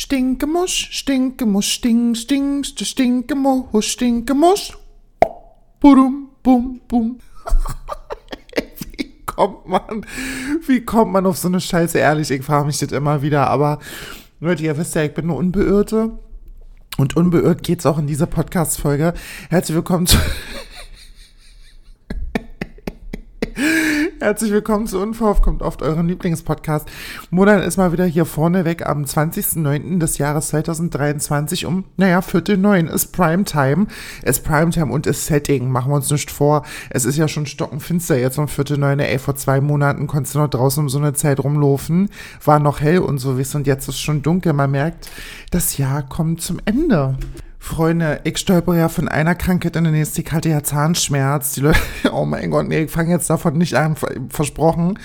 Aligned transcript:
Stinkemusch, 0.00 0.90
Stinkemusch, 0.92 1.72
Sting, 1.72 2.14
Sting, 2.14 2.62
Stinkemusch, 2.62 3.88
Stinkemusch. 3.88 4.78
Budum, 5.80 6.28
bum, 6.40 6.80
bum. 6.86 7.18
wie 8.96 9.16
kommt 9.26 9.66
man, 9.66 10.06
wie 10.68 10.82
kommt 10.82 11.10
man 11.10 11.26
auf 11.26 11.36
so 11.36 11.48
eine 11.48 11.60
Scheiße? 11.60 11.98
Ehrlich, 11.98 12.30
ich 12.30 12.44
frage 12.44 12.66
mich 12.66 12.78
das 12.78 12.92
immer 12.92 13.22
wieder, 13.22 13.48
aber 13.48 13.80
Leute, 14.38 14.62
ihr 14.62 14.78
wisst 14.78 14.94
ja, 14.94 15.02
ich 15.02 15.14
bin 15.14 15.24
eine 15.24 15.34
Unbeirrte. 15.34 16.16
Und 16.96 17.16
unbeirrt 17.16 17.64
geht's 17.64 17.84
auch 17.84 17.98
in 17.98 18.06
dieser 18.06 18.26
Podcast-Folge. 18.26 19.14
Herzlich 19.50 19.74
willkommen 19.74 20.06
zu 20.06 20.16
Herzlich 24.20 24.50
willkommen 24.50 24.88
zu 24.88 25.00
Unverhofft, 25.00 25.44
kommt 25.44 25.62
oft 25.62 25.80
euren 25.80 26.08
Lieblingspodcast. 26.08 26.88
Modern 27.30 27.62
ist 27.62 27.76
mal 27.76 27.92
wieder 27.92 28.04
hier 28.04 28.24
vorne 28.24 28.64
weg 28.64 28.84
am 28.84 29.04
20.09. 29.04 30.00
des 30.00 30.18
Jahres 30.18 30.48
2023 30.48 31.66
um, 31.66 31.84
naja, 31.96 32.20
Viertel 32.20 32.56
neun 32.56 32.88
ist 32.88 33.12
Primetime. 33.12 33.86
Ist 34.24 34.42
Primetime 34.42 34.92
und 34.92 35.06
ist 35.06 35.26
Setting, 35.26 35.70
machen 35.70 35.92
wir 35.92 35.96
uns 35.96 36.10
nicht 36.10 36.32
vor. 36.32 36.64
Es 36.90 37.04
ist 37.04 37.16
ja 37.16 37.28
schon 37.28 37.46
stockenfinster 37.46 38.18
jetzt 38.18 38.38
um 38.38 38.48
Viertel 38.48 38.78
neun. 38.78 38.98
Ey, 38.98 39.20
vor 39.20 39.36
zwei 39.36 39.60
Monaten 39.60 40.08
konntest 40.08 40.34
du 40.34 40.40
noch 40.40 40.50
draußen 40.50 40.82
um 40.82 40.88
so 40.88 40.98
eine 40.98 41.12
Zeit 41.12 41.38
rumlaufen. 41.38 42.10
War 42.44 42.58
noch 42.58 42.80
hell 42.80 42.98
und 42.98 43.18
so, 43.18 43.38
wisst 43.38 43.54
und 43.54 43.68
jetzt 43.68 43.88
ist 43.88 44.00
schon 44.00 44.22
dunkel. 44.22 44.52
Man 44.52 44.72
merkt, 44.72 45.08
das 45.52 45.78
Jahr 45.78 46.02
kommt 46.02 46.42
zum 46.42 46.58
Ende. 46.64 47.16
Freunde, 47.58 48.20
ich 48.24 48.38
stolper 48.38 48.76
ja 48.76 48.88
von 48.88 49.08
einer 49.08 49.34
Krankheit 49.34 49.76
in 49.76 49.84
der 49.84 49.92
nächste. 49.92 50.22
Ich 50.22 50.32
hatte 50.32 50.48
ja 50.48 50.62
Zahnschmerz. 50.62 51.52
Die 51.52 51.60
Leute, 51.60 51.80
oh 52.12 52.24
mein 52.24 52.50
Gott, 52.50 52.68
nee, 52.68 52.84
ich 52.84 52.90
fange 52.90 53.10
jetzt 53.10 53.28
davon 53.28 53.58
nicht 53.58 53.74
an, 53.74 53.96
versprochen. 54.28 54.98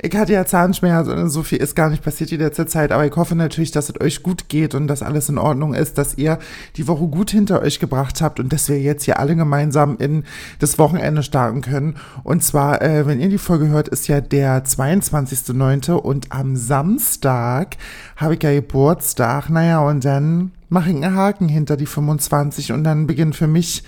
Ich 0.00 0.14
hatte 0.14 0.32
ja 0.32 0.46
Zahnschmerz 0.46 1.08
und 1.08 1.28
so 1.28 1.42
viel 1.42 1.58
ist 1.58 1.74
gar 1.74 1.90
nicht 1.90 2.04
passiert 2.04 2.30
die 2.30 2.36
letzte 2.36 2.66
Zeit, 2.66 2.92
aber 2.92 3.04
ich 3.04 3.16
hoffe 3.16 3.34
natürlich, 3.34 3.72
dass 3.72 3.88
es 3.88 4.00
euch 4.00 4.22
gut 4.22 4.48
geht 4.48 4.76
und 4.76 4.86
dass 4.86 5.02
alles 5.02 5.28
in 5.28 5.38
Ordnung 5.38 5.74
ist, 5.74 5.98
dass 5.98 6.16
ihr 6.16 6.38
die 6.76 6.86
Woche 6.86 7.08
gut 7.08 7.32
hinter 7.32 7.62
euch 7.62 7.80
gebracht 7.80 8.22
habt 8.22 8.38
und 8.38 8.52
dass 8.52 8.68
wir 8.68 8.80
jetzt 8.80 9.02
hier 9.02 9.18
alle 9.18 9.34
gemeinsam 9.34 9.96
in 9.98 10.22
das 10.60 10.78
Wochenende 10.78 11.24
starten 11.24 11.62
können. 11.62 11.96
Und 12.22 12.44
zwar, 12.44 12.80
äh, 12.80 13.06
wenn 13.06 13.18
ihr 13.18 13.28
die 13.28 13.38
Folge 13.38 13.66
hört, 13.66 13.88
ist 13.88 14.06
ja 14.06 14.20
der 14.20 14.64
22.09. 14.64 15.90
und 15.90 16.30
am 16.30 16.54
Samstag 16.54 17.76
habe 18.14 18.34
ich 18.34 18.42
ja 18.44 18.52
Geburtstag. 18.52 19.50
Naja, 19.50 19.80
und 19.80 20.04
dann 20.04 20.52
mache 20.68 20.90
ich 20.90 20.96
einen 20.96 21.14
Haken 21.14 21.48
hinter 21.48 21.76
die 21.76 21.86
25 21.86 22.72
und 22.72 22.84
dann 22.84 23.06
beginnt 23.06 23.36
für 23.36 23.46
mich, 23.46 23.82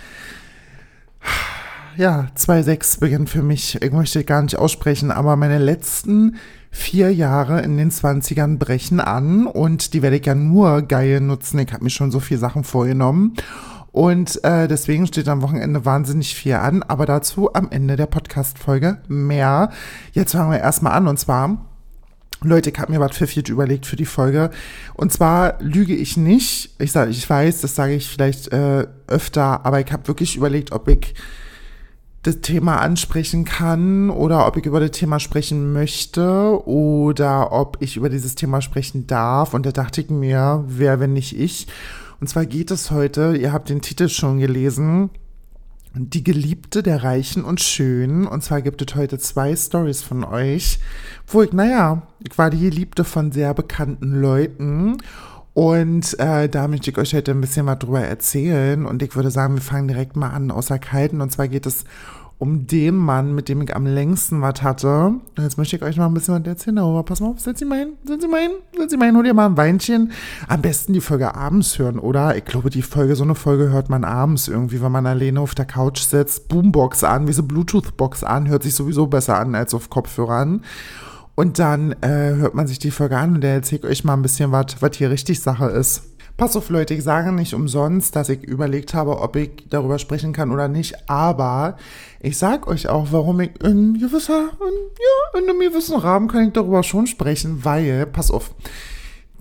ja, 1.97 2.29
2,6 2.37 3.01
beginnt 3.01 3.31
für 3.31 3.43
mich, 3.43 3.81
ich 3.83 3.93
möchte 3.93 4.25
gar 4.25 4.43
nicht 4.43 4.57
aussprechen, 4.57 5.11
aber 5.11 5.37
meine 5.37 5.59
letzten 5.59 6.37
vier 6.71 7.13
Jahre 7.13 7.63
in 7.63 7.77
den 7.77 7.91
20ern 7.91 8.59
brechen 8.59 9.01
an 9.01 9.47
und 9.47 9.93
die 9.93 10.03
werde 10.03 10.17
ich 10.17 10.27
ja 10.27 10.35
nur 10.35 10.83
geil 10.83 11.21
nutzen. 11.21 11.59
Ich 11.59 11.73
habe 11.73 11.85
mir 11.85 11.91
schon 11.91 12.11
so 12.11 12.21
viele 12.21 12.41
Sachen 12.41 12.65
vorgenommen. 12.65 13.35
Und 13.93 14.45
äh, 14.45 14.69
deswegen 14.69 15.09
steht 15.09 15.29
am 15.29 15.43
Wochenende 15.43 15.85
wahnsinnig 15.85 16.37
viel 16.37 16.55
an, 16.55 16.85
aber 16.85 17.07
dazu 17.07 17.53
am 17.55 17.73
Ende 17.73 17.97
der 17.97 18.07
Podcast-Folge 18.07 18.99
mehr. 19.09 19.71
Jetzt 20.13 20.33
fangen 20.33 20.53
wir 20.53 20.61
erstmal 20.61 20.93
an 20.93 21.09
und 21.09 21.19
zwar 21.19 21.70
Leute, 22.43 22.71
ich 22.71 22.79
habe 22.79 22.93
mir 22.93 23.01
was 23.01 23.17
pfiffig 23.17 23.49
überlegt 23.49 23.85
für 23.85 23.97
die 23.97 24.07
Folge. 24.07 24.51
Und 24.95 25.13
zwar 25.13 25.61
lüge 25.61 25.95
ich 25.95 26.17
nicht. 26.17 26.71
Ich 26.79 26.93
sage, 26.93 27.11
ich 27.11 27.29
weiß, 27.29 27.61
das 27.61 27.75
sage 27.75 27.95
ich 27.95 28.09
vielleicht 28.09 28.53
äh, 28.53 28.87
öfter, 29.07 29.67
aber 29.67 29.81
ich 29.81 29.93
habe 29.93 30.09
wirklich 30.09 30.37
überlegt, 30.37 30.73
ob 30.73 30.89
ich 30.89 31.15
das 32.23 32.41
Thema 32.41 32.81
ansprechen 32.81 33.45
kann 33.45 34.11
oder 34.11 34.47
ob 34.47 34.57
ich 34.57 34.67
über 34.67 34.81
das 34.81 34.91
Thema 34.91 35.21
sprechen 35.21 35.73
möchte 35.73 36.67
oder 36.67 37.53
ob 37.53 37.79
ich 37.81 37.97
über 37.97 38.11
dieses 38.11 38.35
Thema 38.35 38.61
sprechen 38.61 39.07
darf. 39.07 39.55
Und 39.55 39.67
da 39.67 39.73
dachte 39.73 40.01
ich 40.01 40.11
mir, 40.11 40.65
wer, 40.67 41.01
wenn 41.01 41.13
nicht 41.13 41.39
ich. 41.39 41.67
Und 42.21 42.29
zwar 42.29 42.45
geht 42.45 42.71
es 42.71 42.91
heute, 42.91 43.37
ihr 43.37 43.53
habt 43.53 43.71
den 43.71 43.81
Titel 43.81 44.09
schon 44.09 44.39
gelesen, 44.39 45.11
die 45.95 46.23
Geliebte 46.25 46.83
der 46.83 47.03
Reichen 47.03 47.45
und 47.45 47.61
Schönen. 47.61 48.27
Und 48.27 48.43
zwar 48.43 48.63
gibt 48.63 48.83
es 48.83 48.97
heute 48.97 49.19
zwei 49.19 49.55
Stories 49.57 50.03
von 50.03 50.25
euch, 50.25 50.79
wo 51.27 51.43
ich, 51.43 51.53
naja, 51.53 52.03
ich 52.27 52.37
war 52.39 52.51
die 52.51 52.61
Geliebte 52.61 53.05
von 53.05 53.33
sehr 53.33 53.55
bekannten 53.55 54.21
Leuten. 54.21 54.99
Und 55.53 56.19
äh, 56.21 56.49
da 56.49 56.69
möchte 56.69 56.91
ich 56.91 56.99
euch 56.99 57.13
heute 57.13 57.33
ein 57.33 57.41
bisschen 57.41 57.67
was 57.67 57.81
drüber 57.81 58.01
erzählen. 58.01 58.87
Und 58.87 59.03
ich 59.03 59.17
würde 59.17 59.31
sagen, 59.31 59.55
wir 59.55 59.63
fangen 59.63 59.89
direkt 59.89 60.17
mal 60.17 60.31
an, 60.31 60.51
außer 60.51 60.79
Kalten. 60.79 61.21
Und 61.21 61.33
zwar 61.33 61.49
geht 61.49 61.67
es 61.67 61.85
um 62.41 62.67
den 62.67 62.97
Mann, 62.97 63.35
mit 63.35 63.51
dem 63.51 63.61
ich 63.61 63.77
am 63.77 63.85
längsten 63.85 64.41
was 64.41 64.63
hatte. 64.63 65.13
Jetzt 65.39 65.59
möchte 65.59 65.77
ich 65.77 65.83
euch 65.83 65.99
mal 65.99 66.07
ein 66.07 66.15
bisschen 66.15 66.35
was 66.35 66.47
erzählen 66.47 66.77
darüber. 66.77 67.03
Pass 67.03 67.21
mal 67.21 67.29
auf, 67.29 67.39
setz 67.39 67.59
Sie 67.59 67.67
mal 67.67 67.81
hin, 67.81 67.93
setz 68.03 68.23
Sie 68.23 68.29
mal 68.29 68.41
hin, 68.41 68.53
setz 68.79 68.91
Sie 68.91 68.97
mal 68.97 69.05
hin, 69.05 69.17
hol 69.17 69.23
dir 69.23 69.35
mal 69.35 69.45
ein 69.45 69.59
Weinchen. 69.59 70.11
Am 70.49 70.63
besten 70.63 70.95
die 70.95 71.03
Folge 71.03 71.35
abends 71.35 71.79
hören, 71.79 71.99
oder? 71.99 72.39
Ich 72.39 72.47
glaube, 72.47 72.71
die 72.71 72.81
Folge, 72.81 73.15
so 73.15 73.25
eine 73.25 73.35
Folge 73.35 73.69
hört 73.69 73.91
man 73.91 74.05
abends 74.05 74.49
irgendwie, 74.49 74.81
wenn 74.81 74.91
man 74.91 75.05
alleine 75.05 75.39
auf 75.39 75.55
der 75.55 75.67
Couch 75.67 76.01
sitzt, 76.01 76.49
Boombox 76.49 77.05
an, 77.05 77.29
wie 77.29 77.35
so 77.35 77.43
Bluetooth-Box 77.43 78.25
an, 78.25 78.49
hört 78.49 78.63
sich 78.63 78.75
sowieso 78.75 79.07
besser 79.07 79.39
an 79.39 79.55
als 79.55 79.75
auf 79.75 79.91
Kopfhörern. 79.91 80.65
Und 81.35 81.59
dann 81.59 81.93
äh, 82.01 82.37
hört 82.37 82.55
man 82.55 82.67
sich 82.67 82.79
die 82.79 82.91
Folge 82.91 83.19
an 83.19 83.35
und 83.35 83.43
der 83.43 83.53
erzählt 83.53 83.85
euch 83.85 84.03
mal 84.03 84.15
ein 84.15 84.23
bisschen, 84.23 84.51
was 84.51 84.77
hier 84.95 85.11
richtig 85.11 85.41
Sache 85.41 85.67
ist. 85.67 86.10
Pass 86.41 86.57
auf, 86.57 86.71
Leute, 86.71 86.95
ich 86.95 87.05
sage 87.05 87.33
nicht 87.33 87.53
umsonst, 87.53 88.17
dass 88.17 88.31
ich 88.31 88.43
überlegt 88.43 88.95
habe, 88.95 89.21
ob 89.21 89.37
ich 89.37 89.51
darüber 89.69 89.99
sprechen 89.99 90.33
kann 90.33 90.51
oder 90.51 90.69
nicht, 90.69 91.11
aber 91.11 91.77
ich 92.19 92.39
sage 92.39 92.67
euch 92.69 92.89
auch, 92.89 93.09
warum 93.11 93.41
ich 93.41 93.63
in 93.63 94.01
gewisser, 94.01 94.49
in, 94.59 94.75
ja, 95.35 95.39
in 95.39 95.51
einem 95.51 95.61
gewissen 95.61 95.99
Rahmen 95.99 96.29
kann 96.29 96.47
ich 96.47 96.55
darüber 96.55 96.83
schon 96.83 97.07
sprechen, 97.07 97.63
weil, 97.67 98.07
pass 98.07 98.31
auf, 98.31 98.55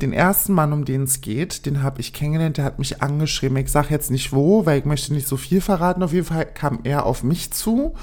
den 0.02 0.12
ersten 0.12 0.52
Mann, 0.52 0.74
um 0.74 0.84
den 0.84 1.04
es 1.04 1.22
geht, 1.22 1.66
den 1.66 1.84
habe 1.84 2.02
ich 2.02 2.12
kennengelernt, 2.12 2.58
der 2.58 2.66
hat 2.66 2.80
mich 2.80 3.02
angeschrieben. 3.02 3.56
Ich 3.56 3.72
sage 3.72 3.92
jetzt 3.92 4.12
nicht 4.12 4.34
wo, 4.34 4.66
weil 4.66 4.80
ich 4.80 4.86
möchte 4.86 5.14
nicht 5.14 5.28
so 5.28 5.38
viel 5.38 5.62
verraten. 5.62 6.04
Auf 6.04 6.12
jeden 6.12 6.26
Fall 6.26 6.48
kam 6.48 6.80
er 6.84 7.06
auf 7.06 7.24
mich 7.24 7.52
zu 7.52 7.94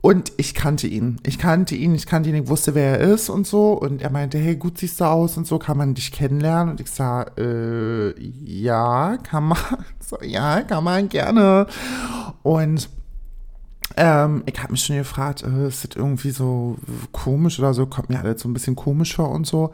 und 0.00 0.32
ich 0.36 0.54
kannte 0.54 0.86
ihn. 0.86 1.18
Ich 1.26 1.38
kannte 1.38 1.74
ihn, 1.74 1.94
ich 1.94 2.06
kannte 2.06 2.28
ihn, 2.28 2.36
ich 2.36 2.48
wusste, 2.48 2.74
wer 2.74 2.98
er 2.98 3.12
ist 3.12 3.28
und 3.28 3.46
so. 3.46 3.72
Und 3.72 4.00
er 4.00 4.10
meinte, 4.10 4.38
hey, 4.38 4.54
gut 4.54 4.78
siehst 4.78 5.00
du 5.00 5.04
aus 5.04 5.36
und 5.36 5.46
so, 5.46 5.58
kann 5.58 5.76
man 5.76 5.94
dich 5.94 6.12
kennenlernen? 6.12 6.70
Und 6.70 6.80
ich 6.80 6.90
sag, 6.90 7.38
äh, 7.38 8.14
ja, 8.20 9.16
kann 9.18 9.44
man. 9.44 9.58
So, 10.00 10.16
ja, 10.22 10.62
kann 10.62 10.84
man 10.84 11.10
gerne. 11.10 11.66
Und 12.42 12.88
ähm, 13.98 14.42
ich 14.46 14.58
habe 14.62 14.72
mich 14.72 14.82
schon 14.82 14.96
gefragt, 14.96 15.42
äh, 15.42 15.68
ist 15.68 15.84
das 15.84 15.96
irgendwie 15.96 16.30
so 16.30 16.78
komisch 17.12 17.58
oder 17.58 17.74
so? 17.74 17.84
Kommt 17.84 18.08
mir 18.08 18.18
alles 18.18 18.40
so 18.40 18.48
ein 18.48 18.54
bisschen 18.54 18.74
komisch 18.74 19.16
vor 19.16 19.30
und 19.30 19.46
so. 19.46 19.72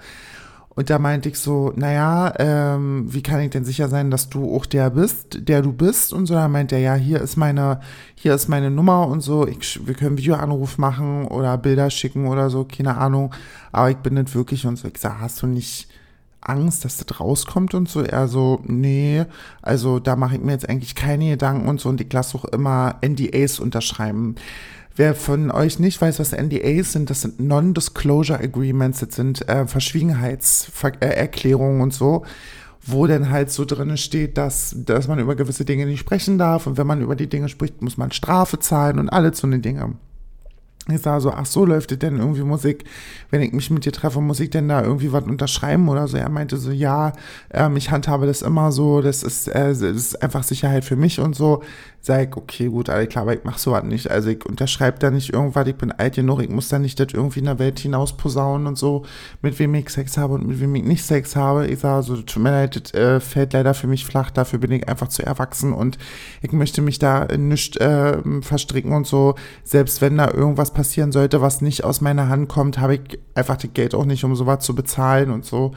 Und 0.76 0.90
da 0.90 0.98
meinte 0.98 1.28
ich 1.28 1.38
so, 1.38 1.72
naja, 1.76 2.34
ähm, 2.38 3.06
wie 3.12 3.22
kann 3.22 3.40
ich 3.40 3.50
denn 3.50 3.64
sicher 3.64 3.88
sein, 3.88 4.10
dass 4.10 4.28
du 4.28 4.54
auch 4.54 4.66
der 4.66 4.90
bist, 4.90 5.48
der 5.48 5.62
du 5.62 5.72
bist? 5.72 6.12
Und 6.12 6.26
so, 6.26 6.34
da 6.34 6.48
meint 6.48 6.72
er, 6.72 6.80
ja, 6.80 6.94
hier 6.94 7.20
ist 7.20 7.36
meine, 7.36 7.80
hier 8.16 8.34
ist 8.34 8.48
meine 8.48 8.70
Nummer 8.70 9.06
und 9.06 9.20
so, 9.20 9.46
ich, 9.46 9.86
wir 9.86 9.94
können 9.94 10.18
Videoanruf 10.18 10.78
machen 10.78 11.26
oder 11.28 11.56
Bilder 11.58 11.90
schicken 11.90 12.26
oder 12.26 12.50
so, 12.50 12.64
keine 12.64 12.96
Ahnung. 12.96 13.32
Aber 13.70 13.90
ich 13.90 13.98
bin 13.98 14.14
nicht 14.14 14.34
wirklich 14.34 14.66
und 14.66 14.76
so. 14.76 14.88
Ich 14.88 14.98
sag, 14.98 15.20
hast 15.20 15.42
du 15.42 15.46
nicht 15.46 15.88
Angst, 16.40 16.84
dass 16.84 16.96
das 16.96 17.20
rauskommt 17.20 17.74
und 17.74 17.88
so? 17.88 18.02
Er 18.02 18.26
so, 18.26 18.60
nee, 18.64 19.24
also 19.62 20.00
da 20.00 20.16
mache 20.16 20.36
ich 20.36 20.42
mir 20.42 20.52
jetzt 20.52 20.68
eigentlich 20.68 20.94
keine 20.94 21.30
Gedanken 21.30 21.68
und 21.68 21.80
so 21.80 21.88
und 21.88 22.00
ich 22.00 22.12
lasse 22.12 22.36
auch 22.36 22.44
immer 22.46 22.96
NDAs 23.00 23.60
unterschreiben. 23.60 24.34
Wer 24.96 25.16
von 25.16 25.50
euch 25.50 25.80
nicht 25.80 26.00
weiß, 26.00 26.20
was 26.20 26.32
NDAs 26.32 26.92
sind, 26.92 27.10
das 27.10 27.22
sind 27.22 27.40
Non-Disclosure 27.40 28.38
Agreements, 28.38 29.00
das 29.00 29.16
sind 29.16 29.48
äh, 29.48 29.66
Verschwiegenheitserklärungen 29.66 31.80
und 31.80 31.92
so, 31.92 32.24
wo 32.80 33.08
dann 33.08 33.30
halt 33.30 33.50
so 33.50 33.64
drin 33.64 33.96
steht, 33.96 34.38
dass, 34.38 34.76
dass 34.78 35.08
man 35.08 35.18
über 35.18 35.34
gewisse 35.34 35.64
Dinge 35.64 35.86
nicht 35.86 35.98
sprechen 35.98 36.38
darf 36.38 36.68
und 36.68 36.78
wenn 36.78 36.86
man 36.86 37.00
über 37.00 37.16
die 37.16 37.28
Dinge 37.28 37.48
spricht, 37.48 37.82
muss 37.82 37.96
man 37.96 38.12
Strafe 38.12 38.60
zahlen 38.60 39.00
und 39.00 39.08
alle 39.08 39.34
so 39.34 39.48
eine 39.48 39.58
Dinge. 39.58 39.94
Ich 40.92 41.00
sah 41.00 41.18
so, 41.18 41.30
ach 41.30 41.46
so 41.46 41.64
läuft 41.64 41.92
es 41.92 41.98
denn 41.98 42.18
irgendwie 42.18 42.42
Musik, 42.42 42.84
wenn 43.30 43.40
ich 43.40 43.52
mich 43.52 43.70
mit 43.70 43.86
dir 43.86 43.92
treffe, 43.92 44.20
muss 44.20 44.38
ich 44.40 44.50
denn 44.50 44.68
da 44.68 44.82
irgendwie 44.82 45.12
was 45.12 45.24
unterschreiben 45.24 45.88
oder 45.88 46.06
so? 46.08 46.18
Er 46.18 46.28
meinte 46.28 46.58
so, 46.58 46.70
ja, 46.70 47.14
ähm, 47.52 47.76
ich 47.76 47.90
handhabe 47.90 48.26
das 48.26 48.42
immer 48.42 48.70
so, 48.70 49.00
das 49.00 49.22
ist, 49.22 49.48
äh, 49.48 49.68
das 49.68 49.80
ist 49.80 50.22
einfach 50.22 50.42
Sicherheit 50.42 50.84
für 50.84 50.96
mich 50.96 51.20
und 51.20 51.34
so. 51.34 51.62
Sag 52.02 52.28
ich, 52.28 52.36
okay, 52.36 52.68
gut, 52.68 52.90
alles 52.90 53.08
klar, 53.08 53.22
aber 53.22 53.32
ich 53.32 53.44
mach 53.44 53.56
sowas 53.56 53.82
nicht. 53.82 54.10
Also 54.10 54.28
ich 54.28 54.44
unterschreibe 54.44 54.98
da 54.98 55.10
nicht 55.10 55.32
irgendwas, 55.32 55.66
ich 55.66 55.74
bin 55.74 55.90
alt 55.90 56.16
genug, 56.16 56.42
ich 56.42 56.50
muss 56.50 56.68
da 56.68 56.78
nicht 56.78 57.00
das 57.00 57.14
irgendwie 57.14 57.38
in 57.38 57.46
der 57.46 57.58
Welt 57.58 57.78
hinaus 57.78 58.14
posaunen 58.14 58.66
und 58.66 58.76
so, 58.76 59.06
mit 59.40 59.58
wem 59.58 59.74
ich 59.74 59.88
Sex 59.88 60.18
habe 60.18 60.34
und 60.34 60.46
mit 60.46 60.60
wem 60.60 60.74
ich 60.74 60.84
nicht 60.84 61.02
Sex 61.02 61.34
habe. 61.34 61.66
Ich 61.66 61.78
sage 61.78 62.02
so, 62.02 62.16
tut 62.20 62.42
mir 62.42 62.50
leid, 62.50 62.76
das 62.76 62.92
äh, 62.92 63.20
fällt 63.20 63.54
leider 63.54 63.72
für 63.72 63.86
mich 63.86 64.04
flach, 64.04 64.30
dafür 64.30 64.58
bin 64.58 64.70
ich 64.72 64.86
einfach 64.86 65.08
zu 65.08 65.24
erwachsen 65.24 65.72
und 65.72 65.96
ich 66.42 66.52
möchte 66.52 66.82
mich 66.82 66.98
da 66.98 67.22
in 67.22 67.48
nichts 67.48 67.78
äh, 67.78 68.18
verstricken 68.42 68.92
und 68.92 69.06
so, 69.06 69.34
selbst 69.62 70.02
wenn 70.02 70.18
da 70.18 70.30
irgendwas 70.30 70.73
passieren 70.74 71.12
sollte, 71.12 71.40
was 71.40 71.60
nicht 71.60 71.84
aus 71.84 72.00
meiner 72.00 72.28
Hand 72.28 72.48
kommt, 72.48 72.78
habe 72.78 72.96
ich 72.96 73.18
einfach 73.34 73.56
das 73.56 73.70
Geld 73.72 73.94
auch 73.94 74.04
nicht, 74.04 74.24
um 74.24 74.36
sowas 74.36 74.64
zu 74.64 74.74
bezahlen 74.74 75.30
und 75.30 75.44
so. 75.44 75.72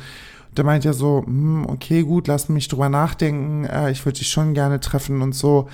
Der 0.55 0.65
meint 0.65 0.83
ja 0.83 0.94
so, 0.94 1.23
hm, 1.25 1.65
okay, 1.69 2.03
gut, 2.03 2.27
lass 2.27 2.49
mich 2.49 2.67
drüber 2.67 2.89
nachdenken, 2.89 3.65
äh, 3.65 3.91
ich 3.91 4.05
würde 4.05 4.17
dich 4.17 4.29
schon 4.29 4.53
gerne 4.53 4.79
treffen 4.79 5.21
und 5.21 5.33
so. 5.33 5.69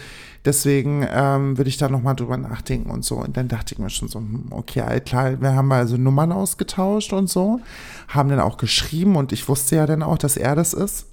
Deswegen 0.46 1.08
ähm, 1.10 1.58
würde 1.58 1.70
ich 1.70 1.78
da 1.78 1.88
nochmal 1.88 2.16
drüber 2.16 2.36
nachdenken 2.36 2.90
und 2.90 3.06
so. 3.06 3.16
Und 3.16 3.38
dann 3.38 3.48
dachte 3.48 3.74
ich 3.74 3.80
mir 3.80 3.90
schon 3.90 4.10
so, 4.10 4.20
hm, 4.20 4.48
okay, 4.52 5.00
klar, 5.00 5.40
wir 5.42 5.56
haben 5.56 5.72
also 5.72 5.96
Nummern 5.96 6.34
ausgetauscht 6.34 7.14
und 7.14 7.30
so, 7.30 7.62
haben 8.10 8.30
dann 8.30 8.42
auch 8.42 8.58
geschrieben 8.58 9.16
und 9.16 9.32
ich 9.32 9.48
wusste 9.48 9.78
ja 9.78 9.86
dann 9.86 10.04
auch, 10.04 10.18
dass 10.18 10.36
er 10.36 10.56
das 10.56 10.74
ist. 10.74 11.08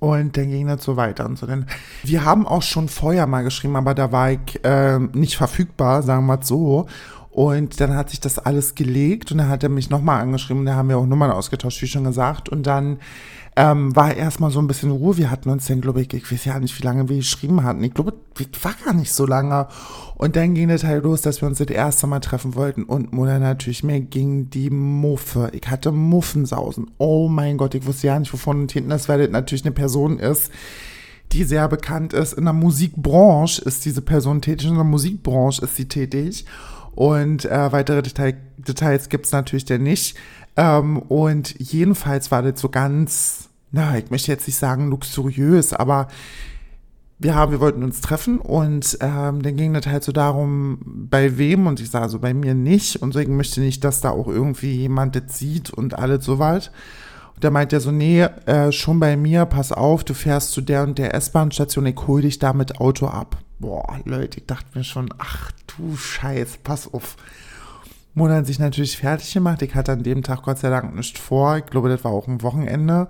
Und 0.00 0.36
dann 0.36 0.50
ging 0.50 0.66
das 0.66 0.82
so 0.82 0.96
weiter 0.96 1.26
und 1.26 1.38
so. 1.38 1.46
Denn 1.46 1.66
wir 2.02 2.24
haben 2.24 2.46
auch 2.46 2.62
schon 2.62 2.88
vorher 2.88 3.26
mal 3.26 3.44
geschrieben, 3.44 3.76
aber 3.76 3.94
da 3.94 4.10
war 4.10 4.32
ich 4.32 4.64
äh, 4.64 4.98
nicht 4.98 5.36
verfügbar, 5.36 6.02
sagen 6.02 6.26
wir 6.26 6.36
mal 6.36 6.42
so. 6.42 6.86
Und 7.30 7.80
dann 7.80 7.94
hat 7.94 8.10
sich 8.10 8.18
das 8.18 8.38
alles 8.38 8.74
gelegt 8.74 9.30
und 9.30 9.38
dann 9.38 9.48
hat 9.48 9.62
er 9.62 9.68
mich 9.68 9.88
nochmal 9.88 10.20
angeschrieben. 10.20 10.66
Da 10.66 10.74
haben 10.74 10.88
wir 10.88 10.98
auch 10.98 11.06
Nummern 11.06 11.30
ausgetauscht, 11.30 11.80
wie 11.82 11.86
schon 11.86 12.04
gesagt. 12.04 12.48
Und 12.48 12.66
dann 12.66 12.98
ähm, 13.60 13.94
war 13.94 14.14
erstmal 14.14 14.50
so 14.50 14.58
ein 14.58 14.66
bisschen 14.66 14.90
Ruhe. 14.90 15.18
Wir 15.18 15.30
hatten 15.30 15.50
uns 15.50 15.66
dann, 15.66 15.82
glaube 15.82 16.00
ich, 16.00 16.10
ich 16.14 16.32
weiß 16.32 16.46
ja 16.46 16.58
nicht, 16.58 16.78
wie 16.78 16.82
lange 16.82 17.10
wir 17.10 17.16
geschrieben 17.16 17.62
hatten. 17.62 17.84
Ich 17.84 17.92
glaube, 17.92 18.14
es 18.38 18.64
war 18.64 18.72
gar 18.86 18.94
nicht 18.94 19.12
so 19.12 19.26
lange. 19.26 19.68
Und 20.14 20.34
dann 20.34 20.54
ging 20.54 20.68
der 20.68 20.78
Teil 20.78 21.00
los, 21.00 21.20
dass 21.20 21.42
wir 21.42 21.46
uns 21.48 21.58
das 21.58 21.66
erste 21.66 22.06
Mal 22.06 22.20
treffen 22.20 22.54
wollten. 22.54 22.84
Und 22.84 23.12
Mutter 23.12 23.38
natürlich, 23.38 23.84
mir 23.84 24.00
ging 24.00 24.48
die 24.48 24.70
Muffe. 24.70 25.50
Ich 25.52 25.68
hatte 25.68 25.92
Muffensausen. 25.92 26.90
Oh 26.96 27.28
mein 27.28 27.58
Gott, 27.58 27.74
ich 27.74 27.86
wusste 27.86 28.06
ja 28.06 28.18
nicht, 28.18 28.32
wovon 28.32 28.62
und 28.62 28.72
hinten 28.72 28.88
das, 28.88 29.10
weil 29.10 29.18
das 29.18 29.30
natürlich 29.30 29.66
eine 29.66 29.72
Person 29.72 30.18
ist, 30.18 30.50
die 31.32 31.44
sehr 31.44 31.68
bekannt 31.68 32.14
ist. 32.14 32.32
In 32.32 32.44
der 32.44 32.54
Musikbranche 32.54 33.60
ist 33.60 33.84
diese 33.84 34.00
Person 34.00 34.40
tätig. 34.40 34.68
In 34.68 34.76
der 34.76 34.84
Musikbranche 34.84 35.66
ist 35.66 35.76
sie 35.76 35.86
tätig. 35.86 36.46
Und 36.94 37.44
äh, 37.44 37.72
weitere 37.72 38.00
Detail, 38.00 38.38
Details 38.56 39.10
gibt 39.10 39.26
es 39.26 39.32
natürlich 39.32 39.66
dann 39.66 39.82
nicht. 39.82 40.16
Ähm, 40.56 40.98
und 40.98 41.54
jedenfalls 41.58 42.30
war 42.30 42.42
das 42.42 42.58
so 42.58 42.70
ganz, 42.70 43.49
na, 43.72 43.98
ich 43.98 44.10
möchte 44.10 44.32
jetzt 44.32 44.46
nicht 44.46 44.56
sagen 44.56 44.88
luxuriös, 44.88 45.72
aber 45.72 46.08
wir 47.18 47.34
haben, 47.34 47.52
wir 47.52 47.60
wollten 47.60 47.84
uns 47.84 48.00
treffen 48.00 48.38
und 48.38 48.96
ähm, 49.02 49.42
dann 49.42 49.56
ging 49.56 49.74
das 49.74 49.86
halt 49.86 50.02
so 50.02 50.10
darum, 50.10 50.78
bei 50.84 51.36
wem 51.36 51.66
und 51.66 51.78
ich 51.78 51.90
sage 51.90 52.08
so, 52.08 52.18
bei 52.18 52.32
mir 52.32 52.54
nicht 52.54 52.96
und 52.96 53.14
ich 53.14 53.28
möchte 53.28 53.60
nicht, 53.60 53.84
dass 53.84 54.00
da 54.00 54.10
auch 54.10 54.26
irgendwie 54.26 54.72
jemand 54.72 55.14
das 55.16 55.38
sieht 55.38 55.70
und 55.70 55.98
alles 55.98 56.24
so 56.24 56.38
weit. 56.38 56.72
Und 57.34 57.44
da 57.44 57.50
meint 57.50 57.74
er 57.74 57.80
so, 57.80 57.90
nee, 57.90 58.22
äh, 58.22 58.72
schon 58.72 59.00
bei 59.00 59.18
mir, 59.18 59.44
pass 59.44 59.70
auf, 59.70 60.02
du 60.02 60.14
fährst 60.14 60.52
zu 60.52 60.62
der 60.62 60.82
und 60.82 60.98
der 60.98 61.14
S-Bahn-Station, 61.14 61.86
ich 61.86 61.98
hol 62.06 62.22
dich 62.22 62.38
da 62.38 62.54
mit 62.54 62.80
Auto 62.80 63.06
ab. 63.06 63.36
Boah, 63.58 63.98
Leute, 64.06 64.40
ich 64.40 64.46
dachte 64.46 64.66
mir 64.74 64.84
schon, 64.84 65.10
ach 65.18 65.52
du 65.66 65.96
Scheiß, 65.96 66.60
pass 66.64 66.92
auf. 66.92 67.16
Mona 68.14 68.36
hat 68.36 68.46
sich 68.46 68.58
natürlich 68.58 68.96
fertig 68.96 69.32
gemacht. 69.32 69.60
Ich 69.62 69.74
hatte 69.74 69.92
an 69.92 70.02
dem 70.02 70.22
Tag 70.22 70.42
Gott 70.42 70.58
sei 70.58 70.70
Dank 70.70 70.94
nicht 70.94 71.18
vor. 71.18 71.58
Ich 71.58 71.66
glaube, 71.66 71.90
das 71.90 72.02
war 72.02 72.10
auch 72.10 72.26
ein 72.26 72.42
Wochenende. 72.42 73.08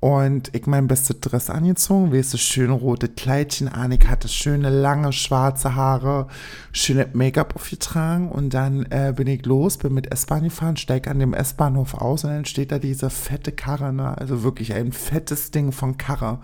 Und 0.00 0.54
ich 0.54 0.66
mein 0.66 0.86
bestes 0.86 1.18
Dress 1.18 1.50
angezogen, 1.50 2.12
weißt 2.12 2.34
du, 2.34 2.38
schöne 2.38 2.72
rote 2.72 3.08
Kleidchen 3.08 3.66
an. 3.66 3.90
Ich 3.90 4.06
hatte 4.06 4.28
schöne, 4.28 4.70
lange, 4.70 5.12
schwarze 5.12 5.74
Haare, 5.74 6.28
schöne 6.70 7.08
Make-up 7.14 7.56
aufgetragen. 7.56 8.30
Und 8.30 8.54
dann 8.54 8.84
äh, 8.90 9.12
bin 9.16 9.26
ich 9.26 9.44
los, 9.44 9.76
bin 9.76 9.94
mit 9.94 10.12
S-Bahn 10.12 10.44
gefahren, 10.44 10.76
steig 10.76 11.08
an 11.08 11.18
dem 11.18 11.34
S-Bahnhof 11.34 11.94
aus 11.94 12.22
und 12.22 12.30
dann 12.30 12.44
steht 12.44 12.70
da 12.70 12.78
diese 12.78 13.10
fette 13.10 13.50
Karre, 13.50 13.92
ne? 13.92 14.16
Also 14.16 14.44
wirklich 14.44 14.72
ein 14.72 14.92
fettes 14.92 15.50
Ding 15.50 15.72
von 15.72 15.98
Karre. 15.98 16.38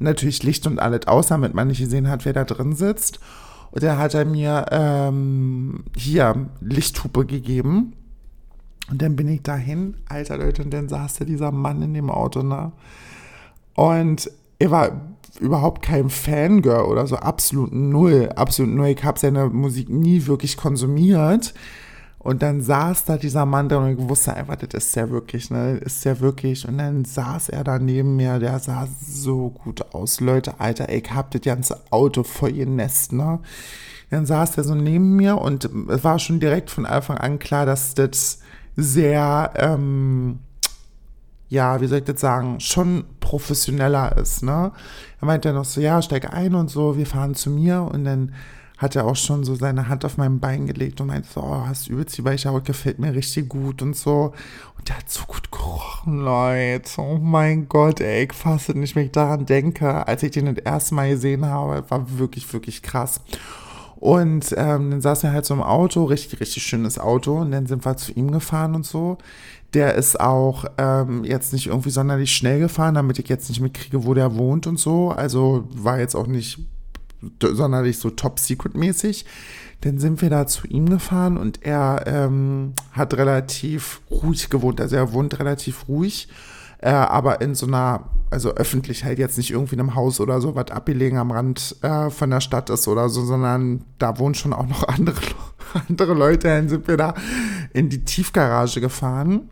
Natürlich 0.00 0.42
Licht 0.42 0.66
und 0.66 0.80
alles 0.80 1.06
aus, 1.06 1.28
damit 1.28 1.54
man 1.54 1.68
nicht 1.68 1.78
gesehen 1.78 2.08
hat, 2.08 2.24
wer 2.24 2.32
da 2.32 2.44
drin 2.44 2.74
sitzt. 2.74 3.20
Und 3.70 3.84
dann 3.84 3.98
hat 3.98 4.14
er 4.14 4.24
mir 4.24 4.66
ähm, 4.72 5.84
hier 5.96 6.48
Lichthupe 6.60 7.26
gegeben. 7.26 7.92
Und 8.90 9.02
dann 9.02 9.16
bin 9.16 9.28
ich 9.28 9.42
dahin, 9.42 9.96
alter 10.08 10.38
Leute, 10.38 10.62
und 10.62 10.72
dann 10.72 10.88
saß 10.88 11.14
da 11.14 11.24
dieser 11.24 11.50
Mann 11.50 11.82
in 11.82 11.94
dem 11.94 12.10
Auto, 12.10 12.42
ne? 12.42 12.72
Und 13.74 14.30
er 14.58 14.70
war 14.70 15.00
überhaupt 15.40 15.82
kein 15.82 16.08
Fangirl 16.08 16.84
oder 16.84 17.06
so, 17.06 17.16
absolut 17.16 17.72
null, 17.72 18.30
absolut 18.36 18.74
null. 18.74 18.88
Ich 18.88 19.04
habe 19.04 19.18
seine 19.18 19.48
Musik 19.48 19.88
nie 19.88 20.26
wirklich 20.26 20.56
konsumiert. 20.56 21.52
Und 22.18 22.42
dann 22.42 22.60
saß 22.60 23.04
da 23.04 23.18
dieser 23.18 23.46
Mann 23.46 23.68
da 23.68 23.78
und 23.78 24.00
ich 24.00 24.08
wusste 24.08 24.34
einfach, 24.34 24.56
das 24.56 24.86
ist 24.86 24.96
ja 24.96 25.10
wirklich, 25.10 25.48
ne, 25.50 25.76
ist 25.76 26.04
ja 26.04 26.18
wirklich. 26.18 26.66
Und 26.66 26.78
dann 26.78 27.04
saß 27.04 27.50
er 27.50 27.62
da 27.62 27.78
neben 27.78 28.16
mir, 28.16 28.40
der 28.40 28.58
sah 28.58 28.88
so 29.00 29.50
gut 29.50 29.94
aus. 29.94 30.20
Leute, 30.20 30.58
Alter, 30.58 30.88
ich 30.88 31.12
hab 31.12 31.30
das 31.30 31.42
ganze 31.42 31.78
Auto 31.90 32.24
voll 32.24 32.50
Nest, 32.66 33.12
ne. 33.12 33.38
Dann 34.10 34.26
saß 34.26 34.56
er 34.58 34.64
so 34.64 34.74
neben 34.74 35.14
mir 35.14 35.38
und 35.38 35.68
es 35.88 36.02
war 36.02 36.18
schon 36.18 36.40
direkt 36.40 36.70
von 36.70 36.86
Anfang 36.86 37.18
an 37.18 37.38
klar, 37.38 37.64
dass 37.66 37.94
das 37.94 38.40
sehr, 38.76 39.52
ähm, 39.56 40.40
ja, 41.48 41.80
wie 41.80 41.86
soll 41.86 41.98
ich 41.98 42.04
das 42.04 42.20
sagen, 42.20 42.60
schon 42.60 43.04
professioneller 43.20 44.16
ist, 44.16 44.42
ne. 44.42 44.72
Er 45.20 45.26
meinte 45.26 45.48
dann 45.48 45.56
noch 45.56 45.64
so, 45.64 45.80
ja, 45.80 46.02
steig 46.02 46.32
ein 46.32 46.54
und 46.54 46.70
so, 46.70 46.96
wir 46.96 47.06
fahren 47.06 47.34
zu 47.34 47.50
mir 47.50 47.82
und 47.82 48.04
dann 48.04 48.32
hat 48.76 48.94
er 48.94 49.06
auch 49.06 49.16
schon 49.16 49.42
so 49.44 49.54
seine 49.54 49.88
Hand 49.88 50.04
auf 50.04 50.18
mein 50.18 50.38
Bein 50.38 50.66
gelegt 50.66 51.00
und 51.00 51.06
meinte 51.06 51.28
so, 51.32 51.40
oh, 51.40 51.66
hast 51.66 51.88
übelst 51.88 52.18
die 52.18 52.24
weiche 52.24 52.50
Haut, 52.50 52.66
gefällt 52.66 52.98
mir 52.98 53.14
richtig 53.14 53.48
gut 53.48 53.80
und 53.80 53.96
so. 53.96 54.34
Und 54.76 54.88
der 54.88 54.98
hat 54.98 55.10
so 55.10 55.24
gut 55.24 55.50
gerochen, 55.50 56.18
Leute. 56.18 57.00
Oh 57.00 57.18
mein 57.18 57.68
Gott, 57.68 58.00
ey, 58.00 58.24
ich 58.24 58.34
fasse 58.34 58.72
nicht, 58.72 58.94
wenn 58.94 59.06
ich 59.06 59.12
daran 59.12 59.46
denke, 59.46 60.06
als 60.06 60.22
ich 60.22 60.32
den 60.32 60.54
das 60.54 60.64
erste 60.64 60.94
Mal 60.94 61.08
gesehen 61.08 61.46
habe, 61.46 61.90
war 61.90 62.18
wirklich, 62.18 62.52
wirklich 62.52 62.82
krass. 62.82 63.22
Und 63.96 64.54
ähm, 64.56 64.90
dann 64.90 65.00
saß 65.00 65.24
er 65.24 65.32
halt 65.32 65.46
so 65.46 65.54
im 65.54 65.62
Auto, 65.62 66.04
richtig, 66.04 66.40
richtig 66.40 66.62
schönes 66.62 66.98
Auto. 66.98 67.38
Und 67.38 67.50
dann 67.50 67.66
sind 67.66 67.84
wir 67.84 67.96
zu 67.96 68.12
ihm 68.12 68.30
gefahren 68.30 68.74
und 68.74 68.84
so. 68.84 69.18
Der 69.74 69.94
ist 69.94 70.20
auch 70.20 70.64
ähm, 70.78 71.24
jetzt 71.24 71.52
nicht 71.52 71.66
irgendwie 71.66 71.90
sonderlich 71.90 72.32
schnell 72.32 72.60
gefahren, 72.60 72.94
damit 72.94 73.18
ich 73.18 73.28
jetzt 73.28 73.48
nicht 73.48 73.60
mitkriege, 73.60 74.04
wo 74.04 74.14
der 74.14 74.36
wohnt 74.36 74.66
und 74.66 74.78
so. 74.78 75.10
Also 75.10 75.66
war 75.70 75.98
jetzt 75.98 76.14
auch 76.14 76.26
nicht 76.26 76.58
sonderlich 77.40 77.98
so 77.98 78.10
top-secret-mäßig. 78.10 79.24
Dann 79.82 79.98
sind 79.98 80.22
wir 80.22 80.30
da 80.30 80.46
zu 80.46 80.66
ihm 80.66 80.88
gefahren 80.88 81.36
und 81.36 81.62
er 81.62 82.04
ähm, 82.06 82.72
hat 82.92 83.14
relativ 83.14 84.00
ruhig 84.10 84.48
gewohnt. 84.48 84.80
Also 84.80 84.96
er 84.96 85.12
wohnt 85.12 85.38
relativ 85.38 85.88
ruhig, 85.88 86.28
äh, 86.78 86.90
aber 86.90 87.40
in 87.40 87.54
so 87.54 87.66
einer, 87.66 88.10
also 88.30 88.50
öffentlich 88.54 89.04
halt 89.04 89.18
jetzt 89.18 89.38
nicht 89.38 89.50
irgendwie 89.50 89.74
in 89.74 89.80
einem 89.80 89.94
Haus 89.94 90.20
oder 90.20 90.40
so, 90.40 90.54
was 90.54 90.70
abgelegen 90.70 91.18
am 91.18 91.30
Rand 91.30 91.76
äh, 91.82 92.10
von 92.10 92.30
der 92.30 92.40
Stadt 92.40 92.70
ist 92.70 92.88
oder 92.88 93.08
so, 93.08 93.24
sondern 93.24 93.84
da 93.98 94.18
wohnen 94.18 94.34
schon 94.34 94.52
auch 94.52 94.66
noch 94.66 94.82
andere, 94.88 95.20
andere 95.88 96.14
Leute. 96.14 96.48
Dann 96.48 96.68
sind 96.68 96.88
wir 96.88 96.96
da 96.96 97.14
in 97.72 97.88
die 97.88 98.04
Tiefgarage 98.04 98.80
gefahren 98.80 99.50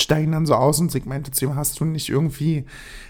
steigen 0.00 0.32
dann 0.32 0.46
so 0.46 0.54
aus 0.54 0.80
und 0.80 1.06
meinte 1.06 1.30
zu 1.30 1.46
ihm, 1.46 1.56
hast 1.56 1.80
du 1.80 1.84
nicht 1.84 2.08
irgendwie 2.08 2.64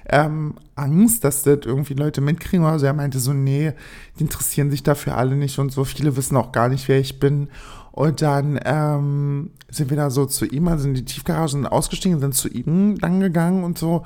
ähm, 0.09 0.55
Angst, 0.75 1.25
dass 1.25 1.43
das 1.43 1.61
irgendwie 1.65 1.95
Leute 1.95 2.21
mitkriegen? 2.21 2.65
Also 2.65 2.87
er 2.87 2.93
meinte 2.93 3.19
so, 3.19 3.33
nee, 3.33 3.73
die 4.19 4.23
interessieren 4.23 4.71
sich 4.71 4.83
dafür 4.83 5.17
alle 5.17 5.37
nicht 5.37 5.59
und 5.59 5.71
so. 5.71 5.85
Viele 5.85 6.17
wissen 6.17 6.37
auch 6.37 6.53
gar 6.53 6.69
nicht, 6.69 6.89
wer 6.89 6.99
ich 6.99 7.19
bin. 7.19 7.49
Und 7.93 8.23
dann 8.23 8.61
ähm, 8.65 9.51
sind 9.71 9.91
wir 9.91 9.97
da 9.97 10.11
so 10.11 10.27
zu 10.27 10.47
ihm, 10.47 10.69
also 10.69 10.89
in 10.89 10.95
die 10.95 11.05
Tiefgarage 11.05 11.53
sind 11.53 11.67
ausgestiegen, 11.67 12.21
sind 12.21 12.35
zu 12.35 12.49
ihm 12.49 12.99
dann 12.99 13.21
gegangen 13.21 13.65
und 13.65 13.79
so. 13.79 14.05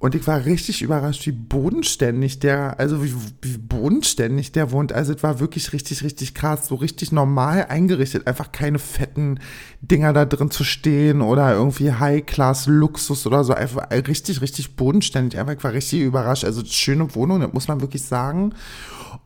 Und 0.00 0.14
ich 0.14 0.24
war 0.28 0.44
richtig 0.44 0.82
überrascht, 0.82 1.26
wie 1.26 1.32
bodenständig 1.32 2.38
der, 2.38 2.78
also 2.78 3.02
wie, 3.02 3.12
wie 3.42 3.58
bodenständig 3.58 4.52
der 4.52 4.70
wohnt. 4.70 4.92
Also 4.92 5.12
es 5.12 5.24
war 5.24 5.40
wirklich 5.40 5.72
richtig, 5.72 6.04
richtig 6.04 6.34
krass, 6.34 6.68
so 6.68 6.76
richtig 6.76 7.10
normal 7.10 7.66
eingerichtet. 7.68 8.28
Einfach 8.28 8.52
keine 8.52 8.78
fetten 8.78 9.40
Dinger 9.80 10.12
da 10.12 10.24
drin 10.24 10.52
zu 10.52 10.62
stehen 10.62 11.20
oder 11.20 11.52
irgendwie 11.52 11.92
High-Class-Luxus 11.92 13.26
oder 13.26 13.42
so. 13.42 13.54
Einfach 13.54 13.90
richtig, 13.90 14.40
richtig 14.40 14.76
bodenständig. 14.76 15.36
Einfach, 15.40 15.54
ich 15.54 15.64
war 15.64 15.72
richtig 15.72 16.02
überrascht. 16.02 16.44
Also 16.44 16.64
schöne 16.64 17.12
Wohnung, 17.16 17.40
das 17.40 17.52
muss 17.52 17.66
man 17.66 17.80
wirklich 17.80 18.02
sagen. 18.04 18.54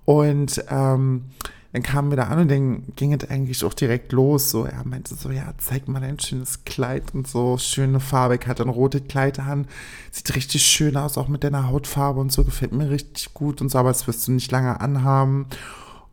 Und 0.07 0.65
ähm, 0.71 1.25
dann 1.73 1.83
kamen 1.83 2.11
wir 2.11 2.17
da 2.17 2.25
an 2.25 2.41
und 2.41 2.51
dann 2.51 2.83
ging 2.97 3.15
es 3.15 3.29
eigentlich 3.31 3.65
auch 3.65 3.73
direkt 3.73 4.13
los. 4.13 4.51
So, 4.51 4.65
er 4.65 4.85
meinte 4.85 5.15
so, 5.15 5.31
ja, 5.31 5.55
zeig 5.57 5.89
mal 5.89 6.01
dein 6.01 6.19
schönes 6.19 6.65
Kleid 6.65 7.15
und 7.15 7.27
so, 7.27 7.57
schöne 7.57 7.99
Farbe. 7.99 8.37
Ich 8.37 8.47
hatte 8.47 8.63
ein 8.63 8.69
rotes 8.69 9.03
Kleid 9.09 9.39
an, 9.39 9.67
sieht 10.11 10.35
richtig 10.37 10.65
schön 10.65 10.97
aus, 10.97 11.17
auch 11.17 11.29
mit 11.29 11.45
deiner 11.45 11.69
Hautfarbe 11.69 12.21
und 12.21 12.31
so, 12.31 12.45
gefällt 12.45 12.73
mir 12.73 12.91
richtig 12.91 13.33
gut 13.33 13.63
und 13.63 13.71
so, 13.71 13.79
aber 13.79 13.89
das 13.89 14.07
wirst 14.07 14.29
du 14.29 14.33
nicht 14.33 14.51
lange 14.53 14.81
anhaben. 14.81 15.47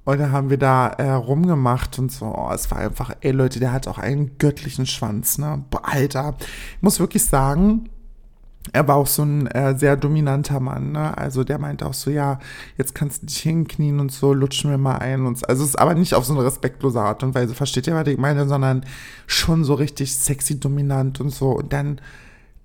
Und 0.06 0.18
dann 0.18 0.32
haben 0.32 0.50
wir 0.50 0.58
da 0.58 0.88
äh, 0.88 1.12
rumgemacht 1.12 2.00
und 2.00 2.12
so. 2.12 2.26
Oh, 2.26 2.52
es 2.54 2.72
war 2.72 2.80
einfach, 2.80 3.16
ey 3.20 3.32
Leute, 3.32 3.60
der 3.60 3.74
hat 3.74 3.88
auch 3.88 3.98
einen 3.98 4.38
göttlichen 4.38 4.86
Schwanz, 4.86 5.38
ne? 5.38 5.66
Alter. 5.84 6.36
Ich 6.40 6.82
muss 6.82 7.00
wirklich 7.00 7.26
sagen, 7.26 7.90
er 8.74 8.88
war 8.88 8.98
auch 8.98 9.08
so 9.08 9.24
ein 9.24 9.48
äh, 9.48 9.78
sehr 9.78 9.96
dominanter 9.96 10.60
Mann, 10.60 10.92
ne? 10.92 11.18
Also 11.18 11.44
der 11.44 11.60
meinte 11.60 11.86
auch 11.86 11.94
so, 11.94 12.12
ja, 12.12 12.40
jetzt 12.78 12.94
kannst 12.94 13.24
du 13.24 13.26
dich 13.28 13.40
hinknien 13.40 14.00
und 14.00 14.12
so, 14.12 14.34
lutschen 14.34 14.70
wir 14.70 14.78
mal 14.78 14.98
ein 14.98 15.26
und 15.26 15.40
so. 15.40 15.46
Also 15.48 15.64
es 15.64 15.70
ist 15.70 15.80
aber 15.80 15.96
nicht 15.96 16.14
auf 16.14 16.26
so 16.26 16.34
eine 16.34 16.44
respektlose 16.44 17.00
Art 17.00 17.24
und 17.24 17.34
Weise, 17.36 17.56
versteht 17.56 17.88
ihr, 17.88 17.96
was 17.96 18.08
ich 18.08 18.18
meine, 18.18 18.48
sondern 18.48 18.86
schon 19.28 19.64
so 19.64 19.74
richtig 19.74 20.14
sexy 20.16 20.60
dominant 20.60 21.20
und 21.22 21.30
so. 21.30 21.52
Und 21.52 21.74
dann 21.74 22.02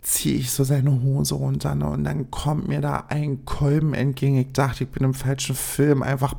ziehe 0.02 0.36
ich 0.36 0.50
so 0.50 0.64
seine 0.64 1.02
Hose 1.02 1.34
runter, 1.36 1.74
ne? 1.74 1.88
Und 1.88 2.04
dann 2.04 2.30
kommt 2.30 2.68
mir 2.68 2.80
da 2.80 3.04
ein 3.08 3.44
Kolben 3.44 3.94
entgegen. 3.94 4.36
Ich 4.36 4.52
dachte, 4.52 4.84
ich 4.84 4.90
bin 4.90 5.04
im 5.04 5.14
falschen 5.14 5.54
Film. 5.54 6.02
Einfach 6.02 6.34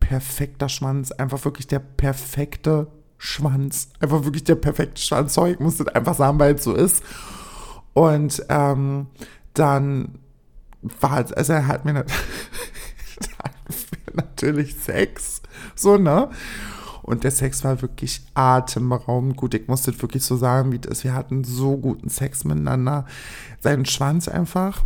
perfekter 0.00 0.68
Schwanz. 0.68 1.12
Einfach 1.12 1.44
wirklich 1.44 1.66
der 1.66 1.80
perfekte 1.80 2.86
Schwanz. 3.18 3.90
Einfach 4.00 4.24
wirklich 4.24 4.44
der 4.44 4.54
perfekte 4.54 5.00
Schwanz. 5.00 5.34
Sorry, 5.34 5.52
ich 5.52 5.60
muss 5.60 5.76
das 5.76 5.88
einfach 5.88 6.14
sagen, 6.14 6.38
weil 6.38 6.54
es 6.54 6.64
so 6.64 6.74
ist. 6.74 7.02
Und 7.94 8.44
ähm, 8.48 9.06
dann 9.54 10.18
war, 10.82 11.24
also 11.34 11.52
er 11.52 11.66
hat 11.66 11.84
mir 11.84 11.94
natürlich 14.12 14.76
Sex, 14.76 15.40
so, 15.74 15.96
ne? 15.96 16.28
Und 17.02 17.22
der 17.22 17.30
Sex 17.30 17.62
war 17.64 17.82
wirklich 17.82 18.22
atemberaubend 18.32 19.36
gut. 19.36 19.52
Ich 19.52 19.68
musste 19.68 20.00
wirklich 20.00 20.24
so 20.24 20.36
sagen, 20.36 20.72
wie 20.72 20.78
das. 20.78 21.04
Wir 21.04 21.12
hatten 21.12 21.44
so 21.44 21.76
guten 21.76 22.08
Sex 22.08 22.44
miteinander. 22.44 23.04
Sein 23.60 23.84
Schwanz 23.84 24.26
einfach. 24.26 24.82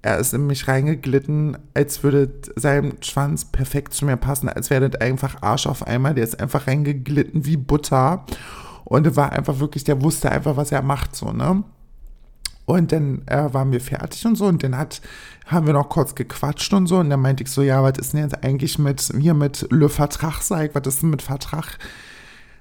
Er 0.00 0.16
ist 0.16 0.32
in 0.32 0.46
mich 0.46 0.66
reingeglitten, 0.68 1.58
als 1.74 2.02
würde 2.02 2.32
sein 2.56 2.94
Schwanz 3.02 3.44
perfekt 3.44 3.92
zu 3.92 4.06
mir 4.06 4.16
passen, 4.16 4.48
als 4.48 4.70
wäre 4.70 4.88
das 4.88 5.02
einfach 5.02 5.42
Arsch 5.42 5.66
auf 5.66 5.86
einmal. 5.86 6.14
Der 6.14 6.24
ist 6.24 6.40
einfach 6.40 6.66
reingeglitten 6.66 7.44
wie 7.44 7.58
Butter. 7.58 8.24
Und 8.84 9.06
er 9.06 9.16
war 9.16 9.32
einfach 9.32 9.60
wirklich, 9.60 9.84
der 9.84 10.00
wusste 10.00 10.32
einfach, 10.32 10.56
was 10.56 10.72
er 10.72 10.80
macht, 10.80 11.14
so, 11.14 11.30
ne? 11.30 11.62
Und 12.70 12.92
dann 12.92 13.22
äh, 13.26 13.52
waren 13.52 13.72
wir 13.72 13.80
fertig 13.80 14.24
und 14.26 14.36
so. 14.36 14.46
Und 14.46 14.62
dann 14.62 14.78
hat, 14.78 15.00
haben 15.46 15.66
wir 15.66 15.72
noch 15.72 15.88
kurz 15.88 16.14
gequatscht 16.14 16.72
und 16.72 16.86
so. 16.86 16.98
Und 16.98 17.10
dann 17.10 17.20
meinte 17.20 17.42
ich 17.42 17.50
so, 17.50 17.62
ja, 17.62 17.82
was 17.82 17.98
ist 17.98 18.12
denn 18.12 18.20
jetzt 18.20 18.44
eigentlich 18.44 18.78
mit 18.78 19.12
mir 19.12 19.34
mit 19.34 19.66
Le 19.70 19.88
Vertrag, 19.88 20.40
sag 20.40 20.72
was 20.74 20.86
ist 20.86 21.02
denn 21.02 21.10
mit 21.10 21.20
Vertrag? 21.20 21.78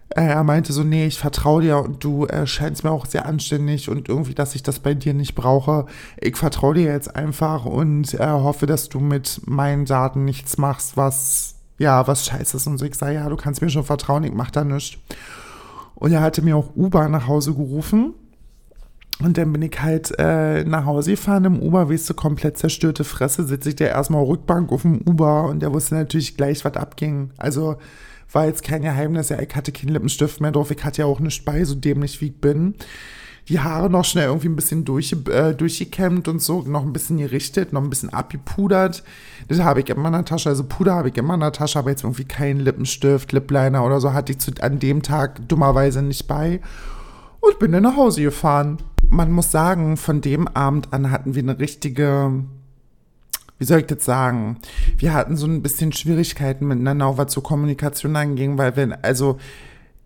Äh, 0.10 0.24
er 0.24 0.44
meinte 0.44 0.74
so, 0.74 0.84
nee, 0.84 1.06
ich 1.06 1.20
vertraue 1.20 1.62
dir 1.62 1.78
und 1.78 2.04
du 2.04 2.26
äh, 2.26 2.48
scheinst 2.48 2.84
mir 2.84 2.90
auch 2.90 3.06
sehr 3.06 3.28
anständig 3.28 3.88
und 3.88 4.10
irgendwie, 4.10 4.34
dass 4.34 4.56
ich 4.56 4.64
das 4.64 4.80
bei 4.80 4.96
dir 4.96 5.14
nicht 5.14 5.36
brauche. 5.36 5.86
Ich 6.18 6.38
vertraue 6.38 6.74
dir 6.74 6.92
jetzt 6.92 7.16
einfach 7.16 7.66
und 7.66 8.16
äh, 8.16 8.26
hoffe, 8.26 8.66
dass 8.66 8.90
du 8.90 9.00
mit 9.00 9.42
meinen 9.46 9.86
Daten 9.86 10.26
nichts 10.26 10.58
machst, 10.58 10.98
was, 10.98 11.54
ja, 11.78 12.08
was 12.08 12.26
scheiße 12.26 12.58
ist. 12.58 12.66
Und 12.66 12.80
so, 12.80 12.86
ich 12.86 12.96
sage, 12.96 13.14
ja, 13.14 13.30
du 13.30 13.36
kannst 13.36 13.62
mir 13.62 13.70
schon 13.70 13.84
vertrauen, 13.84 14.24
ich 14.24 14.34
mach 14.34 14.50
da 14.50 14.64
nichts. 14.64 14.98
Und 15.94 16.12
er 16.12 16.22
hatte 16.22 16.42
mir 16.42 16.58
auch 16.58 16.76
Uber 16.76 17.08
nach 17.10 17.28
Hause 17.28 17.54
gerufen. 17.54 18.16
Und 19.22 19.38
dann 19.38 19.52
bin 19.52 19.62
ich 19.62 19.82
halt 19.82 20.14
äh, 20.18 20.64
nach 20.64 20.86
Hause 20.86 21.12
gefahren 21.12 21.44
im 21.44 21.60
Uber, 21.62 21.90
weißt 21.90 22.10
du, 22.10 22.14
komplett 22.14 22.58
zerstörte 22.58 23.04
Fresse, 23.04 23.44
sitze 23.44 23.70
ich 23.70 23.76
der 23.76 23.90
erstmal 23.90 24.24
Rückbank 24.24 24.72
auf 24.72 24.84
dem 24.84 25.02
Uber 25.02 25.50
und 25.50 25.60
der 25.60 25.74
wusste 25.74 25.96
natürlich 25.96 26.38
gleich, 26.38 26.64
was 26.64 26.76
abging. 26.76 27.32
Also 27.38 27.76
war 28.32 28.46
jetzt 28.46 28.64
kein 28.64 28.82
Geheimnis, 28.82 29.30
ja, 29.30 29.40
ich 29.42 29.54
hatte 29.56 29.74
keinen 29.74 29.90
Lippenstift 29.90 30.40
mehr 30.40 30.52
drauf, 30.52 30.72
ich 30.72 30.84
hatte 30.86 31.02
ja 31.02 31.06
auch 31.06 31.20
eine 31.20 31.30
bei, 31.44 31.66
so 31.66 31.76
dämlich 31.76 32.22
wie 32.22 32.28
ich 32.28 32.36
bin. 32.36 32.76
Die 33.50 33.60
Haare 33.60 33.90
noch 33.90 34.06
schnell 34.06 34.28
irgendwie 34.28 34.48
ein 34.48 34.56
bisschen 34.56 34.86
durch, 34.86 35.14
äh, 35.32 35.54
durchgekämmt 35.54 36.28
und 36.28 36.40
so, 36.40 36.62
noch 36.62 36.84
ein 36.84 36.94
bisschen 36.94 37.18
gerichtet, 37.18 37.74
noch 37.74 37.82
ein 37.82 37.90
bisschen 37.90 38.14
abgepudert. 38.14 39.04
Das 39.48 39.60
habe 39.60 39.82
ich 39.82 39.90
in 39.90 40.00
meiner 40.00 40.24
Tasche, 40.24 40.50
also 40.50 40.64
Puder 40.64 40.94
habe 40.94 41.10
ich 41.10 41.18
in 41.18 41.26
meiner 41.26 41.52
Tasche, 41.52 41.80
aber 41.80 41.90
jetzt 41.90 42.04
irgendwie 42.04 42.26
keinen 42.26 42.60
Lippenstift, 42.60 43.32
Lipliner 43.34 43.84
oder 43.84 44.00
so 44.00 44.14
hatte 44.14 44.32
ich 44.32 44.38
zu, 44.38 44.52
an 44.62 44.80
dem 44.80 45.02
Tag 45.02 45.48
dummerweise 45.50 46.04
nicht 46.04 46.28
bei. 46.28 46.62
Und 47.40 47.60
bin 47.60 47.72
dann 47.72 47.84
nach 47.84 47.96
Hause 47.96 48.22
gefahren 48.22 48.80
man 49.10 49.32
muss 49.32 49.52
sagen, 49.52 49.98
von 49.98 50.22
dem 50.22 50.48
Abend 50.48 50.94
an 50.94 51.12
hatten 51.12 51.36
wir 51.36 51.42
eine 51.42 51.60
richtige, 51.60 52.44
wie 53.58 53.66
soll 53.66 53.80
ich 53.80 53.88
das 53.88 54.06
sagen? 54.06 54.60
Wir 54.98 55.14
hatten 55.14 55.36
so 55.36 55.48
ein 55.48 55.64
bisschen 55.64 55.92
Schwierigkeiten 55.92 56.68
miteinander, 56.68 57.08
auch 57.08 57.18
was 57.18 57.32
zur 57.32 57.44
Kommunikation 57.44 58.16
anging, 58.16 58.58
weil 58.58 58.76
wenn, 58.76 58.94
also 58.94 59.40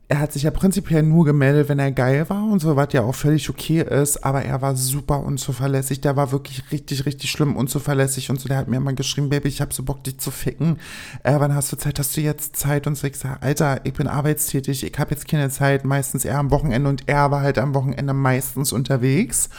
er 0.09 0.19
hat 0.19 0.33
sich 0.33 0.43
ja 0.43 0.51
prinzipiell 0.51 1.01
nur 1.01 1.25
gemeldet, 1.25 1.69
wenn 1.69 1.79
er 1.79 1.91
geil 1.91 2.29
war 2.29 2.43
und 2.43 2.59
so, 2.59 2.75
was 2.75 2.91
ja 2.91 3.01
auch 3.01 3.15
völlig 3.15 3.49
okay 3.49 3.81
ist, 3.81 4.23
aber 4.23 4.43
er 4.43 4.61
war 4.61 4.75
super 4.75 5.21
unzuverlässig. 5.21 6.01
Der 6.01 6.15
war 6.15 6.31
wirklich 6.31 6.71
richtig, 6.71 7.05
richtig 7.05 7.31
schlimm 7.31 7.55
unzuverlässig 7.55 8.29
und 8.29 8.39
so. 8.39 8.47
Der 8.47 8.57
hat 8.57 8.67
mir 8.67 8.77
immer 8.77 8.93
geschrieben, 8.93 9.29
Baby, 9.29 9.47
ich 9.47 9.61
hab 9.61 9.73
so 9.73 9.83
Bock, 9.83 10.03
dich 10.03 10.17
zu 10.19 10.29
ficken. 10.29 10.77
Äh, 11.23 11.35
wann 11.39 11.55
hast 11.55 11.71
du 11.71 11.77
Zeit? 11.77 11.97
Hast 11.99 12.15
du 12.17 12.21
jetzt 12.21 12.57
Zeit? 12.57 12.85
Und 12.85 12.95
so, 12.95 13.07
ich 13.07 13.15
sag, 13.15 13.41
Alter, 13.41 13.81
ich 13.85 13.93
bin 13.93 14.07
arbeitstätig, 14.07 14.83
ich 14.83 14.99
habe 14.99 15.11
jetzt 15.11 15.27
keine 15.27 15.49
Zeit, 15.49 15.85
meistens 15.85 16.25
eher 16.25 16.37
am 16.37 16.51
Wochenende 16.51 16.89
und 16.89 17.07
er 17.07 17.31
war 17.31 17.41
halt 17.41 17.57
am 17.57 17.73
Wochenende 17.73 18.13
meistens 18.13 18.73
unterwegs. 18.73 19.49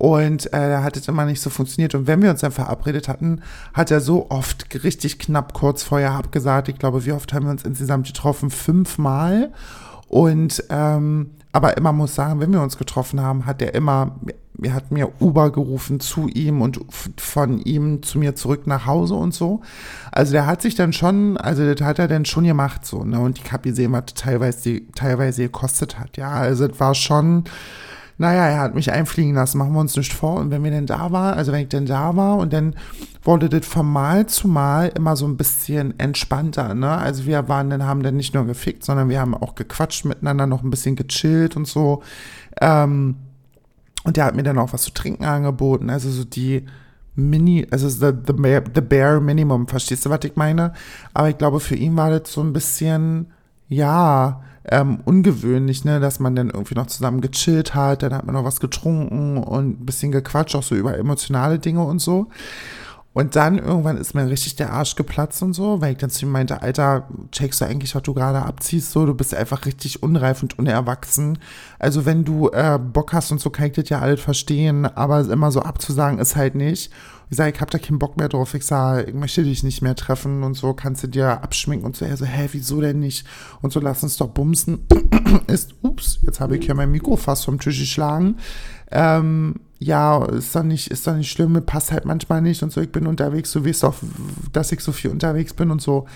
Und 0.00 0.46
äh, 0.54 0.70
da 0.70 0.82
hat 0.82 0.96
es 0.96 1.08
immer 1.08 1.26
nicht 1.26 1.42
so 1.42 1.50
funktioniert. 1.50 1.94
Und 1.94 2.06
wenn 2.06 2.22
wir 2.22 2.30
uns 2.30 2.40
dann 2.40 2.52
verabredet 2.52 3.06
hatten, 3.06 3.42
hat 3.74 3.90
er 3.90 4.00
so 4.00 4.30
oft 4.30 4.82
richtig 4.82 5.18
knapp 5.18 5.52
kurz 5.52 5.82
vorher 5.82 6.12
abgesagt. 6.12 6.70
Ich 6.70 6.78
glaube, 6.78 7.04
wie 7.04 7.12
oft 7.12 7.34
haben 7.34 7.44
wir 7.44 7.50
uns 7.50 7.64
insgesamt 7.64 8.06
getroffen? 8.06 8.48
Fünfmal. 8.48 9.52
Und 10.08 10.64
ähm, 10.70 11.32
aber 11.52 11.76
immer 11.76 11.92
muss 11.92 12.14
sagen, 12.14 12.40
wenn 12.40 12.50
wir 12.50 12.62
uns 12.62 12.78
getroffen 12.78 13.20
haben, 13.20 13.44
hat 13.44 13.60
er 13.60 13.74
immer, 13.74 14.16
er 14.62 14.72
hat 14.72 14.90
mir 14.90 15.10
Uber 15.20 15.52
gerufen 15.52 16.00
zu 16.00 16.28
ihm 16.28 16.62
und 16.62 16.80
von 17.18 17.58
ihm 17.58 18.02
zu 18.02 18.18
mir 18.18 18.34
zurück 18.34 18.66
nach 18.66 18.86
Hause 18.86 19.16
und 19.16 19.34
so. 19.34 19.60
Also 20.12 20.32
der 20.32 20.46
hat 20.46 20.62
sich 20.62 20.76
dann 20.76 20.94
schon, 20.94 21.36
also 21.36 21.70
das 21.70 21.86
hat 21.86 21.98
er 21.98 22.08
dann 22.08 22.24
schon 22.24 22.44
gemacht 22.44 22.86
so, 22.86 23.04
ne? 23.04 23.20
Und 23.20 23.38
ich 23.38 23.52
habe 23.52 23.68
gesehen, 23.68 23.92
was 23.92 24.06
teilweise, 24.14 24.80
teilweise 24.94 25.42
gekostet 25.42 25.98
hat. 25.98 26.16
Ja, 26.16 26.30
also 26.30 26.64
es 26.64 26.80
war 26.80 26.94
schon, 26.94 27.44
naja, 28.20 28.48
er 28.48 28.60
hat 28.60 28.74
mich 28.74 28.92
einfliegen 28.92 29.32
lassen, 29.32 29.56
machen 29.56 29.72
wir 29.72 29.80
uns 29.80 29.96
nicht 29.96 30.12
vor. 30.12 30.34
Und 30.34 30.50
wenn 30.50 30.62
wir 30.62 30.70
denn 30.70 30.84
da 30.84 31.10
waren, 31.10 31.38
also 31.38 31.52
wenn 31.52 31.62
ich 31.62 31.70
denn 31.70 31.86
da 31.86 32.16
war 32.16 32.36
und 32.36 32.52
dann 32.52 32.74
wurde 33.22 33.48
das 33.48 33.64
von 33.64 33.90
Mal 33.90 34.26
zu 34.26 34.46
Mal 34.46 34.92
immer 34.94 35.16
so 35.16 35.26
ein 35.26 35.38
bisschen 35.38 35.98
entspannter, 35.98 36.74
ne? 36.74 36.98
Also 36.98 37.24
wir 37.24 37.48
waren 37.48 37.70
dann, 37.70 37.86
haben 37.86 38.02
dann 38.02 38.18
nicht 38.18 38.34
nur 38.34 38.44
gefickt, 38.44 38.84
sondern 38.84 39.08
wir 39.08 39.20
haben 39.20 39.34
auch 39.34 39.54
gequatscht 39.54 40.04
miteinander, 40.04 40.46
noch 40.46 40.62
ein 40.62 40.68
bisschen 40.68 40.96
gechillt 40.96 41.56
und 41.56 41.66
so. 41.66 42.02
Ähm, 42.60 43.16
und 44.04 44.18
der 44.18 44.26
hat 44.26 44.36
mir 44.36 44.42
dann 44.42 44.58
auch 44.58 44.74
was 44.74 44.82
zu 44.82 44.92
trinken 44.92 45.24
angeboten, 45.24 45.88
also 45.88 46.10
so 46.10 46.24
die 46.24 46.66
Mini, 47.14 47.66
also 47.70 47.88
the, 47.88 48.12
the, 48.26 48.60
the 48.74 48.82
bare 48.82 49.22
Minimum, 49.22 49.66
verstehst 49.66 50.04
du, 50.04 50.10
was 50.10 50.20
ich 50.24 50.36
meine? 50.36 50.74
Aber 51.14 51.30
ich 51.30 51.38
glaube, 51.38 51.58
für 51.58 51.74
ihn 51.74 51.96
war 51.96 52.10
das 52.10 52.30
so 52.30 52.42
ein 52.42 52.52
bisschen, 52.52 53.32
ja, 53.66 54.42
ähm, 54.64 55.00
ungewöhnlich, 55.04 55.84
ne, 55.84 56.00
dass 56.00 56.20
man 56.20 56.36
dann 56.36 56.50
irgendwie 56.50 56.74
noch 56.74 56.86
zusammen 56.86 57.20
gechillt 57.20 57.74
hat, 57.74 58.02
dann 58.02 58.14
hat 58.14 58.26
man 58.26 58.34
noch 58.34 58.44
was 58.44 58.60
getrunken 58.60 59.38
und 59.38 59.80
ein 59.80 59.86
bisschen 59.86 60.12
gequatscht, 60.12 60.54
auch 60.54 60.62
so 60.62 60.74
über 60.74 60.96
emotionale 60.96 61.58
Dinge 61.58 61.82
und 61.84 62.00
so. 62.00 62.28
Und 63.12 63.34
dann 63.34 63.58
irgendwann 63.58 63.96
ist 63.96 64.14
mir 64.14 64.28
richtig 64.28 64.54
der 64.54 64.72
Arsch 64.72 64.94
geplatzt 64.94 65.42
und 65.42 65.52
so, 65.52 65.80
weil 65.80 65.92
ich 65.92 65.98
dann 65.98 66.10
zu 66.10 66.26
ihm 66.26 66.30
meinte, 66.30 66.62
Alter, 66.62 67.08
checkst 67.32 67.60
du 67.60 67.64
eigentlich, 67.64 67.92
was 67.96 68.04
du 68.04 68.14
gerade 68.14 68.42
abziehst, 68.42 68.92
so, 68.92 69.04
du 69.04 69.14
bist 69.14 69.34
einfach 69.34 69.66
richtig 69.66 70.04
unreif 70.04 70.42
und 70.44 70.60
unerwachsen. 70.60 71.38
Also 71.80 72.06
wenn 72.06 72.24
du 72.24 72.50
äh, 72.50 72.78
Bock 72.78 73.12
hast 73.12 73.32
und 73.32 73.40
so, 73.40 73.50
kann 73.50 73.66
ich 73.66 73.72
das 73.72 73.88
ja 73.88 73.98
alles 73.98 74.20
verstehen, 74.20 74.86
aber 74.86 75.28
immer 75.28 75.50
so 75.50 75.60
abzusagen 75.60 76.20
ist 76.20 76.36
halt 76.36 76.54
nicht. 76.54 76.92
Ich 77.30 77.36
sage, 77.36 77.52
ich 77.54 77.60
hab 77.60 77.70
da 77.70 77.78
keinen 77.78 78.00
Bock 78.00 78.16
mehr 78.16 78.28
drauf. 78.28 78.54
Ich 78.54 78.66
sage, 78.66 79.04
ich 79.04 79.14
möchte 79.14 79.44
dich 79.44 79.62
nicht 79.62 79.82
mehr 79.82 79.94
treffen 79.94 80.42
und 80.42 80.54
so, 80.54 80.74
kannst 80.74 81.04
du 81.04 81.06
dir 81.06 81.42
abschminken 81.42 81.86
und 81.86 81.96
so. 81.96 82.04
Er 82.04 82.16
so, 82.16 82.24
hä, 82.24 82.48
wieso 82.50 82.80
denn 82.80 82.98
nicht? 82.98 83.24
Und 83.62 83.72
so, 83.72 83.78
lass 83.78 84.02
uns 84.02 84.16
doch 84.16 84.28
bumsen. 84.28 84.80
ist, 85.46 85.74
ups, 85.82 86.18
jetzt 86.22 86.40
habe 86.40 86.56
ich 86.56 86.66
ja 86.66 86.74
mein 86.74 86.90
Mikro 86.90 87.16
fast 87.16 87.44
vom 87.44 87.60
Tisch 87.60 87.78
geschlagen. 87.78 88.36
Ähm, 88.90 89.60
ja, 89.78 90.24
ist 90.24 90.54
doch 90.56 90.64
nicht, 90.64 90.90
ist 90.90 91.06
doch 91.06 91.14
nicht 91.14 91.30
schlimm, 91.30 91.54
passt 91.64 91.92
halt 91.92 92.04
manchmal 92.04 92.42
nicht 92.42 92.62
und 92.62 92.72
so, 92.72 92.80
ich 92.80 92.92
bin 92.92 93.06
unterwegs, 93.06 93.52
du 93.52 93.64
weißt 93.64 93.84
doch, 93.84 93.94
dass 94.52 94.72
ich 94.72 94.80
so 94.80 94.92
viel 94.92 95.10
unterwegs 95.10 95.54
bin 95.54 95.70
und 95.70 95.80
so. 95.80 96.06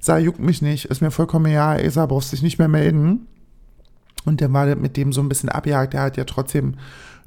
Sag, 0.00 0.22
juckt 0.22 0.38
mich 0.38 0.62
nicht, 0.62 0.84
ist 0.84 1.00
mir 1.00 1.10
vollkommen 1.10 1.50
ja, 1.50 1.74
Esa, 1.76 2.06
brauchst 2.06 2.32
dich 2.32 2.42
nicht 2.42 2.58
mehr 2.58 2.68
melden. 2.68 3.26
Und 4.24 4.40
der 4.40 4.52
war 4.52 4.66
mit 4.76 4.96
dem 4.96 5.12
so 5.12 5.20
ein 5.20 5.28
bisschen 5.28 5.48
abjagt, 5.48 5.94
der 5.94 6.02
hat 6.02 6.16
ja 6.16 6.24
trotzdem 6.24 6.74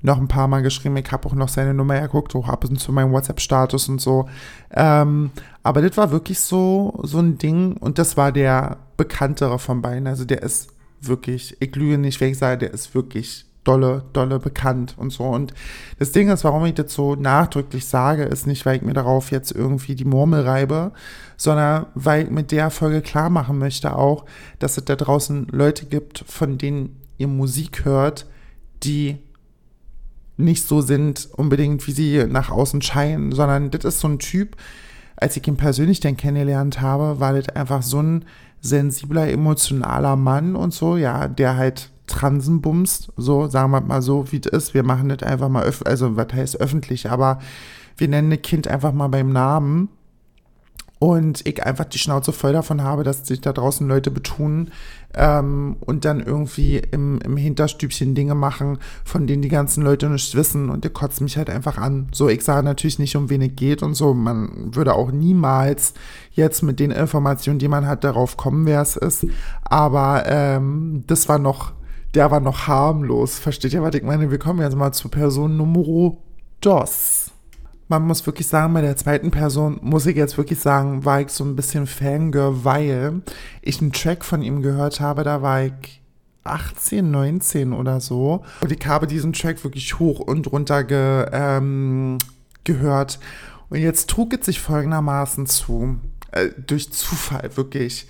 noch 0.02 0.18
ein 0.18 0.28
paar 0.28 0.48
Mal 0.48 0.62
geschrieben, 0.62 0.98
ich 0.98 1.12
habe 1.12 1.28
auch 1.28 1.34
noch 1.34 1.50
seine 1.50 1.74
Nummer 1.74 2.00
geguckt, 2.00 2.36
auch 2.36 2.48
ab 2.48 2.66
und 2.66 2.80
zu 2.80 2.92
meinem 2.92 3.12
WhatsApp-Status 3.12 3.90
und 3.90 4.02
so. 4.02 4.28
Ähm, 4.72 5.32
aber 5.64 5.82
das 5.82 5.98
war 5.98 6.12
wirklich 6.12 6.40
so, 6.40 7.00
so 7.04 7.20
ein 7.20 7.38
Ding 7.38 7.78
und 7.78 8.00
das 8.00 8.18
war 8.18 8.32
der 8.32 8.78
bekanntere 8.98 9.60
von 9.60 9.82
beiden. 9.82 10.08
Also 10.08 10.26
der 10.26 10.42
ist 10.42 10.70
wirklich, 11.02 11.58
ich 11.60 11.76
lüge 11.76 11.98
nicht, 11.98 12.20
wenn 12.20 12.32
ich 12.32 12.38
sage, 12.38 12.60
der 12.60 12.74
ist 12.74 12.96
wirklich 12.96 13.46
dolle, 13.64 14.04
dolle 14.14 14.40
bekannt 14.40 14.96
und 14.98 15.12
so. 15.12 15.24
Und 15.24 15.54
das 16.00 16.12
Ding 16.12 16.30
ist, 16.30 16.44
warum 16.44 16.66
ich 16.66 16.74
das 16.74 16.94
so 16.94 17.16
nachdrücklich 17.16 17.86
sage, 17.86 18.24
ist 18.24 18.48
nicht, 18.48 18.66
weil 18.66 18.78
ich 18.78 18.82
mir 18.82 18.94
darauf 18.94 19.32
jetzt 19.32 19.52
irgendwie 19.52 19.96
die 19.96 20.06
Murmel 20.06 20.42
reibe, 20.42 20.92
sondern 21.38 21.86
weil 21.94 22.24
ich 22.24 22.30
mit 22.32 22.52
der 22.52 22.72
Folge 22.72 23.02
klar 23.02 23.30
machen 23.30 23.60
möchte 23.60 23.96
auch, 23.96 24.26
dass 24.60 24.78
es 24.78 24.86
da 24.86 24.96
draußen 24.96 25.48
Leute 25.52 25.86
gibt, 25.86 26.24
von 26.28 26.58
denen 26.58 27.00
ihr 27.18 27.28
Musik 27.28 27.86
hört, 27.86 28.26
die 28.84 29.20
nicht 30.38 30.68
so 30.68 30.82
sind 30.82 31.30
unbedingt, 31.34 31.86
wie 31.88 31.92
sie 31.92 32.26
nach 32.28 32.50
außen 32.50 32.82
scheinen, 32.82 33.32
sondern 33.32 33.72
das 33.72 33.86
ist 33.86 34.00
so 34.00 34.08
ein 34.08 34.20
Typ, 34.20 34.56
als 35.18 35.38
ich 35.38 35.48
ihn 35.48 35.58
persönlich 35.58 36.00
dann 36.00 36.18
kennengelernt 36.18 36.82
habe, 36.82 37.20
war 37.20 37.34
das 37.34 37.50
einfach 37.50 37.84
so 37.84 38.02
ein 38.02 38.26
sensibler, 38.62 39.30
emotionaler 39.30 40.16
Mann 40.16 40.56
und 40.56 40.74
so, 40.74 40.98
ja, 40.98 41.28
der 41.28 41.58
halt 41.58 41.92
Transen 42.08 42.62
bumst, 42.62 43.12
so, 43.16 43.48
sagen 43.48 43.72
wir 43.72 43.82
mal 43.82 44.02
so, 44.02 44.32
wie 44.32 44.42
es 44.44 44.52
ist. 44.52 44.74
Wir 44.74 44.84
machen 44.84 45.10
das 45.10 45.24
einfach 45.24 45.48
mal, 45.48 45.72
also 45.86 46.18
was 46.18 46.34
heißt 46.34 46.60
öffentlich, 46.60 47.10
aber 47.10 47.40
wir 47.98 48.08
nennen 48.08 48.32
ein 48.32 48.42
Kind 48.42 48.68
einfach 48.68 48.92
mal 48.92 49.08
beim 49.08 49.32
Namen 49.32 49.90
und 51.02 51.48
ich 51.48 51.64
einfach 51.64 51.86
die 51.86 51.98
Schnauze 51.98 52.32
voll 52.32 52.54
davon 52.54 52.84
habe, 52.84 53.04
dass 53.04 53.26
sich 53.26 53.42
da 53.42 53.54
draußen 53.54 53.88
Leute 53.88 54.12
betun 54.12 54.70
ähm, 55.16 55.78
und 55.80 56.06
dann 56.06 56.20
irgendwie 56.20 56.78
im, 56.78 57.20
im 57.22 57.38
Hinterstübchen 57.38 58.14
Dinge 58.14 58.36
machen, 58.36 58.78
von 59.04 59.26
denen 59.26 59.42
die 59.42 59.50
ganzen 59.50 59.82
Leute 59.82 60.08
nicht 60.12 60.36
wissen 60.36 60.70
und 60.70 60.86
die 60.86 60.90
kotzen 60.90 61.24
mich 61.24 61.38
halt 61.38 61.50
einfach 61.50 61.80
an. 61.80 62.10
So, 62.12 62.30
ich 62.30 62.44
sage 62.44 62.64
natürlich 62.64 63.00
nicht, 63.00 63.16
um 63.16 63.32
wen 63.32 63.42
es 63.42 63.56
geht 63.56 63.82
und 63.82 63.96
so. 63.96 64.14
Man 64.14 64.76
würde 64.76 64.94
auch 64.94 65.12
niemals 65.12 65.96
jetzt 66.34 66.62
mit 66.62 66.80
den 66.80 66.92
Informationen, 66.92 67.58
die 67.58 67.68
man 67.68 67.88
hat, 67.88 68.04
darauf 68.04 68.38
kommen, 68.38 68.68
wer 68.68 68.84
es 68.84 68.96
ist. 68.96 69.26
Aber 69.64 70.26
ähm, 70.28 71.04
das 71.08 71.28
war 71.28 71.40
noch 71.40 71.74
der 72.14 72.30
war 72.30 72.42
noch 72.42 72.68
harmlos. 72.68 73.40
Versteht 73.40 73.74
ihr, 73.74 73.82
was 73.82 73.96
ich 73.96 74.04
meine? 74.04 74.30
Wir 74.30 74.38
kommen 74.38 74.60
jetzt 74.62 74.76
mal 74.76 74.92
zu 74.92 75.10
Person 75.10 75.58
Nummer 75.58 76.18
dos. 76.60 77.21
Man 77.92 78.08
muss 78.08 78.26
wirklich 78.26 78.48
sagen, 78.48 78.74
bei 78.74 78.80
der 78.80 78.96
zweiten 78.96 79.32
Person 79.32 79.78
muss 79.82 80.06
ich 80.06 80.16
jetzt 80.16 80.38
wirklich 80.38 80.62
sagen, 80.62 81.04
war 81.04 81.20
ich 81.20 81.28
so 81.28 81.44
ein 81.44 81.58
bisschen 81.58 81.88
Fangirl, 81.88 82.64
weil 82.64 83.22
ich 83.62 83.82
einen 83.82 83.92
Track 83.92 84.24
von 84.24 84.42
ihm 84.42 84.62
gehört 84.62 85.02
habe, 85.02 85.26
da 85.26 85.42
war 85.42 85.66
ich 85.66 86.02
18, 86.46 87.12
19 87.12 87.74
oder 87.74 88.00
so. 88.00 88.46
Und 88.62 88.72
ich 88.72 88.88
habe 88.88 89.08
diesen 89.08 89.34
Track 89.34 89.62
wirklich 89.66 90.00
hoch 90.00 90.22
und 90.22 90.50
runter 90.54 90.86
ge, 90.86 91.26
ähm, 91.34 92.18
gehört. 92.64 93.20
Und 93.70 93.80
jetzt 93.80 94.10
trug 94.10 94.34
es 94.40 94.46
sich 94.46 94.62
folgendermaßen 94.62 95.46
zu, 95.46 96.00
äh, 96.32 96.48
durch 96.66 96.94
Zufall 96.94 97.58
wirklich. 97.58 98.08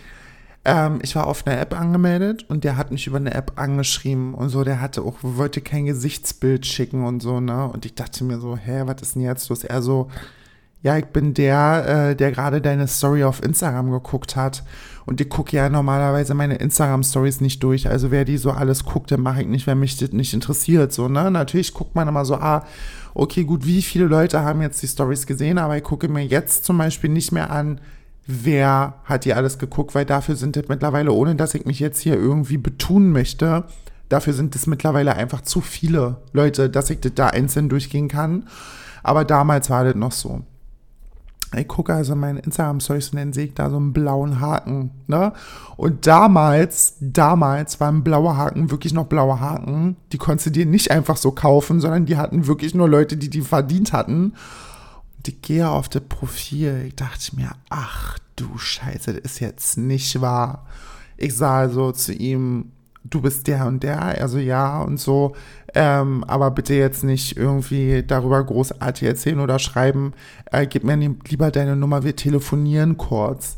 Ähm, 0.64 1.00
ich 1.02 1.16
war 1.16 1.28
auf 1.28 1.46
einer 1.48 1.60
App 1.60 1.80
angemeldet 1.80 2.46
und 2.48 2.64
der 2.64 2.78
hat 2.78 2.92
mich 2.92 3.08
über 3.08 3.18
eine 3.18 3.34
App 3.34 3.54
angeschrieben 3.56 4.34
und 4.34 4.50
so. 4.50 4.64
Der 4.64 4.80
hatte 4.80 5.02
auch, 5.02 5.16
wollte 5.22 5.62
kein 5.62 5.86
Gesichtsbild 5.86 6.66
schicken 6.66 7.04
und 7.06 7.22
so, 7.22 7.40
ne? 7.40 7.68
Und 7.68 7.86
ich 7.86 7.96
dachte 7.96 8.24
mir 8.24 8.40
so, 8.40 8.56
hä, 8.58 8.84
was 8.86 9.02
ist 9.02 9.16
denn 9.16 9.24
jetzt 9.24 9.50
los? 9.50 9.64
Er 9.64 9.82
so, 9.82 10.10
ja, 10.84 10.98
ich 10.98 11.06
bin 11.06 11.34
der, 11.34 12.10
äh, 12.12 12.16
der 12.16 12.32
gerade 12.32 12.62
deine 12.62 12.88
Story 12.88 13.24
auf 13.24 13.44
Instagram 13.44 13.92
geguckt 13.92 14.36
hat. 14.36 14.64
Und 15.06 15.20
ich 15.20 15.30
gucke 15.30 15.56
ja 15.56 15.68
normalerweise 15.68 16.36
meine 16.36 16.56
Instagram-Stories 16.56 17.42
nicht 17.42 17.62
durch. 17.64 17.90
Also 17.90 18.12
wer 18.12 18.24
die 18.24 18.38
so 18.38 18.52
alles 18.52 18.86
guckt, 18.86 19.12
dann 19.12 19.22
mache 19.22 19.42
ich 19.42 19.48
nicht, 19.48 19.66
wenn 19.66 19.80
mich 19.80 19.98
das 19.98 20.12
nicht 20.12 20.34
interessiert. 20.34 20.94
So, 20.94 21.08
ne? 21.08 21.32
Natürlich 21.32 21.74
guckt 21.74 21.96
man 21.96 22.08
immer 22.08 22.24
so, 22.24 22.36
ah, 22.36 22.66
okay, 23.14 23.44
gut, 23.44 23.66
wie 23.66 23.82
viele 23.82 24.06
Leute 24.06 24.42
haben 24.42 24.62
jetzt 24.62 24.82
die 24.82 24.88
Stories 24.88 25.26
gesehen, 25.26 25.58
aber 25.58 25.78
ich 25.78 25.84
gucke 25.84 26.08
mir 26.08 26.24
jetzt 26.26 26.66
zum 26.66 26.78
Beispiel 26.78 27.10
nicht 27.10 27.32
mehr 27.32 27.52
an, 27.52 27.82
wer 28.28 28.96
hat 29.04 29.26
die 29.26 29.34
alles 29.34 29.58
geguckt, 29.58 29.96
weil 29.96 30.06
dafür 30.06 30.36
sind 30.36 30.56
das 30.56 30.68
mittlerweile, 30.68 31.12
ohne 31.12 31.36
dass 31.36 31.54
ich 31.54 31.66
mich 31.66 31.80
jetzt 31.80 32.00
hier 32.00 32.16
irgendwie 32.16 32.58
betun 32.58 33.12
möchte, 33.12 33.66
dafür 34.10 34.34
sind 34.34 34.56
es 34.56 34.68
mittlerweile 34.68 35.16
einfach 35.16 35.42
zu 35.42 35.62
viele 35.62 36.18
Leute, 36.34 36.70
dass 36.70 36.90
ich 36.90 37.00
das 37.00 37.14
da 37.16 37.28
einzeln 37.28 37.70
durchgehen 37.70 38.08
kann. 38.08 38.48
Aber 39.04 39.26
damals 39.26 39.70
war 39.70 39.84
das 39.84 39.96
noch 39.96 40.12
so. 40.12 40.42
Ich 41.58 41.68
gucke 41.68 41.94
also 41.94 42.16
meine 42.16 42.40
Instagram-Stories 42.40 43.10
und 43.10 43.18
dann 43.18 43.34
sehe 43.34 43.48
ich 43.48 43.54
da 43.54 43.70
so 43.70 43.76
einen 43.76 43.92
blauen 43.92 44.40
Haken. 44.40 44.92
Ne? 45.08 45.34
Und 45.76 46.08
damals, 46.08 46.96
damals 47.02 47.82
waren 47.82 48.04
blaue 48.04 48.38
Haken 48.38 48.72
wirklich 48.72 48.94
noch 48.94 49.08
blaue 49.08 49.42
Haken. 49.42 49.98
Die 50.14 50.18
konntest 50.18 50.46
du 50.48 50.52
dir 50.52 50.66
nicht 50.66 50.92
einfach 50.92 51.18
so 51.18 51.32
kaufen, 51.32 51.82
sondern 51.82 52.06
die 52.06 52.16
hatten 52.16 52.48
wirklich 52.48 52.74
nur 52.74 52.88
Leute, 52.88 53.18
die 53.18 53.30
die 53.30 53.42
verdient 53.42 53.92
hatten. 53.92 54.34
Ich 55.26 55.42
gehe 55.42 55.70
auf 55.70 55.90
das 55.90 56.04
Profil. 56.04 56.86
Ich 56.88 56.96
dachte 56.96 57.36
mir, 57.36 57.52
ach 57.70 58.18
du 58.36 58.58
Scheiße, 58.58 59.14
das 59.14 59.34
ist 59.34 59.40
jetzt 59.40 59.78
nicht 59.78 60.22
wahr. 60.22 60.66
Ich 61.18 61.36
sah 61.36 61.60
also 61.60 61.92
zu 61.92 62.14
ihm, 62.14 62.72
du 63.04 63.22
bist 63.22 63.48
der 63.48 63.66
und 63.68 63.84
der, 63.84 64.02
also 64.02 64.38
ja 64.38 64.82
und 64.82 65.00
so, 65.00 65.36
ähm, 65.74 66.24
aber 66.26 66.52
bitte 66.52 66.74
jetzt 66.74 67.04
nicht 67.04 67.38
irgendwie 67.38 68.04
darüber 68.04 68.44
großartig 68.44 69.08
erzählen 69.08 69.40
oder 69.40 69.60
schreiben, 69.60 70.14
äh, 70.52 70.68
gib 70.68 70.84
mir 70.84 70.96
lieber 70.96 71.52
deine 71.52 71.76
Nummer, 71.76 72.04
wir 72.04 72.16
telefonieren 72.16 72.98
kurz. 72.98 73.58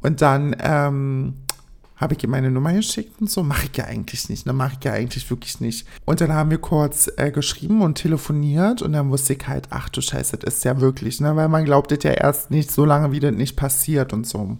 Und 0.00 0.20
dann 0.20 0.56
ähm, 0.60 1.34
habe 2.02 2.14
ich 2.14 2.24
ihm 2.24 2.30
meine 2.30 2.50
Nummer 2.50 2.72
geschickt 2.72 3.20
und 3.20 3.30
so, 3.30 3.44
mache 3.44 3.68
ich 3.70 3.76
ja 3.78 3.84
eigentlich 3.84 4.28
nicht, 4.28 4.44
ne, 4.44 4.52
mache 4.52 4.76
ich 4.78 4.84
ja 4.84 4.92
eigentlich 4.92 5.30
wirklich 5.30 5.60
nicht. 5.60 5.86
Und 6.04 6.20
dann 6.20 6.32
haben 6.32 6.50
wir 6.50 6.58
kurz 6.58 7.10
äh, 7.16 7.30
geschrieben 7.30 7.80
und 7.80 7.94
telefoniert 7.94 8.82
und 8.82 8.92
dann 8.92 9.10
wusste 9.10 9.34
ich 9.34 9.46
halt, 9.46 9.68
ach 9.70 9.88
du 9.88 10.00
Scheiße, 10.00 10.36
das 10.38 10.56
ist 10.56 10.64
ja 10.64 10.80
wirklich, 10.80 11.20
ne, 11.20 11.36
weil 11.36 11.48
man 11.48 11.64
glaubt 11.64 11.92
das 11.92 12.02
ja 12.02 12.10
erst 12.10 12.50
nicht 12.50 12.72
so 12.72 12.84
lange, 12.84 13.12
wie 13.12 13.20
das 13.20 13.32
nicht 13.32 13.56
passiert 13.56 14.12
und 14.12 14.26
so. 14.26 14.58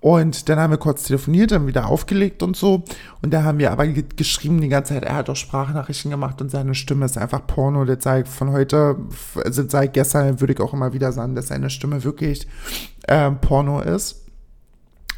Und 0.00 0.48
dann 0.48 0.58
haben 0.58 0.70
wir 0.70 0.78
kurz 0.78 1.04
telefoniert, 1.04 1.50
dann 1.50 1.66
wieder 1.66 1.86
aufgelegt 1.86 2.42
und 2.42 2.56
so. 2.56 2.82
Und 3.22 3.32
da 3.32 3.42
haben 3.42 3.58
wir 3.58 3.70
aber 3.70 3.86
geschrieben 3.86 4.60
die 4.60 4.68
ganze 4.68 4.94
Zeit, 4.94 5.04
er 5.04 5.16
hat 5.16 5.30
auch 5.30 5.36
Sprachnachrichten 5.36 6.10
gemacht 6.10 6.42
und 6.42 6.50
seine 6.50 6.74
Stimme 6.74 7.06
ist 7.06 7.16
einfach 7.16 7.46
Porno. 7.46 7.84
Das 7.84 8.04
sei 8.04 8.24
von 8.24 8.52
heute, 8.52 8.96
also 9.42 9.64
seit 9.66 9.94
gestern 9.94 10.40
würde 10.40 10.54
ich 10.54 10.60
auch 10.60 10.74
immer 10.74 10.92
wieder 10.92 11.12
sagen, 11.12 11.34
dass 11.34 11.48
seine 11.48 11.70
Stimme 11.70 12.04
wirklich 12.04 12.46
äh, 13.06 13.30
Porno 13.30 13.80
ist. 13.80 14.24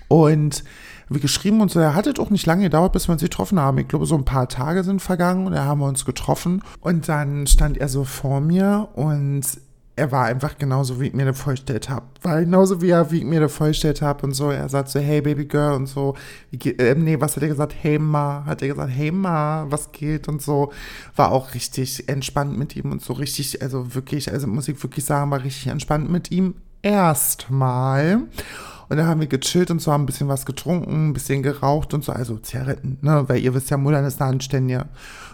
Und 0.08 0.62
wir 1.08 1.20
geschrieben 1.20 1.60
und 1.60 1.70
so, 1.70 1.78
er 1.78 1.94
hatte 1.94 2.12
doch 2.12 2.30
nicht 2.30 2.46
lange 2.46 2.64
gedauert, 2.64 2.92
bis 2.92 3.08
wir 3.08 3.12
uns 3.12 3.22
getroffen 3.22 3.60
haben. 3.60 3.78
Ich 3.78 3.88
glaube, 3.88 4.06
so 4.06 4.16
ein 4.16 4.24
paar 4.24 4.48
Tage 4.48 4.82
sind 4.84 5.00
vergangen 5.00 5.46
und 5.46 5.52
da 5.52 5.64
haben 5.64 5.80
wir 5.80 5.86
uns 5.86 6.04
getroffen. 6.04 6.62
Und 6.80 7.08
dann 7.08 7.46
stand 7.46 7.78
er 7.78 7.88
so 7.88 8.04
vor 8.04 8.40
mir 8.40 8.88
und 8.94 9.44
er 9.98 10.12
war 10.12 10.26
einfach 10.26 10.58
genauso, 10.58 11.00
wie 11.00 11.06
ich 11.06 11.14
mir 11.14 11.24
das 11.24 11.40
vorgestellt 11.40 11.88
habe. 11.88 12.04
War 12.20 12.40
genauso, 12.40 12.82
wie 12.82 12.90
er, 12.90 13.10
wie 13.10 13.18
ich 13.18 13.24
mir 13.24 13.40
das 13.40 13.54
vorgestellt 13.54 14.02
habe 14.02 14.26
und 14.26 14.34
so. 14.34 14.50
Er 14.50 14.68
sagt 14.68 14.90
so, 14.90 15.00
hey 15.00 15.22
Baby 15.22 15.46
Girl 15.46 15.72
und 15.72 15.86
so. 15.86 16.14
Äh, 16.52 16.94
nee, 16.94 17.18
was 17.18 17.34
hat 17.36 17.42
er 17.42 17.48
gesagt? 17.48 17.74
Hey 17.80 17.98
Ma. 17.98 18.44
Hat 18.44 18.60
er 18.60 18.68
gesagt, 18.68 18.92
hey 18.94 19.10
Ma, 19.10 19.64
was 19.70 19.92
geht 19.92 20.28
und 20.28 20.42
so. 20.42 20.70
War 21.16 21.32
auch 21.32 21.54
richtig 21.54 22.10
entspannt 22.10 22.58
mit 22.58 22.76
ihm 22.76 22.92
und 22.92 23.00
so 23.00 23.14
richtig, 23.14 23.62
also 23.62 23.94
wirklich, 23.94 24.30
also 24.30 24.46
muss 24.46 24.68
ich 24.68 24.82
wirklich 24.82 25.06
sagen, 25.06 25.30
war 25.30 25.42
richtig 25.42 25.68
entspannt 25.68 26.10
mit 26.10 26.30
ihm. 26.30 26.56
Erstmal. 26.82 28.24
Und 28.88 28.96
dann 28.96 29.06
haben 29.06 29.20
wir 29.20 29.26
gechillt 29.26 29.70
und 29.70 29.80
so, 29.80 29.92
haben 29.92 30.04
ein 30.04 30.06
bisschen 30.06 30.28
was 30.28 30.46
getrunken, 30.46 31.08
ein 31.08 31.12
bisschen 31.12 31.42
geraucht 31.42 31.92
und 31.94 32.04
so, 32.04 32.12
also 32.12 32.36
Zigaretten, 32.38 32.98
ne, 33.02 33.24
weil 33.26 33.38
ihr 33.38 33.54
wisst 33.54 33.70
ja, 33.70 33.76
Muttern 33.76 34.04
ist 34.04 34.22
eine. 34.22 34.38
Ein 34.38 34.88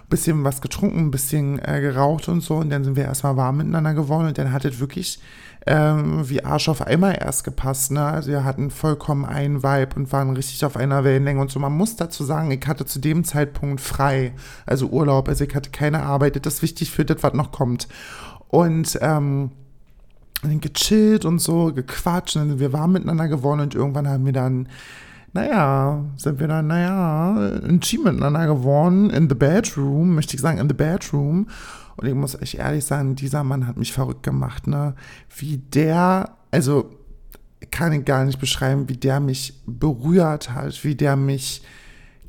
bisschen 0.09 0.45
was 0.45 0.61
getrunken, 0.61 0.99
ein 1.07 1.11
bisschen 1.11 1.59
äh, 1.59 1.81
geraucht 1.81 2.29
und 2.29 2.43
so 2.43 2.57
und 2.57 2.71
dann 2.71 2.85
sind 2.85 2.97
wir 2.97 3.05
erstmal 3.05 3.37
warm 3.37 3.59
miteinander 3.59 3.95
geworden 3.95 4.29
und 4.29 4.39
dann 4.39 4.53
hat 4.53 4.65
es 4.65 4.79
wirklich 4.79 5.21
ähm, 5.67 6.29
wie 6.29 6.45
Arsch 6.45 6.69
auf 6.69 6.87
Eimer 6.87 7.21
erst 7.21 7.45
gepasst, 7.45 7.93
ne, 7.93 8.05
also 8.05 8.31
wir 8.31 8.45
hatten 8.45 8.71
vollkommen 8.71 9.25
einen 9.25 9.63
Vibe 9.63 9.97
und 9.97 10.13
waren 10.13 10.35
richtig 10.35 10.65
auf 10.65 10.77
einer 10.77 11.05
Wellenlänge 11.05 11.41
und 11.41 11.51
so. 11.51 11.61
Man 11.61 11.73
muss 11.73 11.97
dazu 11.97 12.25
sagen, 12.25 12.51
ich 12.51 12.67
hatte 12.67 12.85
zu 12.85 12.99
dem 12.99 13.25
Zeitpunkt 13.25 13.81
frei, 13.81 14.33
also 14.67 14.89
Urlaub, 14.89 15.29
also 15.29 15.45
ich 15.45 15.55
hatte 15.55 15.71
keine 15.71 16.03
Arbeit, 16.03 16.45
das 16.45 16.55
ist 16.55 16.63
wichtig 16.63 16.91
für 16.91 17.05
das, 17.05 17.23
was 17.23 17.35
noch 17.35 17.53
kommt. 17.53 17.89
Und, 18.49 18.99
ähm, 19.01 19.53
gechillt 20.43 21.25
und 21.25 21.39
so, 21.39 21.73
gequatscht 21.73 22.37
und 22.37 22.59
wir 22.59 22.73
waren 22.73 22.93
miteinander 22.93 23.29
geworden 23.29 23.61
und 23.61 23.75
irgendwann 23.75 24.09
haben 24.09 24.27
wir 24.27 24.33
dann, 24.33 24.69
naja, 25.33 26.05
sind 26.17 26.41
wir 26.41 26.49
dann, 26.49 26.67
naja, 26.67 27.61
ein 27.65 27.81
Team 27.81 28.05
miteinander 28.05 28.47
geworden, 28.47 29.11
in 29.11 29.29
the 29.29 29.35
bedroom, 29.35 30.15
möchte 30.15 30.35
ich 30.35 30.43
sagen, 30.43 30.59
in 30.59 30.69
the 30.69 30.75
bedroom. 30.75 31.47
Und 31.97 32.09
ich 32.09 32.15
muss 32.15 32.41
euch 32.41 32.57
ehrlich 32.57 32.85
sagen, 32.85 33.17
dieser 33.17 33.45
Mann 33.45 33.67
hat 33.67 33.77
mich 33.77 33.93
verrückt 33.93 34.23
gemacht, 34.23 34.67
ne? 34.67 34.95
Wie 35.37 35.59
der, 35.59 36.37
also 36.51 36.91
kann 37.71 37.93
ich 37.93 38.05
gar 38.05 38.25
nicht 38.25 38.41
beschreiben, 38.41 38.89
wie 38.89 38.97
der 38.97 39.21
mich 39.21 39.63
berührt 39.67 40.53
hat, 40.53 40.85
wie 40.85 40.95
der 40.95 41.17
mich 41.17 41.63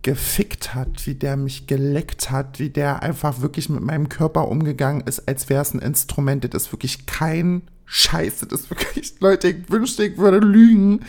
gefickt 0.03 0.75
hat, 0.75 1.07
wie 1.07 1.15
der 1.15 1.37
mich 1.37 1.65
geleckt 1.65 2.29
hat, 2.29 2.59
wie 2.59 2.69
der 2.69 3.03
einfach 3.03 3.41
wirklich 3.41 3.69
mit 3.69 3.81
meinem 3.81 4.09
Körper 4.09 4.49
umgegangen 4.49 5.01
ist, 5.01 5.27
als 5.27 5.49
wäre 5.49 5.61
es 5.61 5.73
ein 5.73 5.79
Instrument. 5.79 6.53
Das 6.53 6.63
ist 6.63 6.73
wirklich 6.73 7.05
kein 7.05 7.63
Scheiße, 7.85 8.47
das 8.47 8.69
wirklich, 8.69 9.15
Leute, 9.19 9.49
ich 9.49 9.69
wünschte, 9.69 10.05
ich 10.05 10.17
würde 10.17 10.39
lügen. 10.39 11.01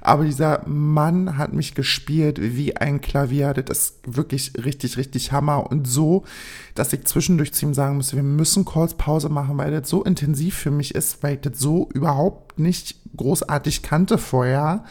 Aber 0.00 0.24
dieser 0.24 0.66
Mann 0.66 1.36
hat 1.36 1.52
mich 1.52 1.74
gespielt 1.74 2.38
wie 2.40 2.76
ein 2.76 3.00
Klavier. 3.00 3.52
Das 3.52 3.78
ist 3.78 3.94
wirklich 4.06 4.52
richtig, 4.64 4.96
richtig 4.96 5.32
Hammer. 5.32 5.70
Und 5.70 5.86
so, 5.86 6.24
dass 6.74 6.92
ich 6.92 7.04
zwischendurch 7.04 7.52
zu 7.52 7.66
ihm 7.66 7.74
sagen 7.74 7.96
musste, 7.96 8.16
wir 8.16 8.22
müssen 8.22 8.64
kurz 8.64 8.94
Pause 8.94 9.28
machen, 9.28 9.58
weil 9.58 9.70
das 9.70 9.88
so 9.88 10.02
intensiv 10.02 10.56
für 10.56 10.70
mich 10.70 10.94
ist, 10.94 11.22
weil 11.22 11.34
ich 11.34 11.40
das 11.42 11.58
so 11.58 11.88
überhaupt 11.92 12.58
nicht 12.58 12.96
großartig 13.16 13.82
kannte 13.82 14.16
vorher. 14.16 14.84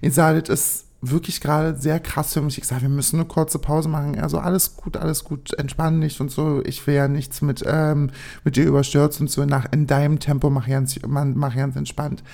Ich 0.00 0.14
sage, 0.14 0.42
das 0.42 0.60
ist 0.60 0.87
wirklich 1.00 1.40
gerade 1.40 1.76
sehr 1.76 2.00
krass 2.00 2.32
für 2.32 2.40
mich. 2.40 2.58
Ich 2.58 2.66
sage, 2.66 2.82
wir 2.82 2.88
müssen 2.88 3.16
eine 3.16 3.28
kurze 3.28 3.58
Pause 3.58 3.88
machen. 3.88 4.18
Also 4.18 4.38
alles 4.38 4.76
gut, 4.76 4.96
alles 4.96 5.24
gut, 5.24 5.52
entspann 5.54 6.00
dich 6.00 6.20
und 6.20 6.30
so. 6.30 6.62
Ich 6.64 6.86
will 6.86 6.94
ja 6.94 7.08
nichts 7.08 7.40
mit, 7.40 7.62
ähm, 7.66 8.10
mit 8.44 8.56
dir 8.56 8.64
überstürzt 8.64 9.20
und 9.20 9.30
so. 9.30 9.44
Nach, 9.44 9.66
in 9.72 9.86
deinem 9.86 10.18
Tempo 10.18 10.50
mach 10.50 10.66
ganz, 10.66 10.98
mach 11.06 11.54
ganz 11.54 11.76
entspannt. 11.76 12.24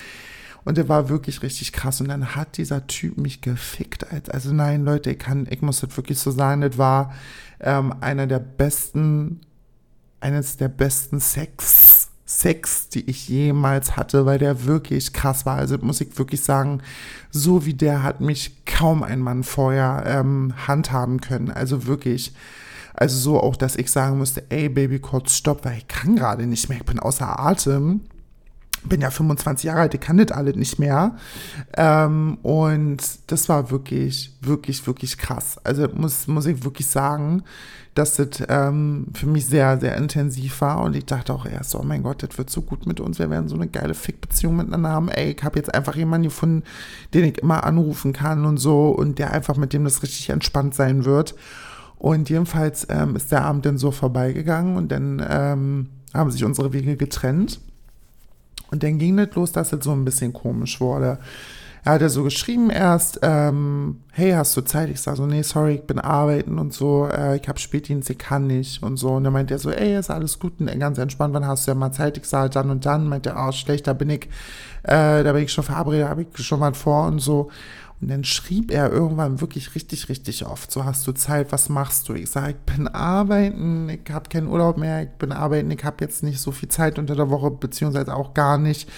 Und 0.65 0.79
der 0.79 0.89
war 0.89 1.11
wirklich 1.11 1.43
richtig 1.43 1.73
krass. 1.73 2.01
Und 2.01 2.09
dann 2.09 2.35
hat 2.35 2.57
dieser 2.57 2.87
Typ 2.87 3.19
mich 3.19 3.43
gefickt. 3.43 4.07
Also 4.33 4.53
nein, 4.53 4.85
Leute, 4.85 5.11
ich 5.11 5.19
kann, 5.19 5.47
ich 5.51 5.61
muss 5.61 5.81
das 5.81 5.95
wirklich 5.97 6.19
so 6.19 6.31
sagen, 6.31 6.63
das 6.63 6.79
war 6.79 7.13
ähm, 7.61 7.95
einer 8.01 8.27
der 8.27 8.39
besten, 8.39 9.43
eines 10.21 10.57
der 10.57 10.69
besten 10.69 11.21
Sex 11.21 12.04
Sex, 12.27 12.89
die 12.89 13.09
ich 13.09 13.29
jemals 13.29 13.97
hatte, 13.97 14.25
weil 14.25 14.39
der 14.39 14.65
wirklich 14.65 15.13
krass 15.13 15.45
war. 15.45 15.57
Also 15.57 15.77
muss 15.79 16.01
ich 16.01 16.19
wirklich 16.19 16.43
sagen, 16.43 16.81
so 17.31 17.67
wie 17.67 17.75
der 17.75 18.03
hat 18.03 18.21
mich 18.21 18.65
kaum 18.65 19.03
ein 19.03 19.21
Mann 19.21 19.45
vorher 19.45 20.05
ähm, 20.07 20.55
handhaben 20.67 21.21
können. 21.21 21.51
Also 21.51 21.87
wirklich. 21.87 22.33
Also 22.97 23.19
so 23.19 23.41
auch, 23.41 23.57
dass 23.57 23.75
ich 23.75 23.91
sagen 23.91 24.19
musste, 24.19 24.45
ey 24.51 24.69
Baby, 24.69 25.01
kurz 25.01 25.35
stopp, 25.35 25.65
weil 25.65 25.79
ich 25.79 25.89
kann 25.89 26.15
gerade 26.15 26.47
nicht 26.47 26.69
mehr, 26.69 26.79
ich 26.79 26.85
bin 26.85 27.01
außer 27.01 27.41
Atem 27.41 28.03
bin 28.85 29.01
ja 29.01 29.11
25 29.11 29.65
Jahre 29.65 29.81
alt, 29.81 29.95
ich 29.95 30.01
kann 30.01 30.19
das 30.19 30.31
alles 30.31 30.57
nicht 30.57 30.79
mehr. 30.79 31.17
Ähm, 31.77 32.39
und 32.43 33.03
das 33.27 33.49
war 33.49 33.71
wirklich, 33.71 34.37
wirklich, 34.41 34.87
wirklich 34.87 35.19
krass. 35.19 35.59
Also 35.65 35.89
muss, 35.95 36.27
muss 36.27 36.47
ich 36.47 36.65
wirklich 36.65 36.87
sagen, 36.87 37.43
dass 37.95 38.17
das 38.17 38.43
ähm, 38.49 39.07
für 39.15 39.27
mich 39.27 39.47
sehr, 39.47 39.79
sehr 39.79 39.97
intensiv 39.97 40.61
war. 40.61 40.83
Und 40.83 40.97
ich 40.97 41.07
dachte 41.07 41.33
auch 41.33 41.47
erst, 41.47 41.75
oh 41.75 41.83
mein 41.83 42.03
Gott, 42.03 42.23
das 42.23 42.37
wird 42.37 42.51
so 42.51 42.63
gut 42.63 42.87
mit 42.87 43.01
uns. 43.01 43.19
Wir 43.19 43.31
werden 43.31 43.49
so 43.49 43.55
eine 43.55 43.69
geile 43.69 43.95
Fick-Beziehung 43.95 44.57
miteinander 44.57 44.91
haben. 44.91 45.09
Ey, 45.09 45.35
ich 45.37 45.45
habe 45.45 45.59
jetzt 45.59 45.73
einfach 45.75 45.95
jemanden 45.95 46.29
gefunden, 46.29 46.65
den 47.15 47.25
ich 47.25 47.39
immer 47.39 47.65
anrufen 47.65 48.13
kann 48.13 48.45
und 48.45 48.59
so. 48.59 48.89
Und 48.89 49.19
der 49.19 49.33
einfach 49.33 49.57
mit 49.57 49.73
dem 49.73 49.85
das 49.85 50.03
richtig 50.03 50.31
entspannt 50.31 50.75
sein 50.75 51.05
wird. 51.05 51.35
Und 51.99 52.29
jedenfalls 52.29 52.87
ähm, 52.91 53.17
ist 53.17 53.31
der 53.31 53.45
Abend 53.45 53.65
dann 53.65 53.79
so 53.79 53.91
vorbeigegangen 53.91 54.77
und 54.77 54.91
dann 54.91 55.25
ähm, 55.27 55.89
haben 56.13 56.31
sich 56.31 56.45
unsere 56.45 56.73
Wege 56.73 56.97
getrennt. 56.97 57.61
Und 58.71 58.83
dann 58.83 58.99
ging 58.99 59.17
das 59.17 59.35
los, 59.35 59.53
dass 59.53 59.73
es 59.73 59.85
so 59.85 59.93
ein 59.93 60.05
bisschen 60.05 60.33
komisch 60.33 60.81
wurde. 60.81 61.19
Er 61.85 61.93
hat 61.93 62.01
ja 62.01 62.09
so 62.09 62.23
geschrieben 62.23 62.71
erst, 62.71 63.21
ähm, 63.23 64.01
hey, 64.13 64.33
hast 64.33 64.57
du 64.57 64.63
Zeit? 64.63 64.89
Ich 64.89 65.03
sag 65.03 65.17
so, 65.17 65.27
nee, 65.27 65.43
sorry, 65.43 65.75
ich 65.75 65.83
bin 65.83 65.99
arbeiten 65.99 66.59
und 66.59 66.73
so, 66.73 67.07
äh, 67.09 67.37
ich 67.37 67.47
habe 67.47 67.59
Spätdienst, 67.59 68.09
ich 68.09 68.17
kann 68.17 68.47
nicht 68.47 68.83
und 68.83 68.97
so. 68.97 69.11
Und 69.11 69.25
dann 69.25 69.35
meint 69.35 69.51
er 69.51 69.59
so, 69.59 69.71
ey, 69.71 69.99
ist 69.99 70.11
alles 70.11 70.39
gut 70.39 70.55
und 70.61 70.79
ganz 70.81 70.97
entspannt, 70.97 71.35
wann 71.35 71.47
hast 71.47 71.67
du 71.67 71.73
ja 71.73 71.75
mal 71.75 71.93
Zeit? 71.93 72.17
Ich 72.17 72.25
sage 72.25 72.49
dann 72.49 72.71
und 72.71 72.87
dann, 72.87 73.07
meint 73.07 73.27
er, 73.27 73.37
oh, 73.37 73.53
schlecht, 73.53 73.87
da 73.87 73.93
bin 73.93 74.09
ich, 74.09 74.31
äh, 74.85 75.23
da 75.23 75.33
bin 75.35 75.43
ich 75.43 75.53
schon 75.53 75.65
verabredet, 75.65 76.09
habe 76.09 76.23
ich 76.23 76.47
schon 76.47 76.61
mal 76.61 76.73
vor 76.73 77.07
und 77.07 77.19
so. 77.19 77.51
Und 78.01 78.09
dann 78.09 78.25
schrieb 78.25 78.71
er 78.71 78.91
irgendwann 78.91 79.41
wirklich 79.41 79.75
richtig, 79.75 80.09
richtig 80.09 80.45
oft, 80.45 80.71
so 80.71 80.85
hast 80.85 81.07
du 81.07 81.13
Zeit, 81.13 81.53
was 81.53 81.69
machst 81.69 82.09
du? 82.09 82.15
Ich 82.15 82.31
sage, 82.31 82.51
ich 82.51 82.75
bin 82.75 82.89
arbeiten, 82.89 83.89
ich 83.89 84.13
habe 84.13 84.29
keinen 84.29 84.49
Urlaub 84.49 84.77
mehr, 84.77 85.05
ich 85.05 85.11
bin 85.11 85.33
arbeiten, 85.33 85.71
ich 85.71 85.85
habe 85.85 85.97
jetzt 86.01 86.23
nicht 86.23 86.41
so 86.41 86.53
viel 86.53 86.69
Zeit 86.69 86.99
unter 86.99 87.15
der 87.15 87.31
Woche, 87.31 87.51
beziehungsweise 87.51 88.15
auch 88.15 88.35
gar 88.35 88.59
nicht, 88.59 88.91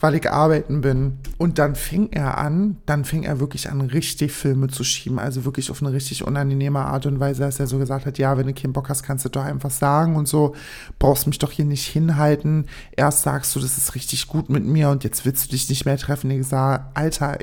weil 0.00 0.14
ich 0.14 0.30
arbeiten 0.30 0.80
bin. 0.80 1.18
Und 1.38 1.58
dann 1.58 1.74
fing 1.74 2.10
er 2.12 2.38
an, 2.38 2.76
dann 2.86 3.04
fing 3.04 3.24
er 3.24 3.40
wirklich 3.40 3.70
an, 3.70 3.80
richtig 3.80 4.32
Filme 4.32 4.68
zu 4.68 4.84
schieben, 4.84 5.18
also 5.18 5.44
wirklich 5.44 5.70
auf 5.70 5.82
eine 5.82 5.92
richtig 5.92 6.24
unangenehme 6.24 6.80
Art 6.80 7.06
und 7.06 7.20
Weise, 7.20 7.42
dass 7.42 7.58
er 7.58 7.66
so 7.66 7.78
gesagt 7.78 8.06
hat, 8.06 8.18
ja, 8.18 8.36
wenn 8.36 8.46
du 8.46 8.54
keinen 8.54 8.74
Bock 8.74 8.88
hast, 8.90 9.02
kannst 9.02 9.24
du 9.24 9.28
doch 9.28 9.44
einfach 9.44 9.70
sagen 9.70 10.14
und 10.14 10.28
so, 10.28 10.54
brauchst 10.98 11.26
mich 11.26 11.38
doch 11.38 11.50
hier 11.50 11.64
nicht 11.64 11.86
hinhalten. 11.86 12.66
Erst 12.96 13.22
sagst 13.22 13.56
du, 13.56 13.60
das 13.60 13.78
ist 13.78 13.94
richtig 13.94 14.28
gut 14.28 14.50
mit 14.50 14.64
mir 14.64 14.90
und 14.90 15.04
jetzt 15.04 15.24
willst 15.24 15.46
du 15.46 15.50
dich 15.50 15.68
nicht 15.68 15.84
mehr 15.84 15.96
treffen. 15.96 16.30
Ich 16.30 16.46
sage, 16.46 16.84
Alter, 16.94 17.38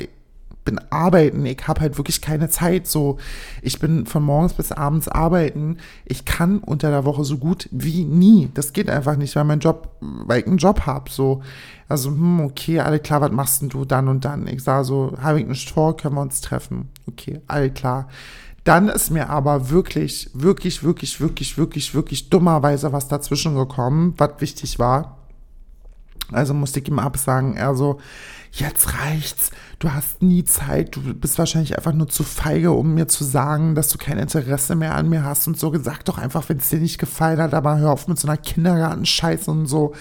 bin 0.66 0.80
arbeiten, 0.90 1.46
ich 1.46 1.68
habe 1.68 1.82
halt 1.82 1.98
wirklich 1.98 2.22
keine 2.22 2.50
Zeit. 2.50 2.88
So, 2.88 3.18
ich 3.62 3.80
bin 3.80 4.06
von 4.06 4.24
morgens 4.24 4.54
bis 4.54 4.72
abends 4.72 5.08
arbeiten. 5.08 5.78
Ich 6.06 6.26
kann 6.26 6.60
unter 6.60 6.90
der 6.90 7.06
Woche 7.06 7.24
so 7.24 7.38
gut 7.38 7.68
wie 7.72 8.06
nie. 8.06 8.50
Das 8.54 8.74
geht 8.74 8.90
einfach 8.90 9.16
nicht, 9.16 9.36
weil 9.36 9.46
mein 9.46 9.60
Job, 9.60 9.90
weil 10.00 10.42
ich 10.42 10.48
einen 10.48 10.58
Job 10.58 10.82
habe. 10.86 11.10
So, 11.10 11.42
also, 11.88 12.12
hm, 12.12 12.42
okay, 12.42 12.80
alle 12.80 13.00
klar, 13.00 13.22
was 13.22 13.32
machst 13.32 13.62
denn 13.62 13.70
du 13.70 13.86
dann 13.86 14.08
und 14.08 14.26
dann? 14.26 14.48
Ich 14.48 14.64
sage 14.64 14.86
so, 14.86 15.14
habe 15.20 15.40
ich 15.42 15.48
nicht 15.48 15.70
vor, 15.72 15.98
können 15.98 16.16
wir 16.16 16.22
uns 16.22 16.42
treffen. 16.42 16.90
Okay, 17.08 17.42
alle 17.48 17.72
klar. 17.72 18.08
Dann 18.64 18.90
ist 18.90 19.10
mir 19.10 19.30
aber 19.30 19.72
wirklich, 19.72 20.30
wirklich, 20.34 20.84
wirklich, 20.84 21.20
wirklich, 21.20 21.58
wirklich, 21.58 21.96
wirklich 21.96 22.30
dummerweise 22.30 22.94
was 22.94 23.08
dazwischen 23.08 23.56
gekommen, 23.56 24.14
was 24.18 24.34
wichtig 24.40 24.78
war. 24.78 25.18
Also 26.32 26.54
musste 26.54 26.80
ich 26.80 26.88
ihm 26.88 27.00
absagen. 27.00 27.56
Er 27.56 27.74
so, 27.74 28.00
jetzt 28.52 28.94
reicht's. 29.00 29.52
Du 29.80 29.94
hast 29.94 30.22
nie 30.22 30.44
Zeit. 30.44 30.96
Du 30.96 31.14
bist 31.14 31.38
wahrscheinlich 31.38 31.78
einfach 31.78 31.94
nur 31.94 32.08
zu 32.08 32.24
feige, 32.24 32.72
um 32.72 32.94
mir 32.94 33.08
zu 33.08 33.24
sagen, 33.24 33.76
dass 33.76 33.90
du 33.90 33.98
kein 33.98 34.18
Interesse 34.18 34.76
mehr 34.76 34.96
an 34.96 35.10
mir 35.10 35.24
hast 35.24 35.48
und 35.48 35.58
so. 35.58 35.74
Sag 35.82 36.04
doch 36.06 36.18
einfach, 36.18 36.50
wenn 36.50 36.58
es 36.58 36.70
dir 36.70 36.80
nicht 36.80 36.98
gefallen 36.98 37.40
hat, 37.40 37.54
aber 37.54 37.78
hör 37.78 37.92
auf 37.92 38.08
mit 38.08 38.20
so 38.20 38.28
einer 38.28 38.38
Kindergartenscheiße 38.38 39.50
und 39.50 39.68
so. 39.68 39.94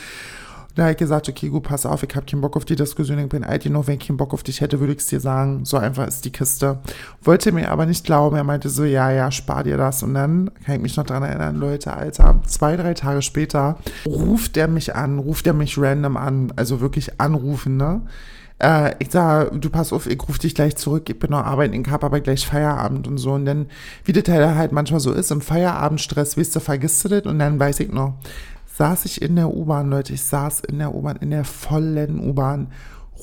Da 0.78 0.84
habe 0.84 0.92
ich 0.92 0.98
gesagt, 0.98 1.28
okay, 1.28 1.48
gut, 1.48 1.64
pass 1.64 1.84
auf, 1.84 2.04
ich 2.04 2.14
habe 2.14 2.24
keinen 2.24 2.40
Bock 2.40 2.56
auf 2.56 2.64
die 2.64 2.76
Diskussion, 2.76 3.18
ich 3.18 3.28
bin 3.28 3.42
alt 3.42 3.64
genug, 3.64 3.88
wenn 3.88 3.98
ich 3.98 4.06
keinen 4.06 4.16
Bock 4.16 4.32
auf 4.32 4.44
dich 4.44 4.60
hätte, 4.60 4.78
würde 4.78 4.92
ich 4.92 5.00
es 5.00 5.08
dir 5.08 5.18
sagen. 5.18 5.64
So 5.64 5.76
einfach 5.76 6.06
ist 6.06 6.24
die 6.24 6.30
Kiste. 6.30 6.78
Wollte 7.20 7.50
mir 7.50 7.72
aber 7.72 7.84
nicht 7.84 8.04
glauben, 8.04 8.36
er 8.36 8.44
meinte 8.44 8.68
so, 8.68 8.84
ja, 8.84 9.10
ja, 9.10 9.32
spar 9.32 9.64
dir 9.64 9.76
das. 9.76 10.04
Und 10.04 10.14
dann 10.14 10.52
kann 10.64 10.76
ich 10.76 10.80
mich 10.80 10.96
noch 10.96 11.04
dran 11.04 11.24
erinnern, 11.24 11.56
Leute, 11.56 11.94
Alter, 11.94 12.40
zwei, 12.46 12.76
drei 12.76 12.94
Tage 12.94 13.22
später 13.22 13.78
ruft 14.06 14.56
er 14.56 14.68
mich 14.68 14.94
an, 14.94 15.18
ruft 15.18 15.48
er 15.48 15.52
mich 15.52 15.76
random 15.76 16.16
an, 16.16 16.52
also 16.54 16.80
wirklich 16.80 17.20
anrufen, 17.20 17.76
ne? 17.76 18.02
Äh, 18.60 18.94
ich 19.00 19.10
sage, 19.10 19.58
du 19.58 19.70
pass 19.70 19.92
auf, 19.92 20.06
ich 20.08 20.20
rufe 20.28 20.38
dich 20.38 20.54
gleich 20.54 20.76
zurück, 20.76 21.10
ich 21.10 21.18
bin 21.18 21.30
noch 21.30 21.44
arbeiten, 21.44 21.74
ich 21.74 21.88
habe 21.88 22.06
aber 22.06 22.20
gleich 22.20 22.46
Feierabend 22.46 23.08
und 23.08 23.18
so. 23.18 23.32
Und 23.32 23.46
dann, 23.46 23.66
wie 24.04 24.12
das 24.12 24.28
halt 24.28 24.70
manchmal 24.70 25.00
so 25.00 25.12
ist, 25.12 25.32
im 25.32 25.40
Feierabendstress, 25.40 26.38
weißt 26.38 26.54
du, 26.54 26.60
vergisst 26.60 27.04
du 27.04 27.08
das 27.08 27.22
und 27.22 27.40
dann 27.40 27.58
weiß 27.58 27.80
ich 27.80 27.90
noch, 27.90 28.14
saß 28.78 29.06
ich 29.06 29.20
in 29.22 29.34
der 29.34 29.52
U-Bahn, 29.52 29.90
Leute, 29.90 30.12
ich 30.14 30.22
saß 30.22 30.60
in 30.60 30.78
der 30.78 30.94
U-Bahn, 30.94 31.16
in 31.16 31.30
der 31.30 31.44
vollen 31.44 32.20
U-Bahn, 32.20 32.68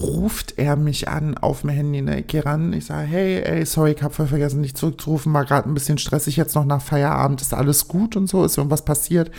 ruft 0.01 0.57
er 0.57 0.75
mich 0.75 1.07
an 1.07 1.37
auf 1.37 1.63
mein 1.63 1.77
Handy, 1.77 2.01
ne, 2.01 2.19
ich 2.19 2.27
gehe 2.27 2.45
ran, 2.45 2.73
ich 2.73 2.87
sage, 2.87 3.07
hey, 3.07 3.41
ey, 3.41 3.65
sorry, 3.65 3.93
ich 3.93 4.03
habe 4.03 4.13
voll 4.13 4.27
vergessen, 4.27 4.61
dich 4.61 4.75
zurückzurufen, 4.75 5.31
war 5.33 5.45
gerade 5.45 5.69
ein 5.69 5.73
bisschen 5.73 5.97
stressig, 5.97 6.35
jetzt 6.35 6.55
noch 6.55 6.65
nach 6.65 6.81
Feierabend, 6.81 7.41
ist 7.41 7.53
alles 7.53 7.87
gut 7.87 8.17
und 8.17 8.27
so, 8.27 8.43
ist 8.43 8.57
irgendwas 8.57 8.83
passiert? 8.83 9.31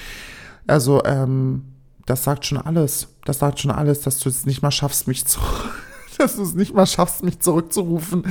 Also, 0.66 1.04
ähm, 1.04 1.64
das 2.06 2.24
sagt 2.24 2.46
schon 2.46 2.58
alles, 2.58 3.08
das 3.26 3.40
sagt 3.40 3.60
schon 3.60 3.70
alles, 3.70 4.00
dass 4.00 4.18
du 4.18 4.30
es 4.30 4.46
nicht 4.46 4.62
mal 4.62 4.70
schaffst, 4.70 5.06
mich 5.08 5.26
zu, 5.26 5.38
dass 6.18 6.36
du 6.36 6.42
es 6.44 6.54
nicht 6.54 6.72
mal 6.72 6.86
schaffst, 6.86 7.24
mich 7.24 7.40
zurückzurufen. 7.40 8.24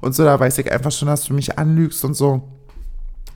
Und 0.00 0.14
so, 0.14 0.22
da 0.22 0.38
weiß 0.38 0.58
ich 0.58 0.70
einfach 0.70 0.92
schon, 0.92 1.08
dass 1.08 1.24
du 1.24 1.34
mich 1.34 1.58
anlügst 1.58 2.04
und 2.04 2.14
so 2.14 2.55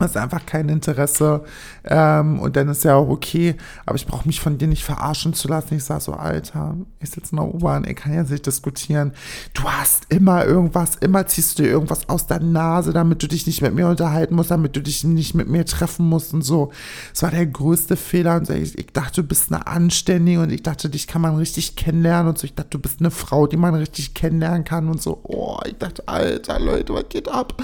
hast 0.01 0.17
einfach 0.17 0.45
kein 0.47 0.69
Interesse 0.69 1.45
ähm, 1.85 2.41
und 2.41 2.57
dann 2.57 2.69
ist 2.69 2.85
ja 2.85 2.95
auch 2.97 3.09
okay, 3.09 3.57
aber 3.87 3.97
ich 3.97 4.07
brauche 4.07 4.27
mich 4.27 4.41
von 4.41 4.59
dir 4.59 4.69
nicht 4.69 4.85
verarschen 4.85 5.35
zu 5.35 5.49
lassen. 5.49 5.75
Ich 5.75 5.85
sage 5.85 6.01
so, 6.01 6.13
Alter, 6.13 6.77
ich 7.01 7.11
sitze 7.11 7.33
in 7.33 7.37
der 7.37 7.55
U-Bahn, 7.55 7.85
ich 7.85 7.97
kann 7.97 8.15
jetzt 8.15 8.31
nicht 8.31 8.47
diskutieren. 8.47 9.13
Du 9.55 9.65
hast 9.65 10.07
immer 10.09 10.45
irgendwas, 10.45 10.97
immer 10.97 11.27
ziehst 11.27 11.59
du 11.59 11.63
dir 11.63 11.71
irgendwas 11.71 12.09
aus 12.09 12.27
der 12.27 12.41
Nase, 12.41 12.93
damit 12.93 13.23
du 13.23 13.29
dich 13.29 13.47
nicht 13.47 13.63
mit 13.63 13.75
mir 13.75 13.89
unterhalten 13.89 14.35
musst, 14.35 14.51
damit 14.51 14.77
du 14.77 14.83
dich 14.83 15.05
nicht 15.05 15.35
mit 15.35 15.49
mir 15.49 15.65
treffen 15.65 16.09
musst 16.09 16.35
und 16.35 16.43
so. 16.43 16.73
Es 17.13 17.23
war 17.23 17.31
der 17.31 17.47
größte 17.47 17.97
Fehler 17.97 18.37
und 18.37 18.49
ich, 18.51 18.79
ich 18.79 18.87
dachte, 18.93 19.23
du 19.23 19.29
bist 19.29 19.53
eine 19.53 19.67
Anständige 19.67 20.41
und 20.41 20.51
ich 20.51 20.63
dachte, 20.63 20.89
dich 20.89 21.07
kann 21.07 21.23
man 21.23 21.37
richtig 21.37 21.77
kennenlernen 21.77 22.29
und 22.29 22.39
so. 22.39 22.45
Ich 22.45 22.55
dachte, 22.55 22.71
du 22.71 22.79
bist 22.79 23.01
eine 23.01 23.11
Frau, 23.11 23.47
die 23.47 23.57
man 23.57 23.75
richtig 23.75 24.15
kennenlernen 24.15 24.65
kann 24.65 24.89
und 24.89 25.01
so. 25.01 25.21
Oh, 25.25 25.59
ich 25.67 25.77
dachte, 25.79 26.07
Alter, 26.07 26.59
Leute, 26.59 26.95
was 26.95 27.09
geht 27.09 27.29
ab? 27.29 27.63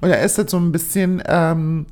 Und 0.00 0.10
er 0.10 0.22
ist 0.22 0.38
jetzt 0.38 0.50
so 0.50 0.58
ein 0.58 0.72
bisschen 0.72 1.22
ähm, 1.26 1.86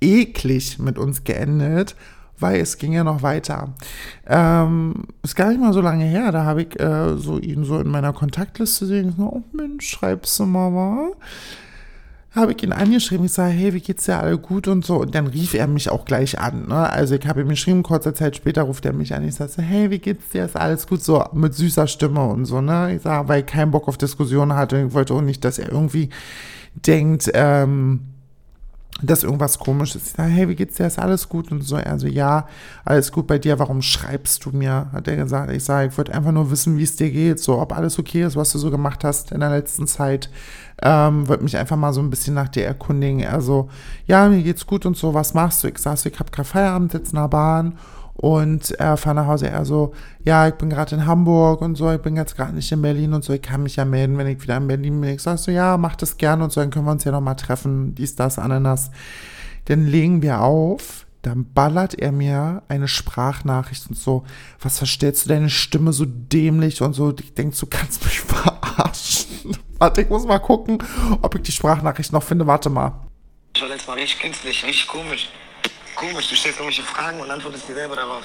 eklig 0.00 0.78
mit 0.78 0.98
uns 0.98 1.24
geendet, 1.24 1.96
weil 2.38 2.60
es 2.60 2.78
ging 2.78 2.92
ja 2.92 3.04
noch 3.04 3.22
weiter. 3.22 3.74
Ähm, 4.26 5.06
ist 5.22 5.36
gar 5.36 5.48
nicht 5.48 5.60
mal 5.60 5.72
so 5.72 5.80
lange 5.80 6.04
her, 6.04 6.32
da 6.32 6.44
habe 6.44 6.62
ich 6.62 6.80
äh, 6.80 7.16
so 7.16 7.38
ihn 7.38 7.64
so 7.64 7.78
in 7.78 7.88
meiner 7.88 8.12
Kontaktliste 8.12 8.86
gesehen. 8.86 9.14
So, 9.16 9.24
oh 9.24 9.42
Mensch, 9.52 9.88
schreibst 9.88 10.38
du 10.38 10.46
mal 10.46 10.72
was? 10.72 11.16
habe 12.34 12.52
ich 12.52 12.62
ihn 12.62 12.72
angeschrieben, 12.72 13.26
ich 13.26 13.32
sage, 13.32 13.52
hey, 13.52 13.74
wie 13.74 13.80
geht's 13.80 14.06
dir 14.06 14.18
alle 14.18 14.38
gut 14.38 14.66
und 14.66 14.84
so. 14.84 14.96
Und 14.96 15.14
dann 15.14 15.28
rief 15.28 15.54
er 15.54 15.68
mich 15.68 15.88
auch 15.88 16.04
gleich 16.04 16.38
an. 16.38 16.66
Ne? 16.68 16.90
Also 16.90 17.14
ich 17.14 17.26
habe 17.26 17.42
ihm 17.42 17.48
geschrieben, 17.48 17.82
kurze 17.82 18.12
Zeit 18.12 18.34
später 18.34 18.62
ruft 18.62 18.84
er 18.84 18.92
mich 18.92 19.14
an. 19.14 19.26
Ich 19.26 19.36
sage, 19.36 19.62
hey, 19.62 19.90
wie 19.90 20.00
geht's 20.00 20.30
dir? 20.30 20.44
Ist 20.44 20.56
alles 20.56 20.86
gut? 20.86 21.02
So 21.02 21.24
mit 21.32 21.54
süßer 21.54 21.86
Stimme 21.86 22.24
und 22.24 22.44
so. 22.46 22.60
Ne? 22.60 22.96
Ich 22.96 23.02
sage, 23.02 23.28
weil 23.28 23.40
ich 23.40 23.46
keinen 23.46 23.70
Bock 23.70 23.86
auf 23.86 23.98
Diskussionen 23.98 24.54
hatte. 24.54 24.84
Ich 24.88 24.94
wollte 24.94 25.14
auch 25.14 25.20
nicht, 25.20 25.44
dass 25.44 25.58
er 25.58 25.70
irgendwie 25.70 26.08
denkt, 26.74 27.30
ähm, 27.34 28.00
dass 29.02 29.24
irgendwas 29.24 29.58
komisch 29.58 29.96
ist. 29.96 30.06
Ich 30.06 30.12
sage, 30.12 30.30
hey, 30.30 30.48
wie 30.48 30.54
geht's 30.54 30.76
dir? 30.76 30.86
Ist 30.86 30.98
alles 30.98 31.28
gut? 31.28 31.50
Und 31.50 31.62
so, 31.62 31.76
also 31.76 32.06
ja, 32.06 32.46
alles 32.84 33.10
gut 33.10 33.26
bei 33.26 33.38
dir. 33.38 33.58
Warum 33.58 33.82
schreibst 33.82 34.44
du 34.44 34.50
mir? 34.50 34.86
Hat 34.92 35.08
er 35.08 35.16
gesagt. 35.16 35.50
Ich 35.52 35.64
sage, 35.64 35.88
ich 35.88 35.98
wollte 35.98 36.14
einfach 36.14 36.30
nur 36.30 36.50
wissen, 36.50 36.78
wie 36.78 36.84
es 36.84 36.96
dir 36.96 37.10
geht. 37.10 37.40
So, 37.40 37.60
ob 37.60 37.76
alles 37.76 37.98
okay 37.98 38.22
ist, 38.22 38.36
was 38.36 38.52
du 38.52 38.58
so 38.58 38.70
gemacht 38.70 39.02
hast 39.02 39.32
in 39.32 39.40
der 39.40 39.50
letzten 39.50 39.86
Zeit. 39.86 40.30
Ähm, 40.80 41.26
wollte 41.26 41.42
mich 41.42 41.56
einfach 41.56 41.76
mal 41.76 41.92
so 41.92 42.00
ein 42.00 42.10
bisschen 42.10 42.34
nach 42.34 42.48
dir 42.48 42.66
erkundigen. 42.66 43.26
Also, 43.26 43.68
ja, 44.06 44.28
mir 44.28 44.42
geht's 44.42 44.66
gut 44.66 44.86
und 44.86 44.96
so. 44.96 45.12
Was 45.12 45.34
machst 45.34 45.64
du? 45.64 45.68
Ich 45.68 45.78
sage, 45.78 46.08
ich 46.08 46.18
habe 46.20 46.30
gerade 46.30 46.48
Feierabend, 46.48 46.92
sitze 46.92 47.12
in 47.12 47.16
der 47.16 47.28
Bahn 47.28 47.76
und 48.14 48.70
er 48.72 48.96
fahre 48.96 49.16
nach 49.16 49.26
Hause. 49.26 49.48
Er 49.48 49.64
so, 49.64 49.92
ja, 50.22 50.48
ich 50.48 50.54
bin 50.54 50.70
gerade 50.70 50.94
in 50.94 51.06
Hamburg 51.06 51.60
und 51.60 51.76
so, 51.76 51.90
ich 51.90 52.00
bin 52.00 52.16
jetzt 52.16 52.36
gerade 52.36 52.54
nicht 52.54 52.70
in 52.70 52.80
Berlin 52.80 53.12
und 53.12 53.24
so, 53.24 53.32
ich 53.32 53.42
kann 53.42 53.62
mich 53.62 53.76
ja 53.76 53.84
melden, 53.84 54.16
wenn 54.16 54.26
ich 54.26 54.40
wieder 54.42 54.56
in 54.56 54.68
Berlin 54.68 55.00
bin. 55.00 55.10
Ich 55.10 55.22
sag 55.22 55.38
so, 55.38 55.50
ja, 55.50 55.76
mach 55.76 55.96
das 55.96 56.16
gerne 56.16 56.44
und 56.44 56.52
so, 56.52 56.60
dann 56.60 56.70
können 56.70 56.84
wir 56.84 56.92
uns 56.92 57.04
ja 57.04 57.12
nochmal 57.12 57.36
treffen, 57.36 57.94
dies, 57.94 58.14
das, 58.16 58.38
Ananas. 58.38 58.90
Dann 59.66 59.86
legen 59.86 60.22
wir 60.22 60.40
auf, 60.40 61.06
dann 61.22 61.52
ballert 61.52 61.94
er 61.94 62.12
mir 62.12 62.62
eine 62.68 62.86
Sprachnachricht 62.86 63.88
und 63.88 63.96
so, 63.96 64.24
was 64.60 64.78
verstellst 64.78 65.24
du 65.24 65.30
deine 65.30 65.50
Stimme 65.50 65.92
so 65.92 66.04
dämlich 66.06 66.82
und 66.82 66.92
so, 66.92 67.14
ich 67.18 67.34
denk, 67.34 67.58
du 67.58 67.66
kannst 67.66 68.04
mich 68.04 68.20
verarschen. 68.20 69.56
Warte, 69.78 70.02
ich 70.02 70.08
muss 70.08 70.24
mal 70.24 70.38
gucken, 70.38 70.78
ob 71.20 71.34
ich 71.34 71.42
die 71.42 71.52
Sprachnachricht 71.52 72.12
noch 72.12 72.22
finde, 72.22 72.46
warte 72.46 72.70
mal. 72.70 72.92
Ich 73.56 73.62
war 73.62 73.68
letztes 73.68 73.88
Mal 73.88 73.94
richtig 73.94 74.20
künstlich, 74.20 74.64
richtig 74.64 74.86
komisch 74.86 75.28
komisch, 75.94 76.28
du 76.28 76.36
stellst 76.36 76.58
irgendwelche 76.58 76.82
Fragen 76.82 77.20
und 77.20 77.30
antwortest 77.30 77.68
dir 77.68 77.74
selber 77.74 77.96
darauf. 77.96 78.24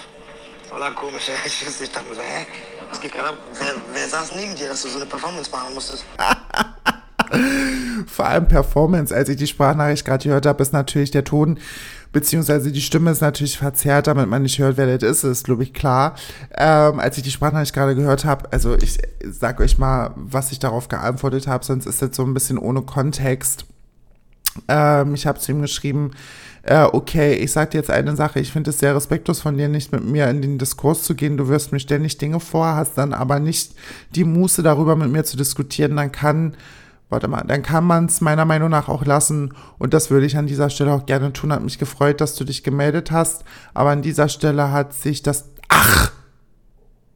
Voller 0.70 0.92
komisch, 0.92 1.30
ich 1.46 1.92
dachte 1.92 2.10
mir 2.10 2.16
so, 2.16 2.22
hä? 2.22 2.46
Was 2.90 3.02
geht 3.02 3.12
gerade 3.12 3.30
ab? 3.30 3.38
Wer, 3.60 3.76
wer 3.94 4.08
saß 4.08 4.36
neben 4.36 4.56
dir, 4.56 4.70
dass 4.70 4.82
du 4.84 4.90
so 4.90 4.98
eine 4.98 5.06
Performance 5.06 5.50
machen 5.52 5.74
musstest? 5.74 6.06
Vor 8.08 8.26
allem 8.26 8.48
Performance, 8.48 9.16
als 9.16 9.30
ich 9.30 9.38
die 9.38 9.48
Sprachnachricht 9.48 10.06
gerade 10.06 10.24
gehört 10.24 10.46
habe, 10.46 10.62
ist 10.64 10.74
natürlich 10.74 11.12
der 11.12 11.24
Ton, 11.24 11.60
beziehungsweise 12.12 12.72
die 12.72 12.82
Stimme 12.82 13.12
ist 13.12 13.22
natürlich 13.22 13.58
verzerrt, 13.58 14.08
damit 14.08 14.28
man 14.28 14.42
nicht 14.42 14.58
hört, 14.58 14.78
wer 14.78 14.98
das 14.98 15.04
ist, 15.10 15.24
ist, 15.24 15.44
glaube 15.46 15.64
ich, 15.64 15.74
klar. 15.74 16.16
Ähm, 16.58 17.00
als 17.00 17.18
ich 17.18 17.24
die 17.24 17.32
Sprachnachricht 17.32 17.74
gerade 17.74 17.96
gehört 17.96 18.26
habe, 18.26 18.52
also 18.52 18.76
ich 18.76 18.98
sag 19.24 19.60
euch 19.60 19.78
mal, 19.78 20.12
was 20.16 20.52
ich 20.52 20.60
darauf 20.60 20.88
geantwortet 20.88 21.48
habe, 21.48 21.64
sonst 21.64 21.86
ist 21.86 22.02
das 22.02 22.16
so 22.16 22.24
ein 22.24 22.34
bisschen 22.34 22.58
ohne 22.58 22.82
Kontext. 22.82 23.66
Ähm, 24.68 25.14
ich 25.14 25.26
habe 25.26 25.40
zu 25.40 25.52
ihm 25.52 25.62
geschrieben, 25.62 26.12
äh, 26.64 26.84
okay, 26.84 27.34
ich 27.34 27.52
sage 27.52 27.72
dir 27.72 27.78
jetzt 27.78 27.92
eine 27.92 28.16
Sache, 28.16 28.40
ich 28.40 28.52
finde 28.52 28.72
es 28.72 28.80
sehr 28.80 28.96
respektlos 28.96 29.42
von 29.42 29.58
dir, 29.58 29.70
nicht 29.70 29.92
mit 29.92 30.04
mir 30.04 30.30
in 30.30 30.42
den 30.42 30.58
Diskurs 30.58 31.04
zu 31.04 31.16
gehen. 31.16 31.38
Du 31.38 31.48
wirst 31.48 31.72
mir 31.72 31.80
ständig 31.80 32.18
Dinge 32.18 32.40
vor, 32.40 32.76
hast 32.76 32.98
dann 32.98 33.14
aber 33.14 33.40
nicht 33.40 33.74
die 34.16 34.26
Muße 34.26 34.62
darüber 34.62 34.96
mit 34.96 35.12
mir 35.12 35.24
zu 35.24 35.38
diskutieren, 35.38 35.96
dann 35.96 36.12
kann 36.12 36.56
warte 37.10 37.28
mal, 37.28 37.44
dann 37.46 37.64
kann 37.64 37.84
man 37.84 38.06
es 38.06 38.22
meiner 38.22 38.46
Meinung 38.46 38.70
nach 38.70 38.88
auch 38.88 39.04
lassen. 39.06 39.54
Und 39.78 39.94
das 39.94 40.12
würde 40.12 40.26
ich 40.26 40.38
an 40.38 40.48
dieser 40.48 40.70
Stelle 40.70 40.94
auch 40.94 41.06
gerne 41.06 41.34
tun. 41.34 41.52
Hat 41.52 41.64
mich 41.64 41.80
gefreut, 41.80 42.22
dass 42.22 42.36
du 42.36 42.44
dich 42.44 42.64
gemeldet 42.64 43.12
hast. 43.12 43.44
Aber 43.74 43.90
an 43.90 44.02
dieser 44.02 44.30
Stelle 44.30 44.72
hat 44.72 44.94
sich 44.94 45.24
das. 45.24 45.46
Ach! 45.68 46.12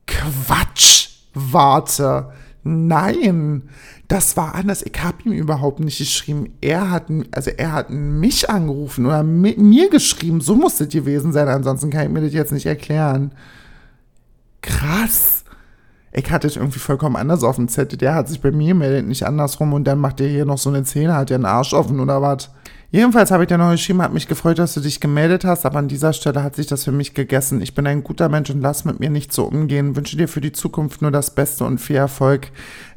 Quatsch! 0.08 1.10
Warte. 1.34 2.32
Nein, 2.64 3.64
das 4.08 4.38
war 4.38 4.56
anders. 4.56 4.84
Ich 4.84 5.04
habe 5.04 5.18
ihm 5.26 5.34
überhaupt 5.34 5.80
nicht 5.80 5.98
geschrieben. 5.98 6.54
Er 6.62 6.90
hat, 6.90 7.06
also 7.32 7.52
er 7.52 7.72
hat 7.74 7.90
mich 7.90 8.50
angerufen 8.50 9.06
oder 9.06 9.24
mit 9.24 9.58
mir 9.58 9.90
geschrieben. 9.90 10.42
So 10.42 10.56
muss 10.56 10.80
es 10.80 10.90
gewesen 10.90 11.34
sein. 11.34 11.48
Ansonsten 11.48 11.90
kann 11.90 12.06
ich 12.06 12.12
mir 12.12 12.22
das 12.22 12.34
jetzt 12.34 12.52
nicht 12.52 12.66
erklären. 12.66 13.34
Krass 14.62 15.44
ich 16.16 16.30
hatte 16.32 16.46
es 16.46 16.56
irgendwie 16.56 16.80
vollkommen 16.80 17.16
anders 17.16 17.44
auf 17.44 17.56
dem 17.56 17.68
Zettel. 17.68 17.98
Der 17.98 18.14
hat 18.14 18.30
sich 18.30 18.40
bei 18.40 18.52
mir 18.52 18.70
gemeldet, 18.70 19.08
nicht 19.08 19.26
andersrum. 19.26 19.74
Und 19.74 19.86
dann 19.86 19.98
macht 19.98 20.20
der 20.20 20.28
hier 20.28 20.46
noch 20.46 20.60
so 20.60 20.70
eine 20.70 20.84
Zähne, 20.84 21.16
hat 21.16 21.32
der 21.32 21.36
einen 21.36 21.46
Arsch 21.46 21.74
offen 21.74 22.00
oder 22.00 22.22
was. 22.22 22.52
Jedenfalls 22.94 23.32
habe 23.32 23.42
ich 23.42 23.48
dir 23.48 23.58
noch 23.58 23.72
geschrieben, 23.72 24.04
hat 24.04 24.14
mich 24.14 24.28
gefreut, 24.28 24.60
dass 24.60 24.76
du 24.76 24.80
dich 24.80 25.00
gemeldet 25.00 25.46
hast, 25.46 25.66
aber 25.66 25.80
an 25.80 25.88
dieser 25.88 26.14
Stelle 26.14 26.44
hat 26.44 26.56
sich 26.56 26.68
das 26.68 26.84
für 26.84 26.92
mich 26.92 27.16
gegessen. 27.16 27.60
Ich 27.60 27.74
bin 27.74 27.88
ein 27.88 28.04
guter 28.04 28.30
Mensch 28.30 28.52
und 28.52 28.62
lass 28.62 28.86
mit 28.86 29.00
mir 29.00 29.10
nicht 29.10 29.34
so 29.34 29.46
umgehen. 29.46 29.96
Wünsche 29.96 30.16
dir 30.16 30.28
für 30.28 30.42
die 30.42 30.52
Zukunft 30.52 31.02
nur 31.02 31.10
das 31.10 31.34
Beste 31.34 31.64
und 31.64 31.80
viel 31.80 31.96
Erfolg 31.96 32.52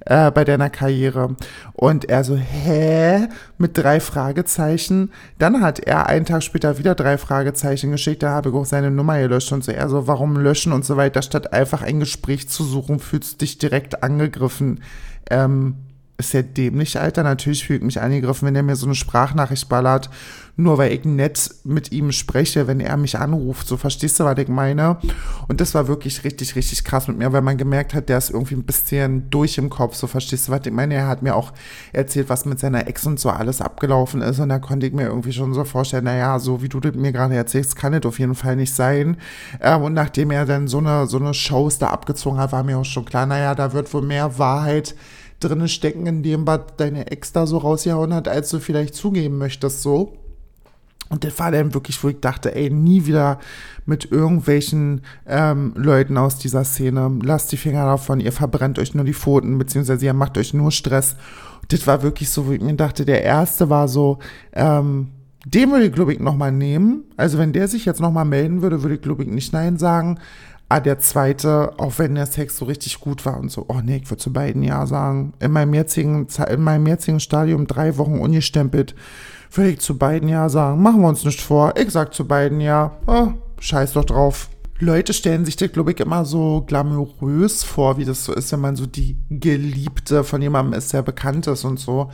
äh, 0.04 0.30
bei 0.30 0.44
deiner 0.44 0.68
Karriere. 0.68 1.34
Und 1.72 2.10
er 2.10 2.24
so, 2.24 2.36
hä? 2.36 3.26
Mit 3.56 3.78
drei 3.78 4.00
Fragezeichen. 4.00 5.12
Dann 5.38 5.62
hat 5.62 5.78
er 5.78 6.06
einen 6.08 6.26
Tag 6.26 6.42
später 6.42 6.76
wieder 6.76 6.94
drei 6.94 7.16
Fragezeichen 7.16 7.90
geschickt, 7.90 8.22
da 8.22 8.32
habe 8.32 8.50
ich 8.50 8.54
auch 8.54 8.66
seine 8.66 8.90
Nummer 8.90 9.18
gelöscht 9.18 9.50
und 9.52 9.64
so. 9.64 9.72
Er 9.72 9.88
so, 9.88 10.06
warum 10.06 10.36
löschen 10.36 10.74
und 10.74 10.84
so 10.84 10.98
weiter, 10.98 11.22
statt 11.22 11.54
einfach 11.54 11.80
ein 11.80 12.00
Gespräch 12.00 12.50
zu 12.50 12.64
suchen, 12.64 12.98
fühlst 12.98 13.32
du 13.32 13.38
dich 13.38 13.56
direkt 13.56 14.02
angegriffen. 14.02 14.82
Ähm, 15.30 15.76
ist 16.18 16.32
ja 16.32 16.42
dämlich, 16.42 16.98
Alter. 16.98 17.22
Natürlich 17.22 17.66
fühlt 17.66 17.82
mich 17.82 18.00
angegriffen, 18.00 18.46
wenn 18.46 18.56
er 18.56 18.62
mir 18.62 18.76
so 18.76 18.86
eine 18.86 18.94
Sprachnachricht 18.94 19.68
ballert, 19.68 20.08
nur 20.56 20.78
weil 20.78 20.92
ich 20.92 21.04
nett 21.04 21.50
mit 21.64 21.92
ihm 21.92 22.10
spreche, 22.12 22.66
wenn 22.66 22.80
er 22.80 22.96
mich 22.96 23.18
anruft. 23.18 23.68
So 23.68 23.76
verstehst 23.76 24.18
du, 24.18 24.24
was 24.24 24.38
ich 24.38 24.48
meine? 24.48 24.96
Und 25.48 25.60
das 25.60 25.74
war 25.74 25.88
wirklich 25.88 26.24
richtig, 26.24 26.56
richtig 26.56 26.84
krass 26.84 27.08
mit 27.08 27.18
mir, 27.18 27.32
weil 27.34 27.42
man 27.42 27.58
gemerkt 27.58 27.92
hat, 27.92 28.08
der 28.08 28.16
ist 28.16 28.30
irgendwie 28.30 28.54
ein 28.54 28.62
bisschen 28.62 29.28
durch 29.28 29.58
im 29.58 29.68
Kopf. 29.68 29.94
So 29.94 30.06
verstehst 30.06 30.48
du, 30.48 30.52
was 30.52 30.64
ich 30.64 30.72
meine? 30.72 30.94
Er 30.94 31.06
hat 31.06 31.20
mir 31.20 31.36
auch 31.36 31.52
erzählt, 31.92 32.30
was 32.30 32.46
mit 32.46 32.58
seiner 32.58 32.88
Ex 32.88 33.04
und 33.06 33.20
so 33.20 33.28
alles 33.28 33.60
abgelaufen 33.60 34.22
ist. 34.22 34.38
Und 34.38 34.48
da 34.48 34.58
konnte 34.58 34.86
ich 34.86 34.94
mir 34.94 35.08
irgendwie 35.08 35.32
schon 35.32 35.52
so 35.52 35.64
vorstellen, 35.64 36.04
naja, 36.04 36.38
so 36.38 36.62
wie 36.62 36.70
du 36.70 36.80
das 36.80 36.94
mir 36.94 37.12
gerade 37.12 37.34
erzählst, 37.34 37.76
kann 37.76 37.92
das 37.92 38.06
auf 38.06 38.18
jeden 38.18 38.34
Fall 38.34 38.56
nicht 38.56 38.72
sein. 38.72 39.18
Ähm, 39.60 39.82
und 39.82 39.92
nachdem 39.92 40.30
er 40.30 40.46
dann 40.46 40.66
so 40.66 40.78
eine, 40.78 41.06
so 41.06 41.18
eine 41.18 41.34
Shows 41.34 41.78
da 41.78 41.88
abgezogen 41.88 42.38
hat, 42.38 42.52
war 42.52 42.62
mir 42.62 42.78
auch 42.78 42.84
schon 42.86 43.04
klar, 43.04 43.26
naja, 43.26 43.54
da 43.54 43.74
wird 43.74 43.92
wohl 43.92 44.02
mehr 44.02 44.38
Wahrheit 44.38 44.94
drinne 45.40 45.68
stecken, 45.68 46.06
in 46.06 46.22
dem 46.22 46.46
was 46.46 46.60
deine 46.76 47.10
Ex 47.10 47.32
da 47.32 47.46
so 47.46 47.58
rausgehauen 47.58 48.14
hat, 48.14 48.28
als 48.28 48.50
du 48.50 48.58
vielleicht 48.58 48.94
zugeben 48.94 49.38
möchtest, 49.38 49.82
so. 49.82 50.16
Und 51.08 51.22
das 51.22 51.38
war 51.38 51.52
dann 51.52 51.72
wirklich, 51.72 52.02
wo 52.02 52.08
ich 52.08 52.20
dachte, 52.20 52.54
ey, 52.54 52.68
nie 52.68 53.06
wieder 53.06 53.38
mit 53.84 54.10
irgendwelchen 54.10 55.02
ähm, 55.26 55.72
Leuten 55.76 56.18
aus 56.18 56.38
dieser 56.38 56.64
Szene. 56.64 57.18
Lasst 57.22 57.52
die 57.52 57.56
Finger 57.56 57.84
davon, 57.84 58.18
ihr 58.18 58.32
verbrennt 58.32 58.78
euch 58.80 58.94
nur 58.94 59.04
die 59.04 59.14
Pfoten, 59.14 59.56
beziehungsweise 59.56 60.04
ihr 60.04 60.14
macht 60.14 60.36
euch 60.36 60.52
nur 60.52 60.72
Stress. 60.72 61.14
Und 61.62 61.72
das 61.72 61.86
war 61.86 62.02
wirklich 62.02 62.30
so, 62.30 62.48
wo 62.48 62.52
ich 62.52 62.60
mir 62.60 62.74
dachte, 62.74 63.04
der 63.04 63.22
erste 63.22 63.70
war 63.70 63.86
so, 63.86 64.18
ähm, 64.52 65.08
den 65.44 65.70
würde 65.70 65.86
ich, 65.86 65.92
glaube 65.92 66.12
ich, 66.12 66.18
nochmal 66.18 66.50
nehmen. 66.50 67.04
Also 67.16 67.38
wenn 67.38 67.52
der 67.52 67.68
sich 67.68 67.84
jetzt 67.84 68.00
nochmal 68.00 68.24
melden 68.24 68.62
würde, 68.62 68.82
würde 68.82 68.96
ich, 68.96 69.02
glaube 69.02 69.22
ich, 69.22 69.28
nicht 69.28 69.52
Nein 69.52 69.78
sagen. 69.78 70.18
Ah, 70.68 70.80
der 70.80 70.98
zweite, 70.98 71.78
auch 71.78 71.98
wenn 71.98 72.16
der 72.16 72.26
Sex 72.26 72.56
so 72.56 72.64
richtig 72.64 72.98
gut 72.98 73.24
war 73.24 73.38
und 73.38 73.52
so, 73.52 73.66
oh 73.68 73.80
nee, 73.84 74.00
ich 74.02 74.10
würde 74.10 74.22
zu 74.22 74.32
beiden 74.32 74.64
Ja 74.64 74.84
sagen. 74.86 75.32
In 75.38 75.52
meinem 75.52 75.74
jetzigen, 75.74 76.26
in 76.48 76.60
meinem 76.60 76.86
jetzigen 76.88 77.20
Stadium 77.20 77.68
drei 77.68 77.96
Wochen 77.98 78.18
ungestempelt, 78.18 78.96
würde 79.52 79.70
ich 79.70 79.80
zu 79.80 79.96
beiden 79.96 80.28
Ja 80.28 80.48
sagen. 80.48 80.82
Machen 80.82 81.02
wir 81.02 81.08
uns 81.08 81.24
nicht 81.24 81.40
vor. 81.40 81.74
Ich 81.76 81.90
sag 81.92 82.12
zu 82.14 82.26
beiden 82.26 82.60
Ja. 82.60 82.96
Oh, 83.06 83.28
scheiß 83.60 83.92
doch 83.92 84.04
drauf. 84.04 84.48
Leute 84.78 85.14
stellen 85.14 85.44
sich 85.44 85.56
das, 85.56 85.72
glaube 85.72 85.92
ich, 85.92 86.00
immer 86.00 86.24
so 86.24 86.64
glamourös 86.66 87.62
vor, 87.62 87.96
wie 87.96 88.04
das 88.04 88.24
so 88.24 88.34
ist, 88.34 88.52
wenn 88.52 88.60
man 88.60 88.76
so 88.76 88.86
die 88.86 89.16
Geliebte 89.30 90.22
von 90.22 90.42
jemandem 90.42 90.78
ist, 90.78 90.92
der 90.92 91.02
bekannt 91.02 91.46
ist 91.46 91.64
und 91.64 91.78
so. 91.78 92.10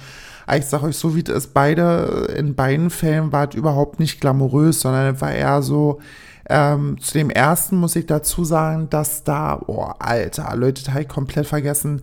Aber 0.47 0.59
ich 0.59 0.67
sag 0.67 0.83
euch 0.83 0.97
so, 0.97 1.17
wie 1.17 1.25
das 1.25 1.49
beide, 1.49 2.29
in 2.37 2.55
beiden 2.55 2.91
Fällen 2.91 3.33
war 3.33 3.49
es 3.49 3.55
überhaupt 3.57 3.99
nicht 3.99 4.21
glamourös, 4.21 4.81
sondern 4.81 5.15
es 5.15 5.21
war 5.21 5.33
eher 5.33 5.63
so, 5.63 6.01
ähm, 6.49 6.99
zu 7.01 7.15
dem 7.15 7.31
ersten 7.31 7.77
muss 7.77 7.97
ich 7.97 8.07
dazu 8.07 8.45
sagen, 8.45 8.89
dass 8.91 9.25
da, 9.25 9.61
oh, 9.67 9.93
Alter, 9.99 10.55
Leute, 10.57 10.83
Teil 10.83 11.05
komplett 11.05 11.47
vergessen. 11.47 12.03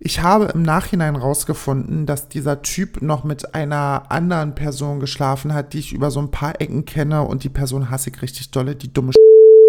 Ich 0.00 0.22
habe 0.22 0.46
im 0.54 0.62
Nachhinein 0.62 1.16
rausgefunden, 1.16 2.06
dass 2.06 2.28
dieser 2.28 2.62
Typ 2.62 3.02
noch 3.02 3.24
mit 3.24 3.54
einer 3.54 4.04
anderen 4.10 4.54
Person 4.54 5.00
geschlafen 5.00 5.52
hat, 5.52 5.72
die 5.72 5.80
ich 5.80 5.92
über 5.92 6.10
so 6.10 6.20
ein 6.20 6.30
paar 6.30 6.60
Ecken 6.60 6.84
kenne 6.84 7.22
und 7.22 7.42
die 7.42 7.48
Person 7.48 7.90
hasse 7.90 8.10
ich 8.10 8.22
richtig 8.22 8.52
dolle, 8.52 8.76
die 8.76 8.92
dumme 8.92 9.12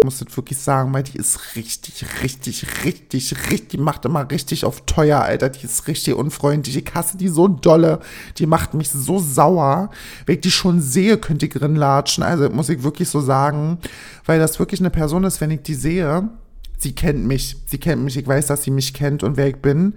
muss 0.04 0.18
das 0.18 0.34
wirklich 0.36 0.58
sagen, 0.58 0.94
weil 0.94 1.02
die 1.02 1.18
ist 1.18 1.56
richtig, 1.56 2.04
richtig, 2.22 2.84
richtig, 2.84 3.50
richtig, 3.50 3.80
macht 3.80 4.04
immer 4.04 4.30
richtig 4.30 4.64
auf 4.64 4.86
teuer, 4.86 5.20
Alter. 5.20 5.50
Die 5.50 5.64
ist 5.64 5.86
richtig 5.88 6.14
unfreundlich. 6.14 6.76
Ich 6.76 6.94
hasse 6.94 7.18
die 7.18 7.28
so 7.28 7.48
dolle. 7.48 8.00
Die 8.38 8.46
macht 8.46 8.74
mich 8.74 8.88
so 8.90 9.18
sauer. 9.18 9.90
Wenn 10.24 10.36
ich 10.36 10.40
die 10.40 10.50
schon 10.50 10.80
sehe, 10.80 11.18
könnte 11.18 11.46
ich 11.46 11.54
latschen. 11.54 12.24
Also 12.24 12.48
muss 12.48 12.70
ich 12.70 12.82
wirklich 12.82 13.08
so 13.08 13.20
sagen, 13.20 13.78
weil 14.24 14.38
das 14.38 14.58
wirklich 14.58 14.80
eine 14.80 14.90
Person 14.90 15.24
ist, 15.24 15.40
wenn 15.40 15.50
ich 15.50 15.62
die 15.62 15.74
sehe, 15.74 16.28
sie 16.78 16.94
kennt 16.94 17.26
mich. 17.26 17.56
Sie 17.66 17.78
kennt 17.78 18.02
mich. 18.02 18.16
Ich 18.16 18.26
weiß, 18.26 18.46
dass 18.46 18.62
sie 18.62 18.70
mich 18.70 18.94
kennt 18.94 19.22
und 19.22 19.36
wer 19.36 19.48
ich 19.48 19.56
bin. 19.56 19.94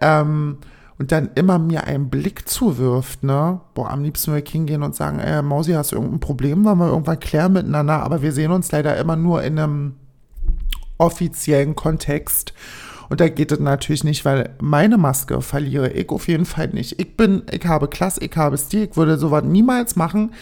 Ähm, 0.00 0.58
und 0.98 1.12
dann 1.12 1.30
immer 1.36 1.58
mir 1.58 1.84
einen 1.84 2.10
Blick 2.10 2.48
zuwirft, 2.48 3.22
ne? 3.22 3.60
Boah, 3.74 3.90
am 3.90 4.02
liebsten 4.02 4.32
würde 4.32 4.44
ich 4.44 4.50
hingehen 4.50 4.82
und 4.82 4.96
sagen, 4.96 5.20
ey, 5.20 5.42
Mausi, 5.42 5.72
hast 5.72 5.92
du 5.92 5.96
irgendein 5.96 6.20
Problem? 6.20 6.64
Wollen 6.64 6.78
wir 6.78 6.88
irgendwann 6.88 7.20
klären 7.20 7.52
miteinander? 7.52 8.02
Aber 8.02 8.20
wir 8.20 8.32
sehen 8.32 8.50
uns 8.50 8.72
leider 8.72 8.96
immer 8.96 9.14
nur 9.14 9.42
in 9.44 9.58
einem 9.58 9.94
offiziellen 10.98 11.76
Kontext. 11.76 12.52
Und 13.08 13.20
da 13.20 13.28
geht 13.28 13.52
es 13.52 13.60
natürlich 13.60 14.04
nicht, 14.04 14.24
weil 14.24 14.50
meine 14.60 14.98
Maske 14.98 15.40
verliere 15.40 15.90
ich 15.90 16.10
auf 16.10 16.28
jeden 16.28 16.44
Fall 16.44 16.68
nicht. 16.68 17.00
Ich 17.00 17.16
bin, 17.16 17.42
ich 17.50 17.64
habe 17.64 17.88
Klasse, 17.88 18.22
ich 18.22 18.36
habe 18.36 18.58
Stil, 18.58 18.88
ich 18.90 18.96
würde 18.96 19.16
sowas 19.18 19.44
niemals 19.44 19.96
machen. 19.96 20.32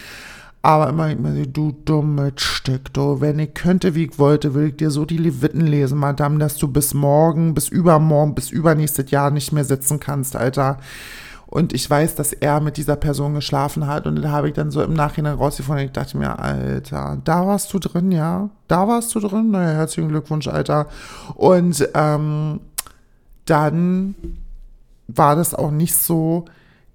Aber 0.67 0.89
immer, 0.89 1.15
du 1.15 1.71
dumme 1.85 2.33
Stück, 2.35 2.93
du, 2.93 3.21
wenn 3.21 3.39
ich 3.39 3.55
könnte, 3.55 3.95
wie 3.95 4.07
ich 4.07 4.19
wollte, 4.19 4.53
will 4.53 4.71
ich 4.71 4.77
dir 4.77 4.91
so 4.91 5.05
die 5.05 5.17
Leviten 5.17 5.61
lesen, 5.61 5.97
Madame, 5.97 6.41
dass 6.41 6.57
du 6.57 6.67
bis 6.67 6.93
morgen, 6.93 7.55
bis 7.55 7.69
übermorgen, 7.69 8.35
bis 8.35 8.51
übernächstes 8.51 9.13
Jahr 9.13 9.31
nicht 9.31 9.53
mehr 9.53 9.65
sitzen 9.65 10.01
kannst, 10.01 10.35
Alter. 10.35 10.79
Und 11.47 11.73
ich 11.73 11.89
weiß, 11.89 12.17
dass 12.17 12.33
er 12.33 12.59
mit 12.59 12.79
dieser 12.79 12.97
Person 12.97 13.35
geschlafen 13.35 13.87
hat. 13.87 14.09
Und 14.09 14.21
da 14.21 14.31
habe 14.31 14.49
ich 14.49 14.55
dann 14.55 14.73
so 14.73 14.83
im 14.83 14.95
Nachhinein 14.95 15.37
rausgefunden. 15.37 15.87
Ich 15.87 15.93
dachte 15.93 16.19
mir, 16.19 16.37
Alter, 16.41 17.19
da 17.23 17.47
warst 17.47 17.73
du 17.73 17.79
drin, 17.79 18.11
ja? 18.11 18.51
Da 18.67 18.89
warst 18.89 19.15
du 19.15 19.21
drin? 19.21 19.53
Naja, 19.53 19.77
herzlichen 19.77 20.09
Glückwunsch, 20.09 20.49
Alter. 20.49 20.89
Und 21.37 21.89
ähm, 21.95 22.59
dann 23.45 24.17
war 25.07 25.37
das 25.37 25.55
auch 25.55 25.71
nicht 25.71 25.95
so, 25.95 26.47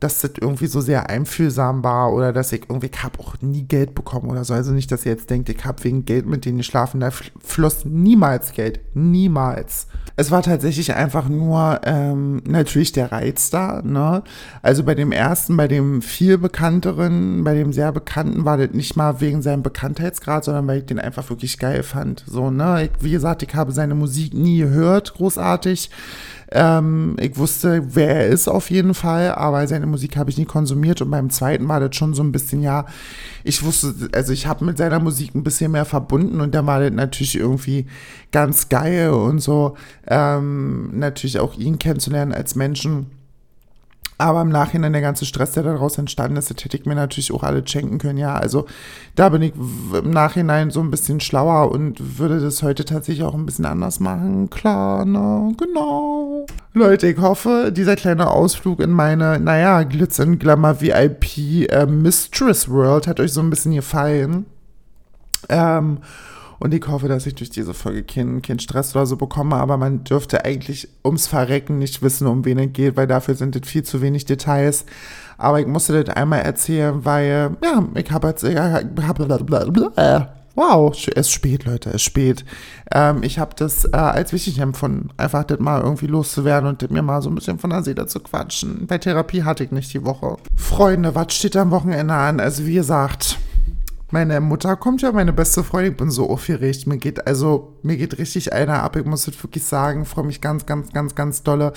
dass 0.02 0.22
das 0.22 0.32
irgendwie 0.42 0.66
so 0.66 0.82
sehr 0.82 1.10
einfühlsam 1.10 1.84
war 1.84 2.12
oder 2.12 2.34
dass 2.34 2.52
ich 2.52 2.64
irgendwie, 2.68 2.90
ich 2.92 3.04
habe 3.04 3.20
auch 3.20 3.36
nie 3.40 3.64
Geld 3.64 3.94
bekommen 3.94 4.30
oder 4.30 4.44
so. 4.44 4.56
Also 4.56 4.72
nicht, 4.74 4.92
dass 4.92 5.06
ihr 5.06 5.12
jetzt 5.12 5.30
denkt, 5.30 5.48
ich 5.48 5.64
habe 5.64 5.84
wegen 5.84 6.06
Geld 6.06 6.26
mit 6.26 6.44
denen 6.44 6.58
geschlafen. 6.58 7.00
Da 7.00 7.12
floss 7.12 7.86
niemals 7.86 8.52
Geld. 8.52 8.80
Niemals. 8.96 9.88
Es 10.16 10.32
war 10.32 10.44
tatsächlich 10.44 10.94
einfach 10.94 11.30
nur 11.30 11.82
ähm, 11.84 12.42
natürlich 12.46 12.92
der 12.92 13.12
Reiz 13.12 13.50
da. 13.50 13.82
Ne? 13.84 14.24
Also 14.62 14.84
bei 14.84 14.96
dem 14.96 15.12
ersten, 15.12 15.58
bei 15.58 15.68
dem 15.68 16.02
viel 16.02 16.38
bekannteren, 16.38 17.44
bei 17.44 17.56
dem 17.56 17.74
sehr 17.74 17.92
bekannten 17.92 18.46
war 18.46 18.58
das 18.58 18.72
nicht 18.72 18.96
mal 18.96 19.22
wegen 19.22 19.42
seinem 19.42 19.64
Bekanntheitsgrad, 19.64 20.44
sondern 20.44 20.68
weil 20.68 20.80
ich 20.80 20.86
den 20.86 21.00
einfach 21.00 21.30
wirklich 21.30 21.58
geil 21.58 21.84
fand. 21.84 22.24
So, 22.28 22.52
ne? 22.52 22.86
Ich, 22.86 23.04
wie 23.04 23.12
gesagt, 23.12 23.44
ich 23.44 23.56
habe 23.56 23.72
seine 23.72 23.96
Musik 23.96 24.34
nie 24.34 24.60
gehört, 24.60 25.14
großartig. 25.14 25.90
Ähm, 26.54 27.16
ich 27.18 27.38
wusste, 27.38 27.96
wer 27.96 28.10
er 28.10 28.28
ist 28.28 28.50
auf 28.50 28.72
jeden 28.72 28.94
Fall, 28.94 29.34
aber 29.36 29.66
seine 29.68 29.86
Musik 29.86 30.18
habe 30.18 30.30
ich 30.30 30.38
nie 30.38 30.44
konsumiert 30.44 31.02
und 31.02 31.10
beim 31.10 31.30
zweiten 31.30 31.66
war 31.70 31.80
das 31.80 31.96
schon 31.96 32.14
so 32.14 32.22
ein 32.24 32.34
bisschen, 32.34 32.62
ja, 32.62 32.86
ich 33.46 33.64
wusste, 33.64 34.10
also 34.14 34.34
ich 34.34 34.48
habe 34.48 34.66
mit 34.66 34.78
seiner 34.78 35.00
Musik 35.00 35.34
ein 35.34 35.44
bisschen 35.44 35.72
mehr 35.72 35.86
verbunden 35.86 36.42
und 36.42 36.54
da 36.54 36.66
war 36.66 36.82
das 36.82 36.92
natürlich 36.92 37.38
irgendwie 37.38 37.86
ganz 38.34 38.68
geil 38.68 39.12
und 39.12 39.40
so, 39.40 39.78
ähm, 40.08 40.98
natürlich 40.98 41.40
auch 41.40 41.56
ihn 41.56 41.80
kennenzulernen 41.80 42.34
als 42.34 42.56
Menschen 42.56 43.08
aber 44.22 44.42
im 44.42 44.50
Nachhinein 44.50 44.94
der 44.94 45.02
ganze 45.02 45.26
Stress, 45.26 45.52
der 45.52 45.64
daraus 45.64 45.98
entstanden 45.98 46.38
ist, 46.38 46.52
das 46.52 46.64
hätte 46.64 46.78
ich 46.78 46.86
mir 46.86 46.94
natürlich 46.94 47.34
auch 47.34 47.44
alle 47.44 47.68
schenken 47.68 47.98
können. 47.98 48.20
Ja, 48.20 48.36
also 48.36 48.68
da 49.16 49.30
bin 49.30 49.42
ich 49.42 49.54
im 49.56 50.12
Nachhinein 50.12 50.70
so 50.70 50.80
ein 50.80 50.92
bisschen 50.92 51.20
schlauer 51.20 51.72
und 51.72 52.20
würde 52.20 52.40
das 52.40 52.62
heute 52.62 52.86
tatsächlich 52.86 53.26
auch 53.26 53.34
ein 53.34 53.48
bisschen 53.48 53.66
anders 53.66 54.00
machen. 54.00 54.50
Klar, 54.52 55.06
ne? 55.06 55.54
Genau. 55.58 56.46
Leute, 56.74 57.08
ich 57.08 57.18
hoffe, 57.18 57.72
dieser 57.76 57.96
kleine 57.96 58.30
Ausflug 58.30 58.80
in 58.80 58.92
meine, 58.92 59.40
naja, 59.40 59.84
Glitz 59.84 60.20
and 60.20 60.40
Glamour 60.40 60.82
VIP 60.82 61.72
äh, 61.72 61.88
Mistress 61.88 62.70
World 62.70 63.08
hat 63.08 63.20
euch 63.20 63.34
so 63.34 63.42
ein 63.42 63.50
bisschen 63.50 63.74
gefallen. 63.74 64.46
Ähm, 65.50 65.98
Und 66.62 66.76
ich 66.76 66.88
hoffe, 66.88 67.08
dass 67.08 67.26
ich 67.26 67.34
durch 67.34 67.50
diese 67.50 67.74
Folge 67.74 68.04
keinen 68.04 68.44
kein 68.44 68.60
Stress 68.60 68.96
oder 68.96 69.08
so 69.08 69.18
bekomme, 69.18 69.56
aber 69.56 69.78
man 69.78 70.04
dürfte 70.04 70.46
eigentlich 70.46 70.88
ums 71.04 71.26
Verrecken 71.26 71.80
nicht 71.80 72.04
wissen, 72.04 72.28
um 72.28 72.46
wen 72.46 72.60
es 72.60 72.72
geht, 72.72 72.96
weil 72.96 73.08
dafür 73.08 73.34
sind 73.34 73.56
es 73.56 73.68
viel 73.68 73.82
zu 73.82 74.00
wenig 74.04 74.26
Details. 74.26 74.86
Aber 75.40 75.60
ich 75.60 75.66
musste 75.66 76.04
das 76.04 76.16
einmal 76.16 76.42
erzählen, 76.42 77.04
weil, 77.04 77.58
ja, 77.64 77.88
ich 77.96 78.12
habe 78.12 78.28
jetzt, 78.28 78.44
ja, 78.44 78.74
hab, 78.74 79.20
Wow, 80.54 80.96
es 80.96 81.08
ist 81.08 81.32
spät, 81.32 81.66
Leute, 81.66 81.90
es 81.90 81.96
ist 81.96 82.02
spät. 82.04 82.46
Ähm, 82.92 83.24
ich 83.24 83.40
habe 83.40 83.56
das 83.56 83.86
äh, 83.86 83.98
als 83.98 84.32
wichtig 84.32 84.60
empfunden, 84.60 85.10
einfach 85.18 85.46
das 85.46 85.60
mal 85.60 85.82
irgendwie 85.82 86.08
loszuwerden 86.08 86.70
und 86.70 86.92
mir 86.92 87.02
mal 87.02 87.24
so 87.24 87.32
ein 87.32 87.36
bisschen 87.36 87.58
von 87.58 87.72
der 87.72 87.82
Seele 87.82 88.06
zu 88.06 88.20
quatschen. 88.20 88.86
Bei 88.86 89.00
Therapie 89.00 89.42
hatte 89.44 89.64
ich 89.64 89.72
nicht 89.72 89.92
die 89.96 90.06
Woche. 90.06 90.38
Freunde, 90.56 91.16
was 91.16 91.34
steht 91.34 91.58
am 91.58 91.72
Wochenende 91.72 92.14
an? 92.14 92.40
Also 92.40 92.68
wie 92.68 92.76
gesagt, 92.76 93.40
meine 94.12 94.40
Mutter 94.42 94.76
kommt 94.76 95.02
ja, 95.02 95.12
meine 95.12 95.34
beste 95.34 95.64
Freundin, 95.64 95.94
ich 95.94 95.98
bin 95.98 96.12
so 96.12 96.30
aufgeregt. 96.30 96.86
Mir 96.86 96.98
geht, 96.98 97.26
also, 97.28 97.78
mir 97.82 97.98
geht 97.98 98.18
richtig 98.18 98.54
einer 98.54 98.84
ab. 98.84 98.96
Ich 98.96 99.06
muss 99.06 99.28
es 99.28 99.42
wirklich 99.44 99.64
sagen, 99.64 100.06
freue 100.06 100.26
mich 100.26 100.42
ganz, 100.42 100.66
ganz, 100.66 100.92
ganz, 100.92 101.16
ganz 101.16 101.44
dolle. 101.44 101.74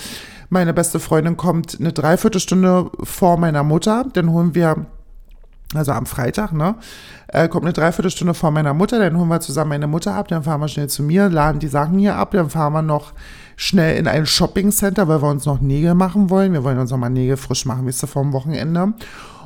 Meine 0.49 0.73
beste 0.73 0.99
Freundin 0.99 1.37
kommt 1.37 1.77
eine 1.79 1.93
Dreiviertelstunde 1.93 2.91
vor 3.03 3.37
meiner 3.37 3.63
Mutter. 3.63 4.05
Dann 4.13 4.31
holen 4.31 4.53
wir 4.53 4.85
also 5.73 5.91
am 5.91 6.05
Freitag, 6.05 6.53
ne, 6.53 6.75
äh, 7.27 7.47
kommt 7.47 7.65
eine 7.65 7.73
Dreiviertelstunde 7.73 8.33
vor 8.33 8.51
meiner 8.51 8.73
Mutter, 8.73 8.99
dann 8.99 9.17
holen 9.17 9.27
wir 9.27 9.39
zusammen 9.39 9.69
meine 9.69 9.87
Mutter 9.87 10.13
ab, 10.13 10.27
dann 10.27 10.43
fahren 10.43 10.61
wir 10.61 10.67
schnell 10.67 10.87
zu 10.87 11.03
mir, 11.03 11.27
laden 11.27 11.59
die 11.59 11.67
Sachen 11.67 11.97
hier 11.97 12.15
ab, 12.15 12.31
dann 12.31 12.49
fahren 12.49 12.73
wir 12.73 12.81
noch 12.81 13.13
schnell 13.55 13.97
in 13.97 14.07
ein 14.07 14.25
Shopping-Center, 14.25 15.07
weil 15.07 15.21
wir 15.21 15.29
uns 15.29 15.45
noch 15.45 15.61
Nägel 15.61 15.95
machen 15.95 16.29
wollen. 16.29 16.53
Wir 16.53 16.63
wollen 16.63 16.77
uns 16.77 16.91
noch 16.91 16.97
mal 16.97 17.09
Nägel 17.09 17.37
frisch 17.37 17.65
machen, 17.65 17.85
wisst 17.85 18.03
ihr, 18.03 18.07
vor 18.07 18.21
dem 18.21 18.33
Wochenende. 18.33 18.93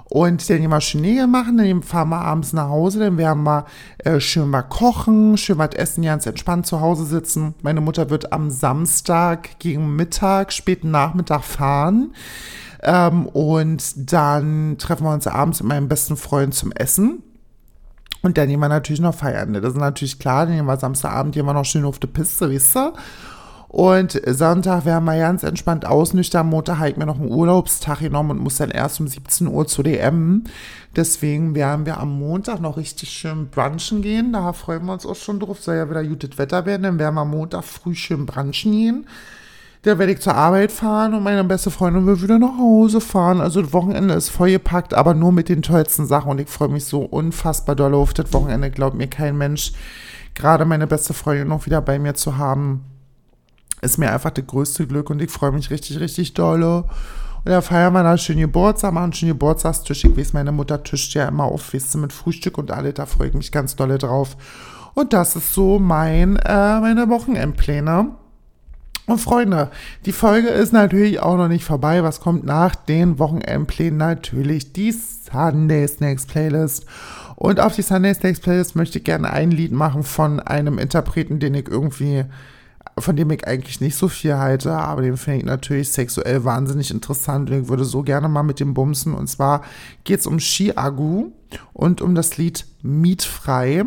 Und 0.09 0.49
dann 0.49 0.57
gehen 0.57 0.71
wir 0.71 0.81
schön 0.81 1.01
Nägel 1.01 1.27
machen, 1.27 1.57
dann 1.57 1.83
fahren 1.83 2.09
wir 2.09 2.19
abends 2.19 2.51
nach 2.51 2.69
Hause, 2.69 2.99
dann 2.99 3.17
werden 3.17 3.43
wir 3.43 3.65
äh, 3.99 4.19
schön 4.19 4.49
mal 4.49 4.63
kochen, 4.63 5.37
schön 5.37 5.59
was 5.59 5.75
essen, 5.75 6.03
ganz 6.03 6.25
entspannt 6.25 6.65
zu 6.65 6.81
Hause 6.81 7.05
sitzen. 7.05 7.53
Meine 7.61 7.79
Mutter 7.79 8.09
wird 8.09 8.33
am 8.33 8.49
Samstag 8.49 9.59
gegen 9.59 9.95
Mittag, 9.95 10.51
späten 10.51 10.89
Nachmittag 10.89 11.43
fahren. 11.43 12.15
Ähm, 12.81 13.27
und 13.27 14.11
dann 14.11 14.77
treffen 14.79 15.03
wir 15.05 15.13
uns 15.13 15.27
abends 15.27 15.61
mit 15.61 15.69
meinem 15.69 15.87
besten 15.87 16.17
Freund 16.17 16.55
zum 16.55 16.71
Essen. 16.71 17.21
Und 18.21 18.37
dann 18.37 18.49
gehen 18.49 18.59
wir 18.59 18.67
natürlich 18.67 19.01
noch 19.01 19.15
feiern. 19.15 19.53
Das 19.53 19.73
ist 19.73 19.77
natürlich 19.77 20.17
klar, 20.17 20.45
dann 20.45 20.55
gehen 20.55 20.65
wir 20.65 20.77
Samstagabend, 20.77 21.35
gehen 21.35 21.45
wir 21.45 21.53
noch 21.53 21.65
schön 21.65 21.85
auf 21.85 21.99
die 21.99 22.07
Piste, 22.07 22.49
wisst 22.49 22.75
ihr? 22.75 22.93
Und 23.69 24.19
Sonntag 24.25 24.85
werden 24.85 25.05
wir 25.05 25.19
ganz 25.19 25.43
entspannt 25.43 25.85
ausnüchtern. 25.85 26.49
Montag 26.49 26.79
habe 26.79 26.89
ich 26.89 26.97
mir 26.97 27.05
noch 27.05 27.19
einen 27.19 27.31
Urlaubstag 27.31 27.99
genommen 27.99 28.31
und 28.31 28.39
muss 28.39 28.57
dann 28.57 28.71
erst 28.71 28.99
um 28.99 29.07
17 29.07 29.45
Uhr 29.45 29.67
zu 29.67 29.83
DM. 29.83 30.43
Deswegen 30.95 31.53
werden 31.53 31.85
wir 31.85 31.99
am 31.99 32.17
Montag 32.17 32.61
noch 32.61 32.77
richtig 32.77 33.11
schön 33.11 33.49
brunchen 33.49 34.01
gehen. 34.01 34.33
Da 34.33 34.53
freuen 34.53 34.85
wir 34.87 34.93
uns 34.93 35.05
auch 35.05 35.15
schon 35.15 35.39
drauf. 35.39 35.61
Soll 35.61 35.75
ja 35.75 35.87
wieder 35.87 36.03
gutes 36.03 36.39
Wetter 36.39 36.65
werden. 36.65 36.81
Dann 36.81 36.97
werden 36.97 37.13
wir 37.13 37.21
am 37.21 37.29
Montag 37.29 37.63
früh 37.63 37.93
schön 37.93 38.25
brunchen 38.25 38.71
gehen. 38.71 39.05
Da 39.83 39.99
werde 39.99 40.13
ich 40.13 40.19
zur 40.19 40.33
Arbeit 40.33 40.71
fahren 40.71 41.13
und 41.13 41.21
meine 41.21 41.43
beste 41.43 41.69
Freundin 41.69 42.07
will 42.07 42.23
wieder 42.23 42.39
nach 42.39 42.57
Hause 42.57 42.99
fahren. 42.99 43.39
Also 43.39 43.61
das 43.61 43.71
Wochenende 43.71 44.15
ist 44.15 44.29
vollgepackt, 44.29 44.95
aber 44.95 45.13
nur 45.13 45.31
mit 45.31 45.47
den 45.47 45.61
tollsten 45.61 46.07
Sachen. 46.07 46.31
Und 46.31 46.41
ich 46.41 46.49
freue 46.49 46.69
mich 46.69 46.85
so 46.85 47.01
unfassbar 47.01 47.75
doll 47.75 47.93
auf 47.93 48.15
das 48.15 48.33
Wochenende. 48.33 48.71
Glaubt 48.71 48.97
mir 48.97 49.07
kein 49.07 49.37
Mensch, 49.37 49.73
gerade 50.33 50.65
meine 50.65 50.87
beste 50.87 51.13
Freundin 51.13 51.49
noch 51.49 51.67
wieder 51.67 51.81
bei 51.81 51.99
mir 51.99 52.15
zu 52.15 52.37
haben, 52.37 52.83
ist 53.81 53.97
mir 53.97 54.11
einfach 54.11 54.31
das 54.31 54.45
größte 54.45 54.87
Glück 54.87 55.09
und 55.09 55.21
ich 55.21 55.31
freue 55.31 55.51
mich 55.51 55.69
richtig, 55.69 55.99
richtig 55.99 56.33
dolle. 56.33 56.85
Und 57.45 57.51
da 57.51 57.61
feiern 57.61 57.93
wir 57.93 58.03
da 58.03 58.17
schön 58.17 58.39
Geburtstag, 58.39 58.93
machen 58.93 59.13
schön 59.13 59.29
Geburtstagstisch. 59.29 60.03
Ich 60.03 60.17
weiß, 60.17 60.33
meine 60.33 60.51
Mutter 60.51 60.83
tischt 60.83 61.13
ja 61.15 61.27
immer 61.27 61.45
auf, 61.45 61.73
weißt 61.73 61.95
mit 61.97 62.11
Frühstück 62.11 62.57
und 62.57 62.71
alles. 62.71 62.95
Da 62.95 63.05
freue 63.05 63.29
ich 63.29 63.33
mich 63.33 63.51
ganz 63.51 63.75
dolle 63.75 63.97
drauf. 63.97 64.35
Und 64.93 65.13
das 65.13 65.35
ist 65.35 65.53
so 65.53 65.79
mein, 65.79 66.35
äh, 66.37 66.79
meine 66.79 67.07
Wochenendpläne. 67.09 68.11
Und 69.05 69.19
Freunde, 69.19 69.71
die 70.05 70.11
Folge 70.11 70.49
ist 70.49 70.71
natürlich 70.71 71.19
auch 71.19 71.35
noch 71.35 71.47
nicht 71.47 71.63
vorbei. 71.63 72.03
Was 72.03 72.19
kommt 72.19 72.43
nach 72.43 72.75
den 72.75 73.17
Wochenendplänen? 73.17 73.97
Natürlich 73.97 74.73
die 74.73 74.91
Sunday 74.91 75.87
Snacks 75.87 76.27
Playlist. 76.27 76.85
Und 77.35 77.59
auf 77.59 77.73
die 77.73 77.81
Sunday 77.81 78.13
Snacks 78.13 78.39
Playlist 78.39 78.75
möchte 78.75 78.99
ich 78.99 79.05
gerne 79.05 79.31
ein 79.31 79.49
Lied 79.49 79.71
machen 79.71 80.03
von 80.03 80.39
einem 80.39 80.77
Interpreten, 80.77 81.39
den 81.39 81.55
ich 81.55 81.67
irgendwie, 81.67 82.25
von 83.01 83.15
dem 83.15 83.31
ich 83.31 83.47
eigentlich 83.47 83.81
nicht 83.81 83.95
so 83.95 84.07
viel 84.07 84.35
halte, 84.35 84.73
aber 84.73 85.01
den 85.01 85.17
finde 85.17 85.39
ich 85.39 85.45
natürlich 85.45 85.91
sexuell 85.91 86.43
wahnsinnig 86.43 86.91
interessant 86.91 87.49
und 87.49 87.63
ich 87.63 87.67
würde 87.67 87.85
so 87.85 88.03
gerne 88.03 88.29
mal 88.29 88.43
mit 88.43 88.59
dem 88.59 88.73
bumsen. 88.73 89.13
Und 89.13 89.27
zwar 89.27 89.63
geht 90.03 90.19
es 90.19 90.27
um 90.27 90.37
Chiagu 90.37 91.31
und 91.73 92.01
um 92.01 92.15
das 92.15 92.37
Lied 92.37 92.65
Mietfrei. 92.81 93.85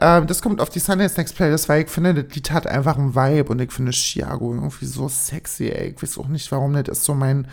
Ähm, 0.00 0.26
das 0.26 0.42
kommt 0.42 0.60
auf 0.60 0.70
die 0.70 0.78
Sunday 0.78 1.08
Snacks 1.08 1.32
Playlist, 1.32 1.68
weil 1.68 1.82
ich 1.82 1.90
finde, 1.90 2.14
das 2.14 2.34
Lied 2.34 2.50
hat 2.50 2.66
einfach 2.66 2.98
einen 2.98 3.14
Vibe 3.14 3.50
und 3.50 3.60
ich 3.60 3.72
finde 3.72 3.92
Chiago 3.92 4.54
irgendwie 4.54 4.86
so 4.86 5.08
sexy, 5.08 5.68
ey. 5.68 5.94
Ich 5.94 6.02
weiß 6.02 6.18
auch 6.18 6.28
nicht, 6.28 6.50
warum 6.52 6.74
das 6.74 6.88
ist 6.88 7.04
so 7.04 7.14
mein, 7.14 7.48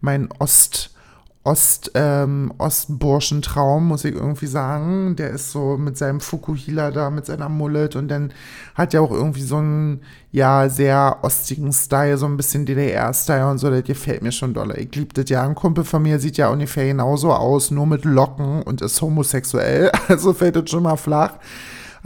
mein 0.00 0.28
Ost, 0.38 0.90
Ost, 1.46 1.92
ähm, 1.94 2.52
Ostburschentraum, 2.58 3.86
muss 3.86 4.04
ich 4.04 4.16
irgendwie 4.16 4.46
sagen. 4.46 5.14
Der 5.14 5.30
ist 5.30 5.52
so 5.52 5.76
mit 5.78 5.96
seinem 5.96 6.20
Fukuhila 6.20 6.90
da, 6.90 7.08
mit 7.08 7.24
seiner 7.26 7.48
Mullet 7.48 7.94
und 7.94 8.08
dann 8.08 8.32
hat 8.74 8.94
er 8.94 9.02
auch 9.02 9.12
irgendwie 9.12 9.42
so 9.42 9.58
einen, 9.58 10.00
ja, 10.32 10.68
sehr 10.68 11.18
ostigen 11.22 11.72
Style, 11.72 12.18
so 12.18 12.26
ein 12.26 12.36
bisschen 12.36 12.66
DDR-Style 12.66 13.48
und 13.48 13.58
so, 13.58 13.70
das 13.70 13.84
gefällt 13.84 14.22
mir 14.22 14.32
schon 14.32 14.54
doll. 14.54 14.74
Ich 14.76 14.92
liebe 14.96 15.14
das 15.14 15.30
ja. 15.30 15.44
Ein 15.44 15.54
Kumpel 15.54 15.84
von 15.84 16.02
mir 16.02 16.18
sieht 16.18 16.36
ja 16.36 16.48
ungefähr 16.48 16.86
genauso 16.86 17.32
aus, 17.32 17.70
nur 17.70 17.86
mit 17.86 18.04
Locken 18.04 18.62
und 18.64 18.82
ist 18.82 19.00
homosexuell, 19.00 19.92
also 20.08 20.32
fällt 20.32 20.56
das 20.56 20.68
schon 20.68 20.82
mal 20.82 20.96
flach. 20.96 21.34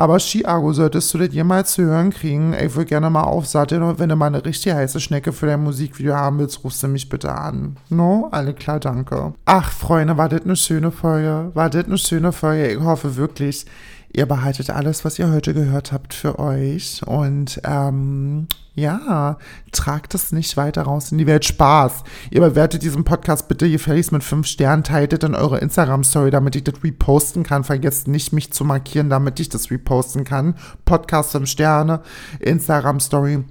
Aber 0.01 0.19
Chiago, 0.19 0.73
solltest 0.73 1.13
du 1.13 1.19
das 1.19 1.35
jemals 1.35 1.73
zu 1.73 1.83
hören 1.83 2.09
kriegen, 2.09 2.55
ich 2.55 2.75
würde 2.75 2.87
gerne 2.87 3.11
mal 3.11 3.25
aufsatteln 3.25 3.83
und 3.83 3.99
wenn 3.99 4.09
du 4.09 4.17
mal 4.17 4.29
eine 4.29 4.43
richtig 4.43 4.73
heiße 4.73 4.99
Schnecke 4.99 5.31
für 5.31 5.45
dein 5.45 5.63
Musikvideo 5.63 6.15
haben 6.15 6.39
willst, 6.39 6.65
rufst 6.65 6.83
du 6.83 6.89
mich 6.89 7.11
bitte 7.11 7.31
an. 7.35 7.77
No? 7.91 8.29
Alle 8.31 8.55
klar, 8.55 8.81
danke. 8.81 9.35
Ach, 9.45 9.71
Freunde, 9.71 10.17
war 10.17 10.31
das 10.31 10.41
eine 10.41 10.57
schöne 10.57 10.91
Folge? 10.91 11.51
War 11.53 11.69
das 11.69 11.85
eine 11.85 11.99
schöne 11.99 12.33
Folge? 12.33 12.69
Ich 12.69 12.81
hoffe 12.81 13.17
wirklich, 13.17 13.67
ihr 14.13 14.27
behaltet 14.27 14.71
alles, 14.71 15.05
was 15.05 15.19
ihr 15.19 15.31
heute 15.31 15.55
gehört 15.55 15.93
habt, 15.93 16.15
für 16.15 16.39
euch. 16.39 17.03
Und 17.07 17.61
ähm, 17.65 18.49
ja, 18.75 19.39
tragt 19.73 20.15
es 20.15 20.33
nicht 20.33 20.57
weiter 20.57 20.83
raus 20.83 21.13
in 21.13 21.19
die 21.19 21.27
Welt. 21.27 21.45
Spaß. 21.45 22.05
Ihr 22.31 22.41
bewertet 22.41 22.83
diesen 22.83 23.05
Podcast 23.05 23.49
bitte 23.49 23.71
gefälligst 23.71 24.13
mit 24.13 24.25
fünf 24.25 24.47
Sternen, 24.47 24.85
teilt 24.85 25.13
es 25.13 25.27
in 25.27 25.35
eure 25.35 25.59
Instagram-Story, 25.59 26.31
damit 26.31 26.57
ich 26.57 26.65
das 26.65 26.83
reposten 26.83 27.43
kann. 27.43 27.65
Vergesst 27.65 28.09
nicht, 28.09 28.33
mich 28.33 28.53
zu 28.53 28.65
markieren, 28.65 29.11
damit 29.11 29.39
ich 29.41 29.49
das 29.49 29.71
reposten 29.71 30.25
kann. 30.25 30.55
Podcast 30.85 31.33
5 31.33 31.49
Sterne, 31.49 32.01
Instagram-Story 32.41 33.45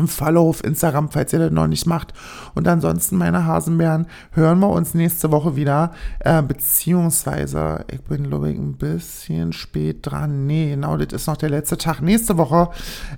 und 0.00 0.08
Follow 0.08 0.48
auf 0.48 0.64
Instagram, 0.64 1.10
falls 1.10 1.32
ihr 1.32 1.38
das 1.38 1.52
noch 1.52 1.66
nicht 1.66 1.86
macht. 1.86 2.12
Und 2.54 2.66
ansonsten, 2.66 3.16
meine 3.16 3.44
Hasenbären, 3.44 4.06
hören 4.32 4.58
wir 4.58 4.70
uns 4.70 4.94
nächste 4.94 5.30
Woche 5.30 5.56
wieder. 5.56 5.92
Äh, 6.18 6.42
beziehungsweise, 6.42 7.84
ich 7.90 8.00
bin, 8.02 8.28
glaube 8.28 8.50
ich, 8.50 8.58
ein 8.58 8.74
bisschen 8.76 9.52
spät 9.52 9.98
dran. 10.02 10.46
Nee, 10.46 10.70
genau, 10.70 10.96
das 10.96 11.12
ist 11.22 11.26
noch 11.26 11.36
der 11.36 11.50
letzte 11.50 11.78
Tag. 11.78 12.00
Nächste 12.00 12.36
Woche 12.38 12.70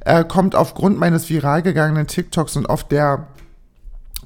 äh, 0.05 0.25
kommt 0.25 0.55
aufgrund 0.55 0.99
meines 0.99 1.31
viral 1.31 1.63
gegangenen 1.63 2.07
TikToks 2.07 2.57
und 2.57 2.69
auf 2.69 2.87
der 2.87 3.29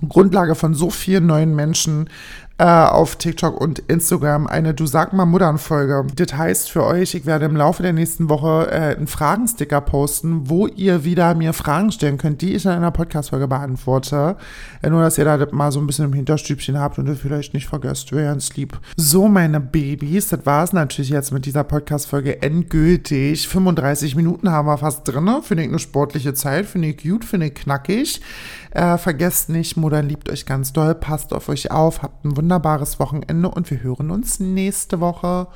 Grundlage 0.07 0.55
von 0.55 0.75
so 0.75 0.90
vielen 0.90 1.27
neuen 1.27 1.55
Menschen 1.55 2.11
äh, 2.59 2.64
auf 2.64 3.16
TikTok 3.16 3.61
und 3.61 3.81
Instagram 3.81 4.47
eine 4.47 4.73
Du 4.73 4.87
sag 4.87 5.12
mal 5.12 5.27
Muttern-Folge. 5.27 6.07
Das 6.14 6.35
heißt 6.35 6.71
für 6.71 6.85
euch, 6.85 7.14
ich 7.14 7.27
werde 7.27 7.45
im 7.45 7.57
Laufe 7.57 7.83
der 7.83 7.92
nächsten 7.92 8.31
Woche 8.31 8.71
äh, 8.71 8.97
einen 8.97 9.07
Fragensticker 9.07 9.83
posten, 9.83 10.49
wo 10.49 10.66
ihr 10.66 11.05
wieder 11.05 11.35
mir 11.35 11.53
Fragen 11.53 11.92
stellen 11.92 12.16
könnt, 12.16 12.40
die 12.40 12.55
ich 12.55 12.64
in 12.64 12.71
einer 12.71 12.90
Podcast-Folge 12.90 13.47
beantworte. 13.47 14.37
Äh, 14.83 14.88
nur, 14.88 15.03
dass 15.03 15.19
ihr 15.19 15.25
da 15.25 15.47
mal 15.53 15.71
so 15.71 15.81
ein 15.81 15.87
bisschen 15.87 16.07
im 16.07 16.14
Hinterstübchen 16.14 16.79
habt 16.79 16.99
und 16.99 17.07
ihr 17.09 17.16
vielleicht 17.16 17.53
nicht 17.53 17.66
vergesst, 17.66 18.12
wer 18.12 18.33
uns 18.33 18.57
lieb. 18.57 18.79
So, 18.97 19.29
meine 19.29 19.61
Babys, 19.61 20.29
das 20.29 20.47
war 20.47 20.64
es 20.64 20.73
natürlich 20.73 21.11
jetzt 21.11 21.33
mit 21.33 21.45
dieser 21.45 21.64
Podcast-Folge 21.64 22.40
endgültig. 22.40 23.49
35 23.49 24.16
Minuten 24.16 24.51
haben 24.51 24.66
wir 24.66 24.79
fast 24.79 25.07
drin. 25.07 25.29
Finde 25.42 25.64
ich 25.64 25.69
eine 25.69 25.79
sportliche 25.79 26.33
Zeit, 26.33 26.66
finde 26.66 26.88
ich 26.88 27.03
gut, 27.03 27.25
finde 27.25 27.47
ich 27.47 27.55
knackig. 27.55 28.23
Äh, 28.76 28.98
vergesst 28.98 29.48
nicht, 29.48 29.78
Mutter 29.78 30.02
liebt 30.02 30.28
euch 30.28 30.44
ganz 30.44 30.74
doll, 30.74 30.94
passt 30.94 31.32
auf 31.32 31.48
euch 31.48 31.70
auf, 31.70 32.02
habt 32.02 32.26
ein 32.26 32.36
wunderbares 32.36 33.00
Wochenende 33.00 33.48
und 33.48 33.70
wir 33.70 33.82
hören 33.82 34.10
uns 34.10 34.38
nächste 34.38 35.00
Woche. 35.00 35.46